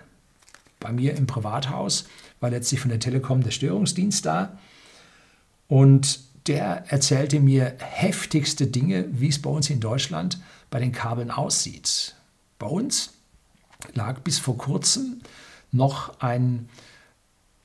Bei 0.79 0.91
mir 0.91 1.15
im 1.15 1.27
Privathaus 1.27 2.07
war 2.39 2.49
letztlich 2.49 2.79
von 2.79 2.89
der 2.89 2.99
Telekom 2.99 3.43
der 3.43 3.51
Störungsdienst 3.51 4.25
da 4.25 4.57
und 5.67 6.19
der 6.47 6.85
erzählte 6.87 7.39
mir 7.39 7.75
heftigste 7.79 8.67
Dinge, 8.67 9.05
wie 9.11 9.27
es 9.27 9.41
bei 9.41 9.49
uns 9.49 9.69
in 9.69 9.81
Deutschland 9.81 10.39
bei 10.69 10.79
den 10.79 10.91
Kabeln 10.91 11.31
aussieht. 11.31 12.15
Bei 12.57 12.67
uns 12.67 13.13
lag 13.93 14.19
bis 14.21 14.39
vor 14.39 14.57
kurzem 14.57 15.21
noch 15.71 16.19
ein 16.19 16.69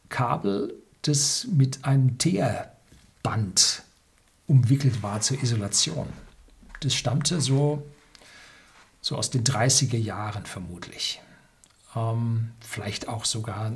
Kabel, 0.09 0.75
das 1.03 1.47
mit 1.51 1.85
einem 1.85 2.19
Teerband 2.19 3.83
umwickelt 4.47 5.03
war 5.03 5.21
zur 5.21 5.43
Isolation. 5.43 6.09
Das 6.81 6.95
stammte 6.95 7.41
so, 7.41 7.83
so 9.01 9.17
aus 9.17 9.31
den 9.31 9.45
30er 9.45 9.97
Jahren 9.97 10.47
vermutlich. 10.47 11.21
Ähm, 11.97 12.53
vielleicht 12.61 13.09
auch 13.09 13.25
sogar 13.25 13.73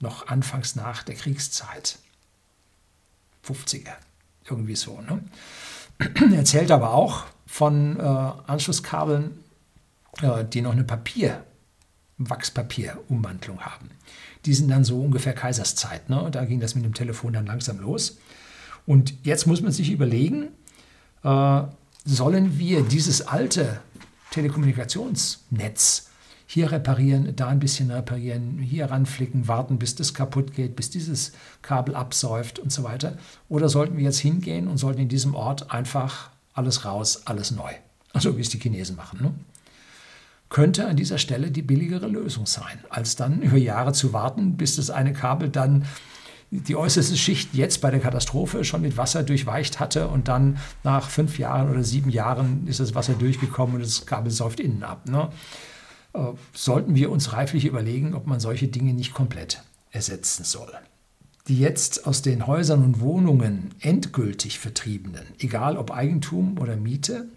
noch 0.00 0.28
anfangs 0.28 0.76
nach 0.76 1.02
der 1.02 1.14
Kriegszeit. 1.14 1.98
50er, 3.46 3.94
irgendwie 4.48 4.76
so. 4.76 5.00
Ne? 5.00 5.22
Er 5.98 6.32
erzählt 6.38 6.70
aber 6.70 6.92
auch 6.92 7.24
von 7.46 7.98
äh, 7.98 8.02
Anschlusskabeln, 8.02 9.42
äh, 10.20 10.44
die 10.44 10.62
noch 10.62 10.72
eine 10.72 10.84
Papier, 10.84 11.44
Wachspapier-Umwandlung 12.18 13.60
haben. 13.60 13.90
Die 14.44 14.54
sind 14.54 14.68
dann 14.70 14.84
so 14.84 15.00
ungefähr 15.00 15.34
Kaiserszeit. 15.34 16.08
Ne? 16.08 16.28
Da 16.30 16.44
ging 16.44 16.60
das 16.60 16.74
mit 16.74 16.84
dem 16.84 16.94
Telefon 16.94 17.32
dann 17.32 17.46
langsam 17.46 17.78
los. 17.78 18.18
Und 18.86 19.14
jetzt 19.24 19.46
muss 19.46 19.60
man 19.60 19.72
sich 19.72 19.90
überlegen, 19.90 20.48
äh, 21.24 21.62
sollen 22.04 22.58
wir 22.58 22.82
dieses 22.82 23.26
alte 23.26 23.80
Telekommunikationsnetz 24.30 26.10
hier 26.46 26.70
reparieren, 26.70 27.34
da 27.34 27.48
ein 27.48 27.58
bisschen 27.58 27.90
reparieren, 27.90 28.58
hier 28.58 28.86
ranflicken, 28.86 29.48
warten, 29.48 29.78
bis 29.78 29.96
das 29.96 30.14
kaputt 30.14 30.54
geht, 30.54 30.76
bis 30.76 30.90
dieses 30.90 31.32
Kabel 31.60 31.96
absäuft 31.96 32.60
und 32.60 32.70
so 32.70 32.84
weiter? 32.84 33.18
Oder 33.48 33.68
sollten 33.68 33.96
wir 33.96 34.04
jetzt 34.04 34.20
hingehen 34.20 34.68
und 34.68 34.78
sollten 34.78 35.00
in 35.00 35.08
diesem 35.08 35.34
Ort 35.34 35.72
einfach 35.72 36.30
alles 36.54 36.84
raus, 36.84 37.22
alles 37.26 37.50
neu? 37.50 37.72
Also 38.12 38.36
wie 38.36 38.42
es 38.42 38.48
die 38.48 38.60
Chinesen 38.60 38.94
machen. 38.94 39.20
Ne? 39.20 39.34
Könnte 40.48 40.86
an 40.86 40.96
dieser 40.96 41.18
Stelle 41.18 41.50
die 41.50 41.62
billigere 41.62 42.06
Lösung 42.06 42.46
sein, 42.46 42.78
als 42.88 43.16
dann 43.16 43.42
über 43.42 43.56
Jahre 43.56 43.92
zu 43.92 44.12
warten, 44.12 44.56
bis 44.56 44.76
das 44.76 44.90
eine 44.90 45.12
Kabel 45.12 45.48
dann 45.48 45.84
die 46.50 46.76
äußerste 46.76 47.16
Schicht 47.16 47.54
jetzt 47.54 47.80
bei 47.80 47.90
der 47.90 48.00
Katastrophe 48.00 48.64
schon 48.64 48.82
mit 48.82 48.96
Wasser 48.96 49.22
durchweicht 49.22 49.80
hatte 49.80 50.08
und 50.08 50.28
dann 50.28 50.58
nach 50.84 51.10
fünf 51.10 51.38
Jahren 51.38 51.70
oder 51.70 51.82
sieben 51.82 52.10
Jahren 52.10 52.66
ist 52.66 52.80
das 52.80 52.94
Wasser 52.94 53.14
durchgekommen 53.14 53.76
und 53.76 53.82
das 53.82 54.06
Kabel 54.06 54.30
säuft 54.30 54.60
innen 54.60 54.84
ab. 54.84 55.08
Ne? 55.08 55.28
Äh, 56.14 56.20
sollten 56.54 56.94
wir 56.94 57.10
uns 57.10 57.32
reiflich 57.32 57.64
überlegen, 57.64 58.14
ob 58.14 58.26
man 58.26 58.38
solche 58.38 58.68
Dinge 58.68 58.94
nicht 58.94 59.12
komplett 59.12 59.62
ersetzen 59.90 60.44
soll. 60.44 60.72
Die 61.48 61.58
jetzt 61.58 62.06
aus 62.06 62.22
den 62.22 62.46
Häusern 62.46 62.84
und 62.84 63.00
Wohnungen 63.00 63.74
endgültig 63.80 64.58
Vertriebenen, 64.58 65.26
egal 65.38 65.76
ob 65.76 65.90
Eigentum 65.90 66.58
oder 66.58 66.76
Miete, 66.76 67.28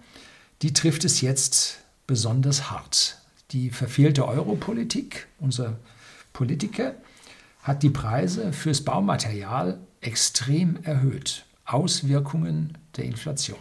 die 0.61 0.73
trifft 0.73 1.05
es 1.05 1.21
jetzt 1.21 1.79
besonders 2.09 2.71
hart. 2.71 3.19
Die 3.51 3.69
verfehlte 3.69 4.27
Europolitik, 4.27 5.27
unser 5.39 5.77
Politiker, 6.33 6.95
hat 7.61 7.83
die 7.83 7.91
Preise 7.91 8.51
fürs 8.51 8.81
Baumaterial 8.81 9.77
extrem 10.01 10.83
erhöht. 10.83 11.45
Auswirkungen 11.65 12.75
der 12.97 13.05
Inflation. 13.05 13.59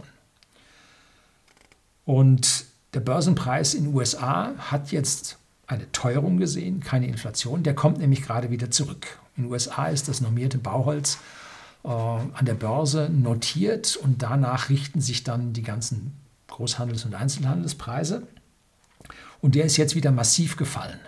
Und 2.06 2.64
der 2.94 3.00
Börsenpreis 3.00 3.74
in 3.74 3.84
den 3.84 3.94
USA 3.94 4.54
hat 4.56 4.92
jetzt 4.92 5.36
eine 5.66 5.92
Teuerung 5.92 6.38
gesehen, 6.38 6.80
keine 6.80 7.06
Inflation. 7.06 7.62
Der 7.62 7.74
kommt 7.74 7.98
nämlich 7.98 8.22
gerade 8.22 8.50
wieder 8.50 8.70
zurück. 8.70 9.18
In 9.36 9.42
den 9.42 9.52
USA 9.52 9.88
ist 9.88 10.08
das 10.08 10.22
normierte 10.22 10.56
Bauholz 10.56 11.18
äh, 11.84 11.88
an 11.88 12.46
der 12.46 12.54
Börse 12.54 13.10
notiert 13.10 13.96
und 13.96 14.22
danach 14.22 14.70
richten 14.70 15.02
sich 15.02 15.22
dann 15.22 15.52
die 15.52 15.62
ganzen 15.62 16.14
Großhandels- 16.48 17.04
und 17.04 17.14
Einzelhandelspreise. 17.14 18.26
Und 19.40 19.54
der 19.54 19.64
ist 19.64 19.76
jetzt 19.76 19.94
wieder 19.94 20.10
massiv 20.10 20.56
gefallen. 20.56 20.98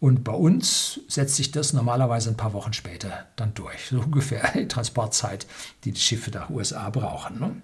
Und 0.00 0.24
bei 0.24 0.32
uns 0.32 1.00
setzt 1.08 1.36
sich 1.36 1.50
das 1.50 1.74
normalerweise 1.74 2.30
ein 2.30 2.36
paar 2.36 2.54
Wochen 2.54 2.72
später 2.72 3.26
dann 3.36 3.54
durch. 3.54 3.88
So 3.90 4.00
ungefähr 4.04 4.50
die 4.54 4.68
Transportzeit, 4.68 5.46
die 5.84 5.92
die 5.92 6.00
Schiffe 6.00 6.30
nach 6.30 6.50
USA 6.50 6.88
brauchen. 6.90 7.38
Ne? 7.38 7.56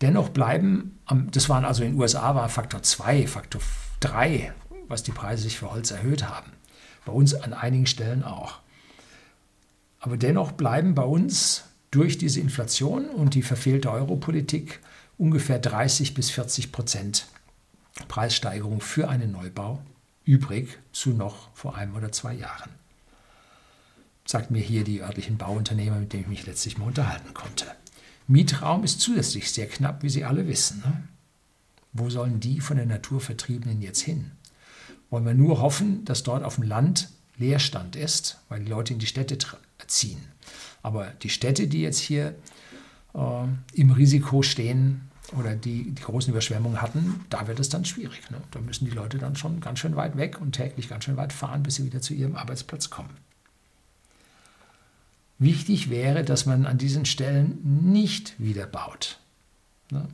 Dennoch 0.00 0.30
bleiben, 0.30 0.98
das 1.30 1.48
waren 1.48 1.64
also 1.64 1.84
in 1.84 1.92
den 1.92 2.00
USA 2.00 2.34
war 2.34 2.48
Faktor 2.48 2.82
2, 2.82 3.26
Faktor 3.26 3.60
3, 4.00 4.52
was 4.88 5.02
die 5.02 5.12
Preise 5.12 5.44
sich 5.44 5.58
für 5.58 5.70
Holz 5.70 5.90
erhöht 5.90 6.26
haben. 6.28 6.52
Bei 7.04 7.12
uns 7.12 7.34
an 7.34 7.52
einigen 7.52 7.86
Stellen 7.86 8.24
auch. 8.24 8.60
Aber 10.00 10.16
dennoch 10.16 10.52
bleiben 10.52 10.94
bei 10.94 11.04
uns 11.04 11.64
durch 11.90 12.18
diese 12.18 12.40
Inflation 12.40 13.08
und 13.08 13.34
die 13.34 13.42
verfehlte 13.42 13.90
Europolitik 13.90 14.80
ungefähr 15.16 15.58
30 15.58 16.14
bis 16.14 16.30
40 16.30 16.72
Prozent 16.72 17.26
Preissteigerung 18.08 18.80
für 18.80 19.08
einen 19.08 19.32
Neubau 19.32 19.80
übrig 20.24 20.78
zu 20.92 21.10
noch 21.10 21.54
vor 21.54 21.76
einem 21.76 21.94
oder 21.94 22.12
zwei 22.12 22.34
Jahren. 22.34 22.70
Sagt 24.26 24.50
mir 24.50 24.62
hier 24.62 24.84
die 24.84 25.02
örtlichen 25.02 25.36
Bauunternehmer, 25.36 25.98
mit 25.98 26.12
denen 26.12 26.22
ich 26.22 26.28
mich 26.28 26.46
letztlich 26.46 26.78
mal 26.78 26.86
unterhalten 26.86 27.34
konnte. 27.34 27.66
Mietraum 28.26 28.84
ist 28.84 29.00
zusätzlich 29.00 29.52
sehr 29.52 29.68
knapp, 29.68 30.02
wie 30.02 30.08
Sie 30.08 30.24
alle 30.24 30.48
wissen. 30.48 30.80
Ne? 30.80 31.02
Wo 31.92 32.08
sollen 32.08 32.40
die 32.40 32.60
von 32.60 32.78
der 32.78 32.86
Natur 32.86 33.20
Vertriebenen 33.20 33.82
jetzt 33.82 34.00
hin? 34.00 34.32
Wollen 35.10 35.26
wir 35.26 35.34
nur 35.34 35.60
hoffen, 35.60 36.04
dass 36.06 36.22
dort 36.22 36.42
auf 36.42 36.56
dem 36.56 36.64
Land 36.64 37.10
Leerstand 37.36 37.96
ist, 37.96 38.38
weil 38.48 38.64
die 38.64 38.70
Leute 38.70 38.94
in 38.94 38.98
die 38.98 39.06
Städte 39.06 39.36
ziehen. 39.86 40.20
Aber 40.82 41.06
die 41.22 41.30
Städte, 41.30 41.66
die 41.66 41.82
jetzt 41.82 41.98
hier 41.98 42.34
äh, 43.14 43.44
im 43.74 43.90
Risiko 43.90 44.42
stehen, 44.42 45.10
oder 45.32 45.54
die, 45.54 45.90
die 45.90 46.02
großen 46.02 46.30
Überschwemmungen 46.30 46.82
hatten, 46.82 47.24
da 47.30 47.46
wird 47.46 47.58
es 47.58 47.68
dann 47.68 47.84
schwierig. 47.84 48.30
Ne? 48.30 48.40
Da 48.50 48.60
müssen 48.60 48.84
die 48.84 48.90
Leute 48.90 49.18
dann 49.18 49.36
schon 49.36 49.60
ganz 49.60 49.78
schön 49.78 49.96
weit 49.96 50.16
weg 50.16 50.40
und 50.40 50.52
täglich 50.52 50.88
ganz 50.88 51.04
schön 51.04 51.16
weit 51.16 51.32
fahren, 51.32 51.62
bis 51.62 51.76
sie 51.76 51.84
wieder 51.84 52.00
zu 52.00 52.14
ihrem 52.14 52.36
Arbeitsplatz 52.36 52.90
kommen. 52.90 53.16
Wichtig 55.38 55.90
wäre, 55.90 56.24
dass 56.24 56.46
man 56.46 56.66
an 56.66 56.78
diesen 56.78 57.06
Stellen 57.06 57.58
nicht 57.90 58.38
wieder 58.38 58.66
baut, 58.66 59.18
ne? 59.90 60.06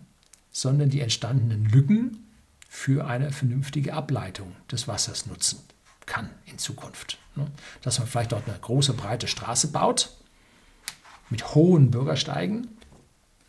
sondern 0.50 0.90
die 0.90 1.00
entstandenen 1.00 1.66
Lücken 1.66 2.26
für 2.68 3.06
eine 3.06 3.32
vernünftige 3.32 3.94
Ableitung 3.94 4.54
des 4.70 4.88
Wassers 4.88 5.26
nutzen 5.26 5.58
kann 6.06 6.30
in 6.46 6.58
Zukunft. 6.58 7.18
Ne? 7.36 7.46
Dass 7.82 7.98
man 7.98 8.08
vielleicht 8.08 8.32
dort 8.32 8.48
eine 8.48 8.58
große, 8.58 8.94
breite 8.94 9.28
Straße 9.28 9.68
baut 9.68 10.10
mit 11.28 11.54
hohen 11.54 11.90
Bürgersteigen 11.90 12.68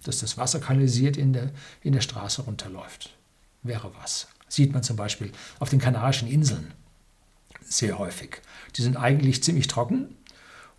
dass 0.04 0.20
das 0.20 0.38
Wasser 0.38 0.60
kanalisiert 0.60 1.18
in 1.18 1.34
der, 1.34 1.52
in 1.82 1.94
der 1.94 2.02
Straße 2.02 2.44
runterläuft. 2.44 3.16
Wäre 3.64 3.92
was. 4.02 4.28
Sieht 4.48 4.74
man 4.74 4.84
zum 4.84 4.96
Beispiel 4.96 5.32
auf 5.60 5.70
den 5.70 5.80
Kanarischen 5.80 6.28
Inseln 6.28 6.74
sehr 7.64 7.98
häufig. 7.98 8.42
Die 8.76 8.82
sind 8.82 8.98
eigentlich 8.98 9.44
ziemlich 9.44 9.68
trocken 9.68 10.16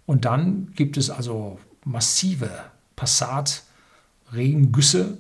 und 0.07 0.25
dann 0.25 0.73
gibt 0.75 0.97
es 0.97 1.11
also 1.11 1.59
massive 1.85 2.51
Passat-Regengüsse, 2.97 5.19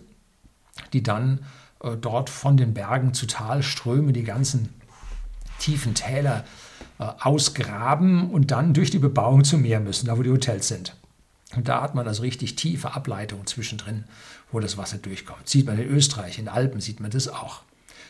die 0.93 1.03
dann 1.03 1.45
äh, 1.81 1.97
dort 1.97 2.31
von 2.31 2.57
den 2.57 2.75
Bergen 2.75 3.15
zu 3.15 3.27
Tal 3.27 3.63
strömen, 3.63 4.13
die 4.13 4.25
ganzen 4.25 4.69
tiefen 5.59 5.95
Täler 5.95 6.45
äh, 6.99 7.05
ausgraben 7.05 8.31
und 8.31 8.51
dann 8.51 8.75
durch 8.75 8.91
die 8.91 8.99
Bebauung 8.99 9.45
zum 9.45 9.63
Meer 9.63 9.81
müssen, 9.81 10.07
da 10.07 10.19
wo 10.19 10.23
die 10.23 10.31
Hotels 10.31 10.69
sind. 10.69 10.95
Und 11.55 11.69
da 11.69 11.83
hat 11.83 11.95
man 11.95 12.07
also 12.09 12.23
richtig 12.23 12.57
tiefe 12.57 12.95
Ableitungen 12.95 13.47
zwischendrin, 13.47 14.05
wo 14.51 14.61
das 14.61 14.77
Wasser 14.77 14.99
durchkommt. 14.99 15.49
Sieht 15.49 15.67
man 15.67 15.79
in 15.79 15.89
Österreich, 15.89 16.39
in 16.39 16.49
Alpen 16.49 16.81
sieht 16.81 17.01
man 17.01 17.11
das 17.11 17.29
auch. 17.29 17.63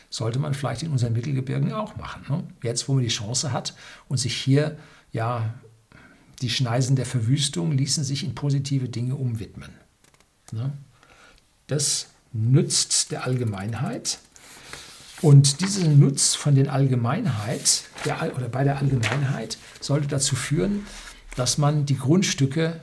Sollte 0.09 0.39
man 0.39 0.53
vielleicht 0.53 0.83
in 0.83 0.91
unseren 0.91 1.13
Mittelgebirgen 1.13 1.73
auch 1.73 1.95
machen. 1.97 2.23
Ne? 2.29 2.43
Jetzt, 2.61 2.87
wo 2.87 2.93
man 2.93 3.03
die 3.03 3.09
Chance 3.09 3.51
hat 3.51 3.75
und 4.07 4.17
sich 4.17 4.35
hier, 4.35 4.77
ja, 5.11 5.53
die 6.41 6.49
Schneisen 6.49 6.95
der 6.95 7.05
Verwüstung 7.05 7.71
ließen 7.71 8.03
sich 8.03 8.23
in 8.23 8.35
positive 8.35 8.89
Dinge 8.89 9.15
umwidmen. 9.15 9.69
Ne? 10.51 10.71
Das 11.67 12.07
nützt 12.31 13.11
der 13.11 13.25
Allgemeinheit. 13.25 14.19
Und 15.21 15.61
dieser 15.61 15.87
Nutz 15.87 16.35
von 16.35 16.55
der 16.55 16.71
Allgemeinheit 16.71 17.83
der, 18.03 18.35
oder 18.35 18.49
bei 18.49 18.63
der 18.63 18.77
Allgemeinheit 18.77 19.57
sollte 19.79 20.07
dazu 20.07 20.35
führen, 20.35 20.85
dass 21.35 21.57
man 21.57 21.85
die 21.85 21.97
Grundstücke 21.97 22.81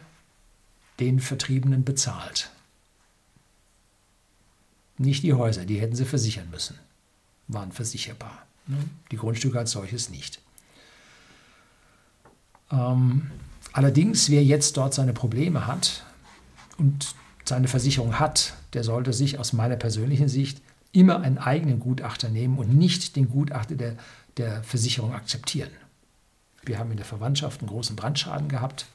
den 1.01 1.21
Vertriebenen 1.21 1.85
bezahlt. 1.85 2.51
Nicht 4.99 5.23
die 5.23 5.33
Häuser, 5.33 5.65
die 5.65 5.81
hätten 5.81 5.97
sie 5.97 6.05
versichern 6.05 6.51
müssen, 6.51 6.79
waren 7.49 7.73
versicherbar. 7.73 8.47
Ne? 8.67 8.77
Die 9.11 9.17
Grundstücke 9.17 9.59
als 9.59 9.71
solches 9.71 10.11
nicht. 10.11 10.41
Ähm, 12.71 13.31
allerdings, 13.73 14.31
wer 14.31 14.45
jetzt 14.45 14.77
dort 14.77 14.93
seine 14.95 15.15
Probleme 15.15 15.67
hat 15.67 16.05
und 16.77 17.15
seine 17.45 17.69
Versicherung 17.69 18.19
hat, 18.19 18.55
der 18.75 18.85
sollte 18.85 19.13
sich 19.13 19.39
aus 19.39 19.53
meiner 19.53 19.77
persönlichen 19.77 20.29
Sicht 20.29 20.61
immer 20.93 21.21
einen 21.21 21.39
eigenen 21.39 21.81
Gutachter 21.81 22.29
nehmen 22.29 22.59
und 22.59 22.75
nicht 22.75 23.17
den 23.17 23.31
Gutachter 23.31 23.77
der, 23.77 23.97
der 24.37 24.63
Versicherung 24.63 25.15
akzeptieren. 25.15 25.71
Wir 26.63 26.79
haben 26.79 26.91
in 26.91 26.97
der 26.97 27.07
Verwandtschaft 27.07 27.61
einen 27.61 27.71
großen 27.71 27.97
Brandschaden 27.97 28.49
gehabt 28.49 28.87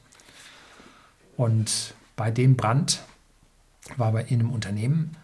und 1.36 1.94
bei 2.16 2.30
dem 2.30 2.56
Brand 2.56 3.02
war 3.96 4.12
bei 4.12 4.22
in 4.24 4.40
einem 4.40 4.50
Unternehmen 4.50 5.16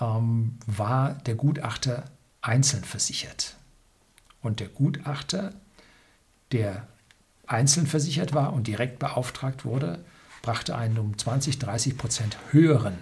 ähm, 0.00 0.58
war 0.66 1.14
der 1.14 1.34
Gutachter 1.34 2.04
einzeln 2.42 2.84
versichert. 2.84 3.56
Und 4.42 4.60
der 4.60 4.68
Gutachter, 4.68 5.54
der 6.52 6.86
einzeln 7.46 7.86
versichert 7.86 8.34
war 8.34 8.52
und 8.52 8.66
direkt 8.66 8.98
beauftragt 8.98 9.64
wurde, 9.64 10.04
brachte 10.42 10.76
einen 10.76 10.98
um 10.98 11.16
20, 11.16 11.58
30 11.58 11.96
Prozent 11.96 12.36
höheren 12.50 12.98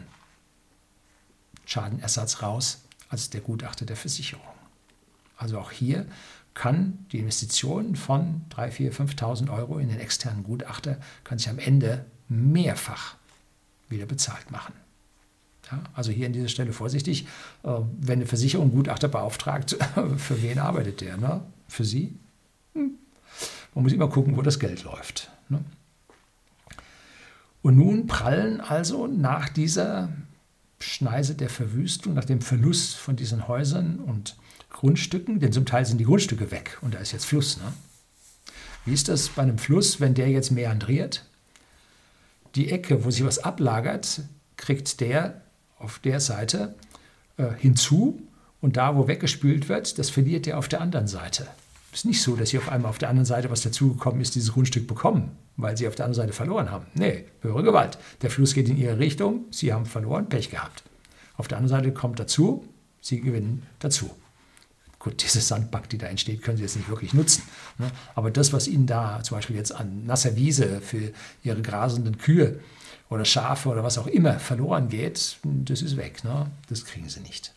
Schadenersatz 1.64 2.42
raus 2.42 2.82
als 3.08 3.30
der 3.30 3.40
Gutachter 3.40 3.84
der 3.84 3.96
Versicherung. 3.96 4.46
Also 5.36 5.58
auch 5.58 5.72
hier 5.72 6.06
kann 6.54 7.06
die 7.10 7.18
Investition 7.18 7.96
von 7.96 8.42
3.000, 8.50 8.92
4.000, 8.92 9.16
5.000 9.16 9.52
Euro 9.52 9.78
in 9.78 9.88
den 9.88 9.98
externen 9.98 10.44
Gutachter 10.44 10.98
kann 11.24 11.38
sich 11.38 11.48
am 11.48 11.58
Ende 11.58 12.04
mehrfach 12.32 13.16
wieder 13.88 14.06
bezahlt 14.06 14.50
machen. 14.50 14.74
Ja, 15.70 15.80
also 15.94 16.10
hier 16.10 16.26
an 16.26 16.32
dieser 16.32 16.48
Stelle 16.48 16.72
vorsichtig, 16.72 17.26
äh, 17.62 17.68
wenn 18.00 18.18
eine 18.18 18.26
Versicherung 18.26 18.72
Gutachter 18.72 19.08
beauftragt, 19.08 19.76
für 20.16 20.42
wen 20.42 20.58
arbeitet 20.58 21.00
der? 21.00 21.16
Ne? 21.16 21.42
Für 21.68 21.84
Sie? 21.84 22.14
Hm. 22.74 22.92
Man 23.74 23.84
muss 23.84 23.92
immer 23.92 24.08
gucken, 24.08 24.36
wo 24.36 24.42
das 24.42 24.58
Geld 24.58 24.84
läuft. 24.84 25.30
Ne? 25.48 25.62
Und 27.62 27.76
nun 27.76 28.06
prallen 28.06 28.60
also 28.60 29.06
nach 29.06 29.48
dieser 29.48 30.08
Schneise 30.80 31.36
der 31.36 31.48
Verwüstung, 31.48 32.14
nach 32.14 32.24
dem 32.24 32.40
Verlust 32.40 32.96
von 32.96 33.14
diesen 33.14 33.46
Häusern 33.46 34.00
und 34.00 34.36
Grundstücken, 34.68 35.38
denn 35.38 35.52
zum 35.52 35.64
Teil 35.64 35.86
sind 35.86 35.98
die 35.98 36.04
Grundstücke 36.04 36.50
weg 36.50 36.78
und 36.80 36.94
da 36.94 36.98
ist 36.98 37.12
jetzt 37.12 37.26
Fluss. 37.26 37.58
Ne? 37.58 37.72
Wie 38.84 38.92
ist 38.92 39.08
das 39.08 39.28
bei 39.28 39.42
einem 39.42 39.58
Fluss, 39.58 40.00
wenn 40.00 40.14
der 40.14 40.28
jetzt 40.28 40.50
meandriert? 40.50 41.24
Die 42.54 42.70
Ecke, 42.70 43.04
wo 43.04 43.10
sich 43.10 43.24
was 43.24 43.38
ablagert, 43.38 44.22
kriegt 44.56 45.00
der 45.00 45.42
auf 45.78 45.98
der 45.98 46.20
Seite 46.20 46.74
äh, 47.36 47.46
hinzu 47.58 48.20
und 48.60 48.76
da, 48.76 48.96
wo 48.96 49.08
weggespült 49.08 49.68
wird, 49.68 49.98
das 49.98 50.10
verliert 50.10 50.46
er 50.46 50.58
auf 50.58 50.68
der 50.68 50.80
anderen 50.80 51.08
Seite. 51.08 51.48
Es 51.92 52.00
ist 52.00 52.04
nicht 52.06 52.22
so, 52.22 52.36
dass 52.36 52.50
sie 52.50 52.58
auf 52.58 52.70
einmal 52.70 52.90
auf 52.90 52.98
der 52.98 53.10
anderen 53.10 53.26
Seite, 53.26 53.50
was 53.50 53.62
dazugekommen 53.62 54.20
ist, 54.20 54.34
dieses 54.34 54.52
Grundstück 54.52 54.86
bekommen, 54.86 55.32
weil 55.56 55.76
sie 55.76 55.86
auf 55.88 55.94
der 55.94 56.06
anderen 56.06 56.26
Seite 56.26 56.32
verloren 56.32 56.70
haben. 56.70 56.86
Nee, 56.94 57.24
höhere 57.40 57.62
Gewalt. 57.62 57.98
Der 58.22 58.30
Fluss 58.30 58.54
geht 58.54 58.68
in 58.68 58.78
ihre 58.78 58.98
Richtung, 58.98 59.44
sie 59.50 59.72
haben 59.72 59.84
verloren, 59.84 60.28
Pech 60.28 60.50
gehabt. 60.50 60.84
Auf 61.36 61.48
der 61.48 61.58
anderen 61.58 61.82
Seite 61.82 61.92
kommt 61.92 62.18
dazu, 62.18 62.64
sie 63.00 63.20
gewinnen 63.20 63.66
dazu. 63.78 64.10
Gut, 65.02 65.20
diese 65.24 65.40
Sandbank, 65.40 65.88
die 65.88 65.98
da 65.98 66.06
entsteht, 66.06 66.42
können 66.42 66.58
Sie 66.58 66.62
jetzt 66.62 66.76
nicht 66.76 66.88
wirklich 66.88 67.12
nutzen. 67.12 67.42
Ne? 67.78 67.90
Aber 68.14 68.30
das, 68.30 68.52
was 68.52 68.68
Ihnen 68.68 68.86
da 68.86 69.20
zum 69.24 69.36
Beispiel 69.36 69.56
jetzt 69.56 69.74
an 69.74 70.06
nasser 70.06 70.36
Wiese 70.36 70.80
für 70.80 71.10
Ihre 71.42 71.60
grasenden 71.60 72.18
Kühe 72.18 72.60
oder 73.10 73.24
Schafe 73.24 73.68
oder 73.68 73.82
was 73.82 73.98
auch 73.98 74.06
immer 74.06 74.38
verloren 74.38 74.88
geht, 74.88 75.38
das 75.42 75.82
ist 75.82 75.96
weg. 75.96 76.22
Ne? 76.22 76.46
Das 76.68 76.84
kriegen 76.84 77.08
Sie 77.08 77.18
nicht. 77.18 77.52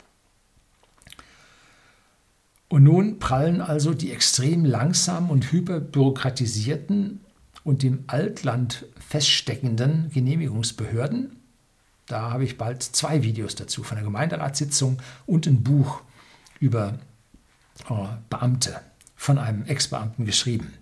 Und 2.68 2.82
nun 2.84 3.20
prallen 3.20 3.62
also 3.62 3.94
die 3.94 4.12
extrem 4.12 4.66
langsam 4.66 5.30
und 5.30 5.52
hyperbürokratisierten 5.52 7.22
und 7.64 7.84
im 7.84 8.06
Altland 8.08 8.88
feststeckenden 9.08 10.10
Genehmigungsbehörden, 10.12 11.36
da 12.08 12.32
habe 12.32 12.44
ich 12.44 12.58
bald 12.58 12.82
zwei 12.82 13.22
Videos 13.22 13.54
dazu 13.54 13.84
von 13.84 13.98
der 13.98 14.04
Gemeinderatssitzung 14.04 15.00
und 15.28 15.46
ein 15.46 15.62
Buch 15.62 16.02
über 16.60 16.98
Oh, 17.90 18.08
Beamte 18.30 18.80
von 19.16 19.38
einem 19.38 19.66
Ex-Beamten 19.66 20.26
geschrieben. 20.26 20.74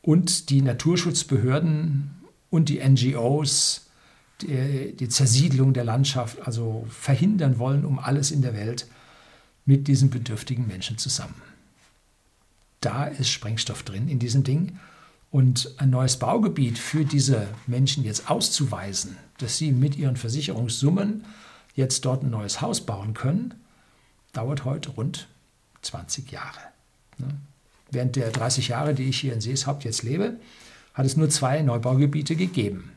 Und 0.00 0.50
die 0.50 0.62
Naturschutzbehörden 0.62 2.10
und 2.50 2.68
die 2.68 2.86
NGOs 2.86 3.86
die, 4.42 4.94
die 4.96 5.08
Zersiedlung 5.08 5.72
der 5.72 5.84
Landschaft 5.84 6.46
also 6.46 6.86
verhindern 6.90 7.58
wollen, 7.58 7.84
um 7.84 7.98
alles 7.98 8.30
in 8.30 8.42
der 8.42 8.54
Welt 8.54 8.86
mit 9.64 9.88
diesen 9.88 10.10
bedürftigen 10.10 10.66
Menschen 10.66 10.98
zusammen. 10.98 11.40
Da 12.80 13.04
ist 13.04 13.30
Sprengstoff 13.30 13.82
drin 13.84 14.08
in 14.08 14.18
diesem 14.18 14.42
Ding. 14.42 14.78
Und 15.30 15.74
ein 15.78 15.88
neues 15.88 16.18
Baugebiet 16.18 16.78
für 16.78 17.06
diese 17.06 17.48
Menschen 17.66 18.04
jetzt 18.04 18.28
auszuweisen, 18.30 19.16
dass 19.38 19.56
sie 19.56 19.72
mit 19.72 19.96
ihren 19.96 20.16
Versicherungssummen 20.16 21.24
jetzt 21.74 22.04
dort 22.04 22.22
ein 22.22 22.28
neues 22.30 22.60
Haus 22.60 22.82
bauen 22.82 23.14
können, 23.14 23.54
dauert 24.34 24.66
heute 24.66 24.90
rund 24.90 25.28
20 25.82 26.30
Jahre. 26.30 26.60
Ne? 27.18 27.28
Während 27.90 28.16
der 28.16 28.30
30 28.30 28.68
Jahre, 28.68 28.94
die 28.94 29.04
ich 29.04 29.20
hier 29.20 29.34
in 29.34 29.40
Seeshaupt 29.40 29.84
jetzt 29.84 30.02
lebe, 30.02 30.38
hat 30.94 31.06
es 31.06 31.16
nur 31.16 31.28
zwei 31.30 31.62
Neubaugebiete 31.62 32.36
gegeben. 32.36 32.92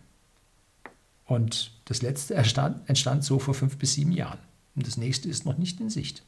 Und 1.26 1.72
das 1.86 2.02
letzte 2.02 2.36
entstand, 2.36 2.88
entstand 2.90 3.24
so 3.24 3.40
vor 3.40 3.54
fünf 3.54 3.78
bis 3.78 3.94
sieben 3.94 4.12
Jahren. 4.12 4.40
Und 4.76 4.88
das 4.88 4.98
nächste 4.98 5.28
ist 5.28 5.46
noch 5.46 5.58
nicht 5.58 5.80
in 5.80 5.90
Sicht. 5.90 6.24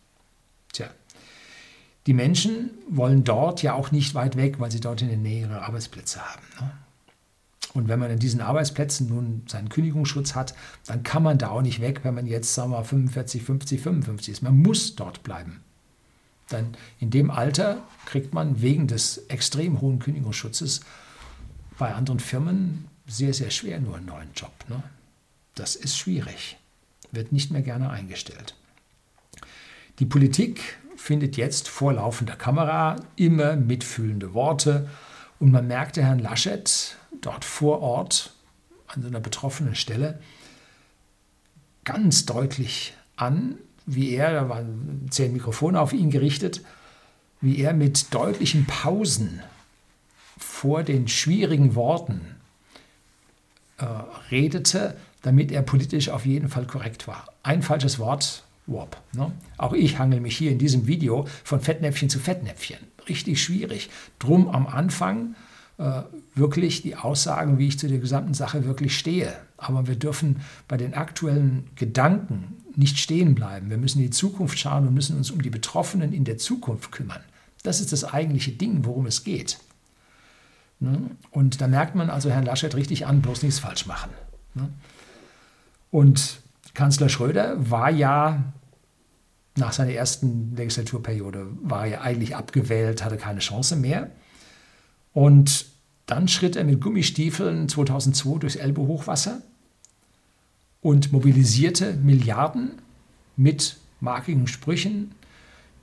Tja, 0.74 0.90
die 2.08 2.14
Menschen 2.14 2.72
wollen 2.90 3.24
dort 3.24 3.62
ja 3.62 3.74
auch 3.74 3.92
nicht 3.92 4.16
weit 4.16 4.38
weg, 4.38 4.60
weil 4.60 4.72
sie 4.72 4.80
dort 4.80 5.02
in 5.02 5.10
der 5.10 5.18
Nähe 5.18 5.42
ihre 5.42 5.62
Arbeitsplätze 5.62 6.22
haben. 6.22 6.42
Ne? 6.60 6.72
Und 7.74 7.90
wenn 7.90 8.00
man 8.00 8.10
in 8.10 8.20
diesen 8.20 8.42
Arbeitsplätzen 8.42 9.08
nun 9.10 9.44
seinen 9.48 9.70
Kündigungsschutz 9.70 10.34
hat, 10.34 10.56
dann 10.88 11.04
kann 11.04 11.22
man 11.22 11.38
da 11.38 11.50
auch 11.50 11.62
nicht 11.62 11.82
weg, 11.82 12.00
wenn 12.04 12.16
man 12.16 12.26
jetzt, 12.26 12.56
sagen 12.56 12.72
wir, 12.72 12.84
45, 12.84 13.44
50, 13.44 13.82
55 13.82 14.32
ist. 14.32 14.42
Man 14.42 14.58
muss 14.58 14.96
dort 14.96 15.22
bleiben. 15.22 15.62
Denn 16.52 16.76
in 17.00 17.10
dem 17.10 17.30
Alter 17.30 17.84
kriegt 18.06 18.34
man 18.34 18.62
wegen 18.62 18.88
des 18.88 19.18
extrem 19.28 19.82
hohen 19.82 20.00
Kündigungsschutzes 20.00 20.82
bei 21.78 21.94
anderen 21.94 22.20
Firmen 22.20 22.88
sehr, 23.06 23.34
sehr 23.34 23.52
schwer 23.52 23.80
nur 23.80 23.98
einen 23.98 24.06
neuen 24.06 24.34
Job. 24.34 24.54
Ne? 24.70 24.82
Das 25.56 25.76
ist 25.76 25.98
schwierig, 25.98 26.58
wird 27.12 27.32
nicht 27.32 27.52
mehr 27.52 27.62
gerne 27.62 27.90
eingestellt. 27.90 28.56
Die 30.00 30.06
Politik 30.06 30.78
findet 30.96 31.38
jetzt 31.38 31.68
vor 31.68 31.94
laufender 31.94 32.36
Kamera 32.36 32.98
immer 33.16 33.56
mitfühlende 33.56 34.34
Worte 34.34 34.90
und 35.40 35.52
man 35.52 35.68
merkte 35.68 36.04
Herrn 36.04 36.20
Laschet 36.20 36.98
dort 37.22 37.46
vor 37.46 37.82
Ort 37.82 38.34
an 38.88 39.02
so 39.02 39.08
einer 39.08 39.20
betroffenen 39.20 39.76
Stelle 39.76 40.20
ganz 41.84 42.26
deutlich 42.26 42.94
an, 43.16 43.58
wie 43.88 44.12
er, 44.12 44.34
da 44.34 44.50
waren 44.50 45.08
zehn 45.10 45.34
Mikrofone 45.34 45.80
auf 45.80 45.94
ihn 45.94 46.12
gerichtet, 46.12 46.62
wie 47.42 47.60
er 47.60 47.74
mit 47.74 48.14
deutlichen 48.14 48.66
Pausen 48.66 49.42
vor 50.38 50.84
den 50.84 51.08
schwierigen 51.08 51.74
Worten 51.74 52.22
äh, 53.78 53.86
redete, 54.30 54.96
damit 55.22 55.52
er 55.52 55.62
politisch 55.62 56.10
auf 56.10 56.26
jeden 56.26 56.50
Fall 56.50 56.68
korrekt 56.68 57.08
war. 57.08 57.28
Ein 57.44 57.64
falsches 57.64 57.98
Wort, 57.98 58.44
Wop. 58.68 59.02
Ne? 59.14 59.32
Auch 59.58 59.74
ich 59.74 59.98
hangel 59.98 60.20
mich 60.20 60.38
hier 60.38 60.52
in 60.52 60.60
diesem 60.60 60.88
Video 60.88 61.26
von 61.44 61.62
Fettnäpfchen 61.62 62.10
zu 62.10 62.20
Fettnäpfchen. 62.20 62.80
Richtig 63.08 63.42
schwierig. 63.42 63.90
Drum 64.20 64.50
am 64.50 64.68
Anfang 64.68 65.36
äh, 65.78 66.02
wirklich 66.36 66.82
die 66.82 66.98
Aussagen, 66.98 67.58
wie 67.58 67.68
ich 67.68 67.80
zu 67.80 67.88
der 67.88 68.00
gesamten 68.00 68.34
Sache 68.34 68.66
wirklich 68.66 68.98
stehe. 68.98 69.34
Aber 69.56 69.88
wir 69.88 69.96
dürfen 69.96 70.42
bei 70.68 70.76
den 70.76 70.94
aktuellen 70.94 71.70
Gedanken 71.76 72.57
nicht 72.78 73.00
stehen 73.00 73.36
bleiben. 73.36 73.70
Wir 73.70 73.78
müssen 73.78 74.00
in 74.00 74.06
die 74.06 74.12
Zukunft 74.12 74.58
schauen 74.60 74.88
und 74.88 74.94
müssen 74.94 75.18
uns 75.18 75.32
um 75.32 75.42
die 75.42 75.50
Betroffenen 75.50 76.14
in 76.14 76.24
der 76.24 76.38
Zukunft 76.38 76.92
kümmern. 76.92 77.22
Das 77.64 77.82
ist 77.82 77.92
das 77.92 78.04
eigentliche 78.04 78.52
Ding, 78.52 78.86
worum 78.86 79.08
es 79.08 79.24
geht. 79.24 79.60
Ne? 80.80 81.10
Und 81.32 81.60
da 81.60 81.68
merkt 81.68 81.96
man 81.96 82.12
also 82.12 82.30
Herrn 82.30 82.46
Laschet 82.46 82.76
richtig 82.76 83.08
an, 83.08 83.22
bloß 83.22 83.42
nichts 83.42 83.60
falsch 83.60 83.88
machen. 83.88 84.12
Ne? 84.54 84.70
Und 85.90 86.40
Kanzler 86.76 87.10
Schröder 87.10 87.56
war 87.70 87.90
ja 87.90 88.54
nach 89.56 89.74
seiner 89.74 89.94
ersten 89.94 90.56
Legislaturperiode, 90.56 91.48
war 91.64 91.88
ja 91.88 92.02
eigentlich 92.02 92.36
abgewählt, 92.36 93.04
hatte 93.04 93.18
keine 93.18 93.40
Chance 93.40 93.76
mehr. 93.76 94.12
Und 95.14 95.66
dann 96.06 96.28
schritt 96.28 96.56
er 96.56 96.64
mit 96.64 96.80
Gummistiefeln 96.80 97.68
2002 97.68 98.38
durchs 98.38 98.56
Elbe-Hochwasser 98.56 99.42
und 100.88 101.12
mobilisierte 101.12 101.96
Milliarden 101.96 102.82
mit 103.36 103.76
markigen 104.00 104.48
Sprüchen, 104.48 105.12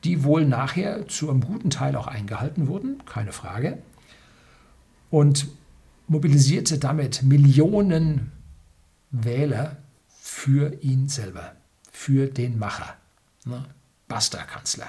die 0.02 0.24
wohl 0.24 0.46
nachher 0.46 1.06
zu 1.08 1.28
einem 1.28 1.42
guten 1.42 1.68
Teil 1.68 1.94
auch 1.94 2.06
eingehalten 2.06 2.68
wurden, 2.68 3.04
keine 3.04 3.32
Frage, 3.32 3.82
und 5.10 5.48
mobilisierte 6.08 6.78
damit 6.78 7.22
Millionen 7.22 8.32
Wähler 9.10 9.76
für 10.08 10.82
ihn 10.82 11.10
selber, 11.10 11.52
für 11.92 12.26
den 12.26 12.58
Macher. 12.58 12.96
Ne? 13.44 13.62
Basta, 14.08 14.42
Kanzler. 14.44 14.86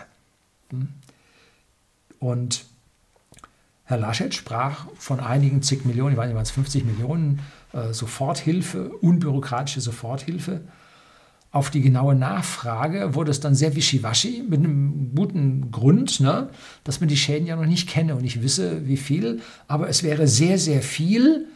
Hm? 0.69 0.87
Und 2.19 2.63
Herr 3.83 3.97
Laschet 3.97 4.33
sprach 4.33 4.87
von 4.97 5.19
einigen 5.19 5.61
zig 5.61 5.83
Millionen, 5.83 6.13
ich 6.13 6.17
weiß 6.17 6.27
nicht, 6.27 6.35
waren 6.35 6.43
es 6.43 6.51
50 6.51 6.85
Millionen, 6.85 7.41
Soforthilfe, 7.91 8.89
unbürokratische 8.89 9.81
Soforthilfe. 9.81 10.61
Auf 11.51 11.69
die 11.69 11.81
genaue 11.81 12.15
Nachfrage 12.15 13.15
wurde 13.15 13.31
es 13.31 13.39
dann 13.39 13.55
sehr 13.55 13.75
wischiwaschi, 13.75 14.43
mit 14.49 14.59
einem 14.59 15.15
guten 15.15 15.71
Grund, 15.71 16.19
ne, 16.19 16.49
dass 16.83 16.99
man 16.99 17.07
die 17.07 17.15
Schäden 17.15 17.47
ja 17.47 17.55
noch 17.55 17.65
nicht 17.65 17.87
kenne 17.87 18.15
und 18.15 18.23
nicht 18.23 18.43
wisse, 18.43 18.87
wie 18.87 18.97
viel. 18.97 19.39
Aber 19.67 19.87
es 19.87 20.03
wäre 20.03 20.27
sehr, 20.27 20.57
sehr 20.57 20.81
viel. 20.81 21.47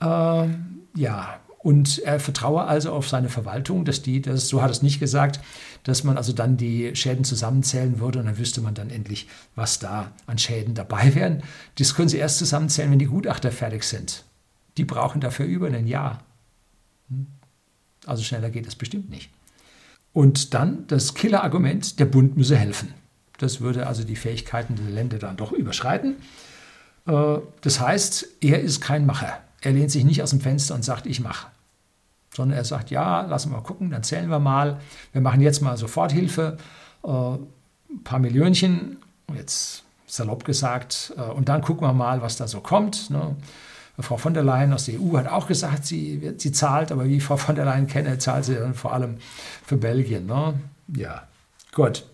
Äh, 0.00 0.48
ja, 0.94 1.40
und 1.66 1.98
er 1.98 2.20
vertraue 2.20 2.62
also 2.62 2.92
auf 2.92 3.08
seine 3.08 3.28
Verwaltung, 3.28 3.84
dass 3.84 4.00
die, 4.00 4.22
das, 4.22 4.46
so 4.46 4.62
hat 4.62 4.70
es 4.70 4.82
nicht 4.82 5.00
gesagt, 5.00 5.40
dass 5.82 6.04
man 6.04 6.16
also 6.16 6.32
dann 6.32 6.56
die 6.56 6.94
Schäden 6.94 7.24
zusammenzählen 7.24 7.98
würde 7.98 8.20
und 8.20 8.26
dann 8.26 8.38
wüsste 8.38 8.60
man 8.60 8.74
dann 8.74 8.90
endlich, 8.90 9.26
was 9.56 9.80
da 9.80 10.12
an 10.26 10.38
Schäden 10.38 10.74
dabei 10.74 11.16
wären. 11.16 11.42
Das 11.76 11.96
können 11.96 12.08
Sie 12.08 12.18
erst 12.18 12.38
zusammenzählen, 12.38 12.92
wenn 12.92 13.00
die 13.00 13.06
Gutachter 13.06 13.50
fertig 13.50 13.82
sind. 13.82 14.22
Die 14.76 14.84
brauchen 14.84 15.20
dafür 15.20 15.46
über 15.46 15.66
ein 15.68 15.86
Jahr. 15.86 16.22
Hm? 17.08 17.26
Also 18.06 18.22
schneller 18.22 18.50
geht 18.50 18.66
es 18.66 18.74
bestimmt 18.74 19.10
nicht. 19.10 19.30
Und 20.12 20.54
dann 20.54 20.86
das 20.86 21.14
Killerargument, 21.14 21.98
der 21.98 22.06
Bund 22.06 22.36
müsse 22.36 22.56
helfen. 22.56 22.94
Das 23.38 23.60
würde 23.60 23.86
also 23.86 24.04
die 24.04 24.16
Fähigkeiten 24.16 24.76
der 24.76 24.86
Länder 24.86 25.18
dann 25.18 25.36
doch 25.36 25.52
überschreiten. 25.52 26.16
Äh, 27.06 27.38
das 27.60 27.80
heißt, 27.80 28.28
er 28.40 28.60
ist 28.60 28.80
kein 28.80 29.06
Macher. 29.06 29.40
Er 29.60 29.72
lehnt 29.72 29.90
sich 29.90 30.04
nicht 30.04 30.22
aus 30.22 30.30
dem 30.30 30.40
Fenster 30.40 30.74
und 30.74 30.84
sagt, 30.84 31.06
ich 31.06 31.20
mache 31.20 31.48
sondern 32.36 32.58
er 32.58 32.64
sagt, 32.64 32.90
ja, 32.90 33.22
lassen 33.22 33.50
wir 33.50 33.56
mal 33.56 33.62
gucken, 33.62 33.90
dann 33.90 34.02
zählen 34.02 34.28
wir 34.28 34.38
mal. 34.38 34.78
Wir 35.12 35.22
machen 35.22 35.40
jetzt 35.40 35.62
mal 35.62 35.76
Soforthilfe, 35.76 36.58
äh, 37.02 37.08
ein 37.08 38.04
paar 38.04 38.18
Millionchen, 38.18 38.98
jetzt 39.34 39.84
salopp 40.06 40.44
gesagt, 40.44 41.14
äh, 41.16 41.22
und 41.22 41.48
dann 41.48 41.62
gucken 41.62 41.88
wir 41.88 41.94
mal, 41.94 42.20
was 42.20 42.36
da 42.36 42.46
so 42.46 42.60
kommt. 42.60 43.10
Frau 43.98 44.16
von 44.16 44.34
der 44.34 44.42
Leyen 44.42 44.72
aus 44.72 44.86
der 44.86 45.00
EU 45.00 45.16
hat 45.16 45.28
auch 45.28 45.46
gesagt, 45.46 45.86
sie, 45.86 46.34
sie 46.36 46.52
zahlt, 46.52 46.92
aber 46.92 47.06
wie 47.06 47.16
ich 47.16 47.24
Frau 47.24 47.36
von 47.36 47.54
der 47.54 47.64
Leyen 47.64 47.86
kenne, 47.86 48.18
zahlt 48.18 48.44
sie 48.44 48.54
dann 48.54 48.74
vor 48.74 48.92
allem 48.92 49.16
für 49.64 49.76
Belgien. 49.76 50.26
Ne? 50.26 50.54
Ja, 50.94 51.22
gut. 51.72 52.04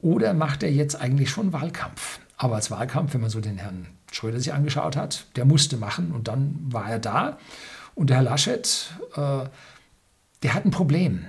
Oder 0.00 0.34
macht 0.34 0.62
er 0.62 0.70
jetzt 0.70 1.00
eigentlich 1.00 1.30
schon 1.30 1.52
Wahlkampf? 1.52 2.20
Aber 2.36 2.56
als 2.56 2.70
Wahlkampf, 2.70 3.14
wenn 3.14 3.20
man 3.20 3.30
so 3.30 3.40
den 3.40 3.58
Herrn 3.58 3.86
Schröder 4.12 4.38
sich 4.38 4.52
angeschaut 4.52 4.96
hat, 4.96 5.26
der 5.36 5.44
musste 5.44 5.76
machen 5.76 6.12
und 6.12 6.28
dann 6.28 6.56
war 6.70 6.88
er 6.88 6.98
da. 6.98 7.38
Und 7.94 8.10
der 8.10 8.18
Herr 8.18 8.24
Laschet, 8.24 8.90
äh, 9.16 9.44
der 10.42 10.54
hat 10.54 10.64
ein 10.64 10.70
Problem. 10.70 11.24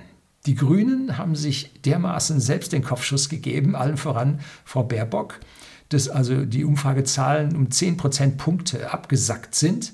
Die 0.46 0.54
Grünen 0.54 1.18
haben 1.18 1.34
sich 1.34 1.72
dermaßen 1.82 2.40
selbst 2.40 2.72
den 2.72 2.82
Kopfschuss 2.82 3.28
gegeben, 3.28 3.74
allen 3.76 3.96
voran 3.96 4.40
Frau 4.64 4.82
Baerbock, 4.82 5.40
dass 5.90 6.08
also 6.08 6.44
die 6.44 6.64
Umfragezahlen 6.64 7.54
um 7.54 7.70
10 7.70 7.96
Prozentpunkte 7.96 8.90
abgesackt 8.90 9.54
sind. 9.54 9.92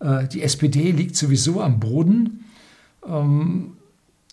Äh, 0.00 0.28
die 0.28 0.42
SPD 0.42 0.90
liegt 0.90 1.16
sowieso 1.16 1.60
am 1.60 1.80
Boden. 1.80 2.44
Ähm, 3.06 3.76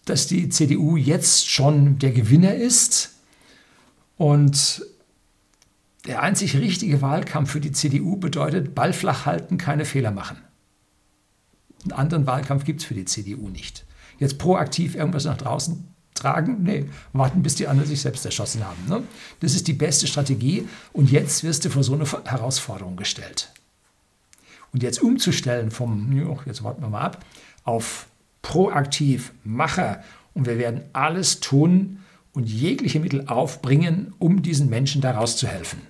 dass 0.07 0.27
die 0.27 0.49
CDU 0.49 0.95
jetzt 0.95 1.49
schon 1.49 1.99
der 1.99 2.11
Gewinner 2.11 2.55
ist. 2.55 3.15
Und 4.17 4.83
der 6.05 6.23
einzig 6.23 6.55
richtige 6.55 7.01
Wahlkampf 7.01 7.51
für 7.51 7.59
die 7.59 7.73
CDU 7.73 8.15
bedeutet 8.15 8.73
Ball 8.73 8.93
flach 8.93 9.25
halten, 9.25 9.57
keine 9.57 9.85
Fehler 9.85 10.11
machen. 10.11 10.37
Einen 11.83 11.91
anderen 11.91 12.25
Wahlkampf 12.27 12.63
gibt 12.63 12.81
es 12.81 12.87
für 12.87 12.93
die 12.93 13.05
CDU 13.05 13.49
nicht. 13.49 13.85
Jetzt 14.17 14.39
proaktiv 14.39 14.95
irgendwas 14.95 15.25
nach 15.25 15.37
draußen 15.37 15.87
tragen? 16.17 16.63
Nee, 16.63 16.85
warten, 17.13 17.43
bis 17.43 17.55
die 17.55 17.67
anderen 17.67 17.89
sich 17.89 18.01
selbst 18.01 18.25
erschossen 18.25 18.65
haben. 18.65 18.87
Ne? 18.87 19.03
Das 19.39 19.55
ist 19.55 19.67
die 19.67 19.73
beste 19.73 20.07
Strategie 20.07 20.67
und 20.93 21.11
jetzt 21.11 21.43
wirst 21.43 21.65
du 21.65 21.69
vor 21.69 21.83
so 21.83 21.93
eine 21.93 22.05
Herausforderung 22.05 22.95
gestellt. 22.95 23.51
Und 24.73 24.83
jetzt 24.83 25.01
umzustellen 25.01 25.71
vom, 25.71 26.11
jetzt 26.45 26.63
warten 26.63 26.81
wir 26.81 26.89
mal 26.89 27.01
ab, 27.01 27.25
auf 27.63 28.07
proaktiv 28.41 29.33
Macher 29.43 30.03
und 30.33 30.45
wir 30.45 30.57
werden 30.57 30.81
alles 30.93 31.39
tun 31.39 31.99
und 32.33 32.47
jegliche 32.47 32.99
Mittel 32.99 33.27
aufbringen, 33.27 34.13
um 34.19 34.41
diesen 34.41 34.69
Menschen 34.69 35.01
da 35.01 35.11
rauszuhelfen. 35.11 35.81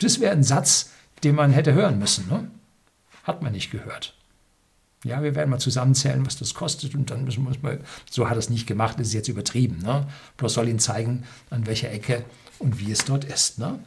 Das 0.00 0.20
wäre 0.20 0.32
ein 0.32 0.42
Satz, 0.42 0.90
den 1.24 1.34
man 1.34 1.52
hätte 1.52 1.72
hören 1.72 1.98
müssen. 1.98 2.28
Ne? 2.28 2.50
Hat 3.24 3.42
man 3.42 3.52
nicht 3.52 3.70
gehört. 3.70 4.14
Ja, 5.06 5.22
wir 5.22 5.36
werden 5.36 5.50
mal 5.50 5.60
zusammenzählen, 5.60 6.26
was 6.26 6.36
das 6.36 6.54
kostet 6.54 6.96
und 6.96 7.10
dann 7.10 7.24
müssen 7.24 7.44
wir 7.44 7.50
uns 7.50 7.62
mal, 7.62 7.80
so 8.10 8.28
hat 8.28 8.36
er 8.36 8.38
es 8.38 8.50
nicht 8.50 8.66
gemacht, 8.66 8.98
das 8.98 9.08
ist 9.08 9.14
jetzt 9.14 9.28
übertrieben. 9.28 9.78
Ne? 9.78 10.08
Bloß 10.36 10.54
soll 10.54 10.68
ihn 10.68 10.80
zeigen, 10.80 11.22
an 11.48 11.66
welcher 11.66 11.92
Ecke 11.92 12.24
und 12.58 12.80
wie 12.80 12.90
es 12.90 13.04
dort 13.04 13.24
ist. 13.24 13.60
Ne? 13.60 13.78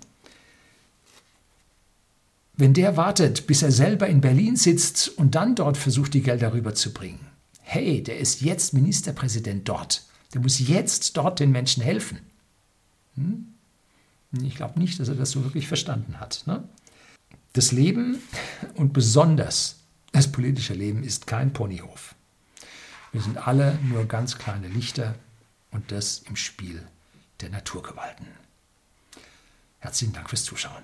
Wenn 2.56 2.74
der 2.74 2.96
wartet, 2.96 3.48
bis 3.48 3.62
er 3.64 3.72
selber 3.72 4.08
in 4.08 4.22
Berlin 4.22 4.56
sitzt 4.56 5.10
und 5.18 5.36
dann 5.36 5.56
dort 5.56 5.76
versucht, 5.76 6.14
die 6.14 6.22
Gelder 6.22 6.54
rüberzubringen, 6.54 7.20
hey, 7.60 8.02
der 8.02 8.18
ist 8.18 8.42
jetzt 8.42 8.74
Ministerpräsident 8.74 9.68
dort. 9.68 10.04
Der 10.34 10.40
muss 10.40 10.60
jetzt 10.60 11.18
dort 11.18 11.42
den 11.42 11.52
Menschen 11.52 11.84
helfen. 11.84 12.20
Hm? 13.16 13.48
Ich 14.44 14.56
glaube 14.56 14.80
nicht, 14.80 15.00
dass 15.00 15.10
er 15.10 15.16
das 15.16 15.32
so 15.32 15.44
wirklich 15.44 15.68
verstanden 15.68 16.20
hat. 16.20 16.44
Ne? 16.46 16.64
Das 17.52 17.74
Leben 17.74 18.20
und 18.76 18.94
besonders 18.94 19.79
das 20.12 20.32
politische 20.32 20.74
Leben 20.74 21.04
ist 21.04 21.28
kein 21.28 21.54
Ponyhof. 21.54 22.16
Wir 23.12 23.22
sind 23.22 23.48
alle 23.48 23.78
nur 23.84 24.06
ganz 24.06 24.38
kleine 24.38 24.68
Lichter 24.68 25.16
und 25.72 25.92
das 25.92 26.20
im 26.20 26.36
Spiel 26.36 26.86
der 27.42 27.50
Naturgewalten. 27.50 28.28
Herzlichen 29.80 30.14
Dank 30.14 30.30
fürs 30.30 30.44
Zuschauen. 30.44 30.84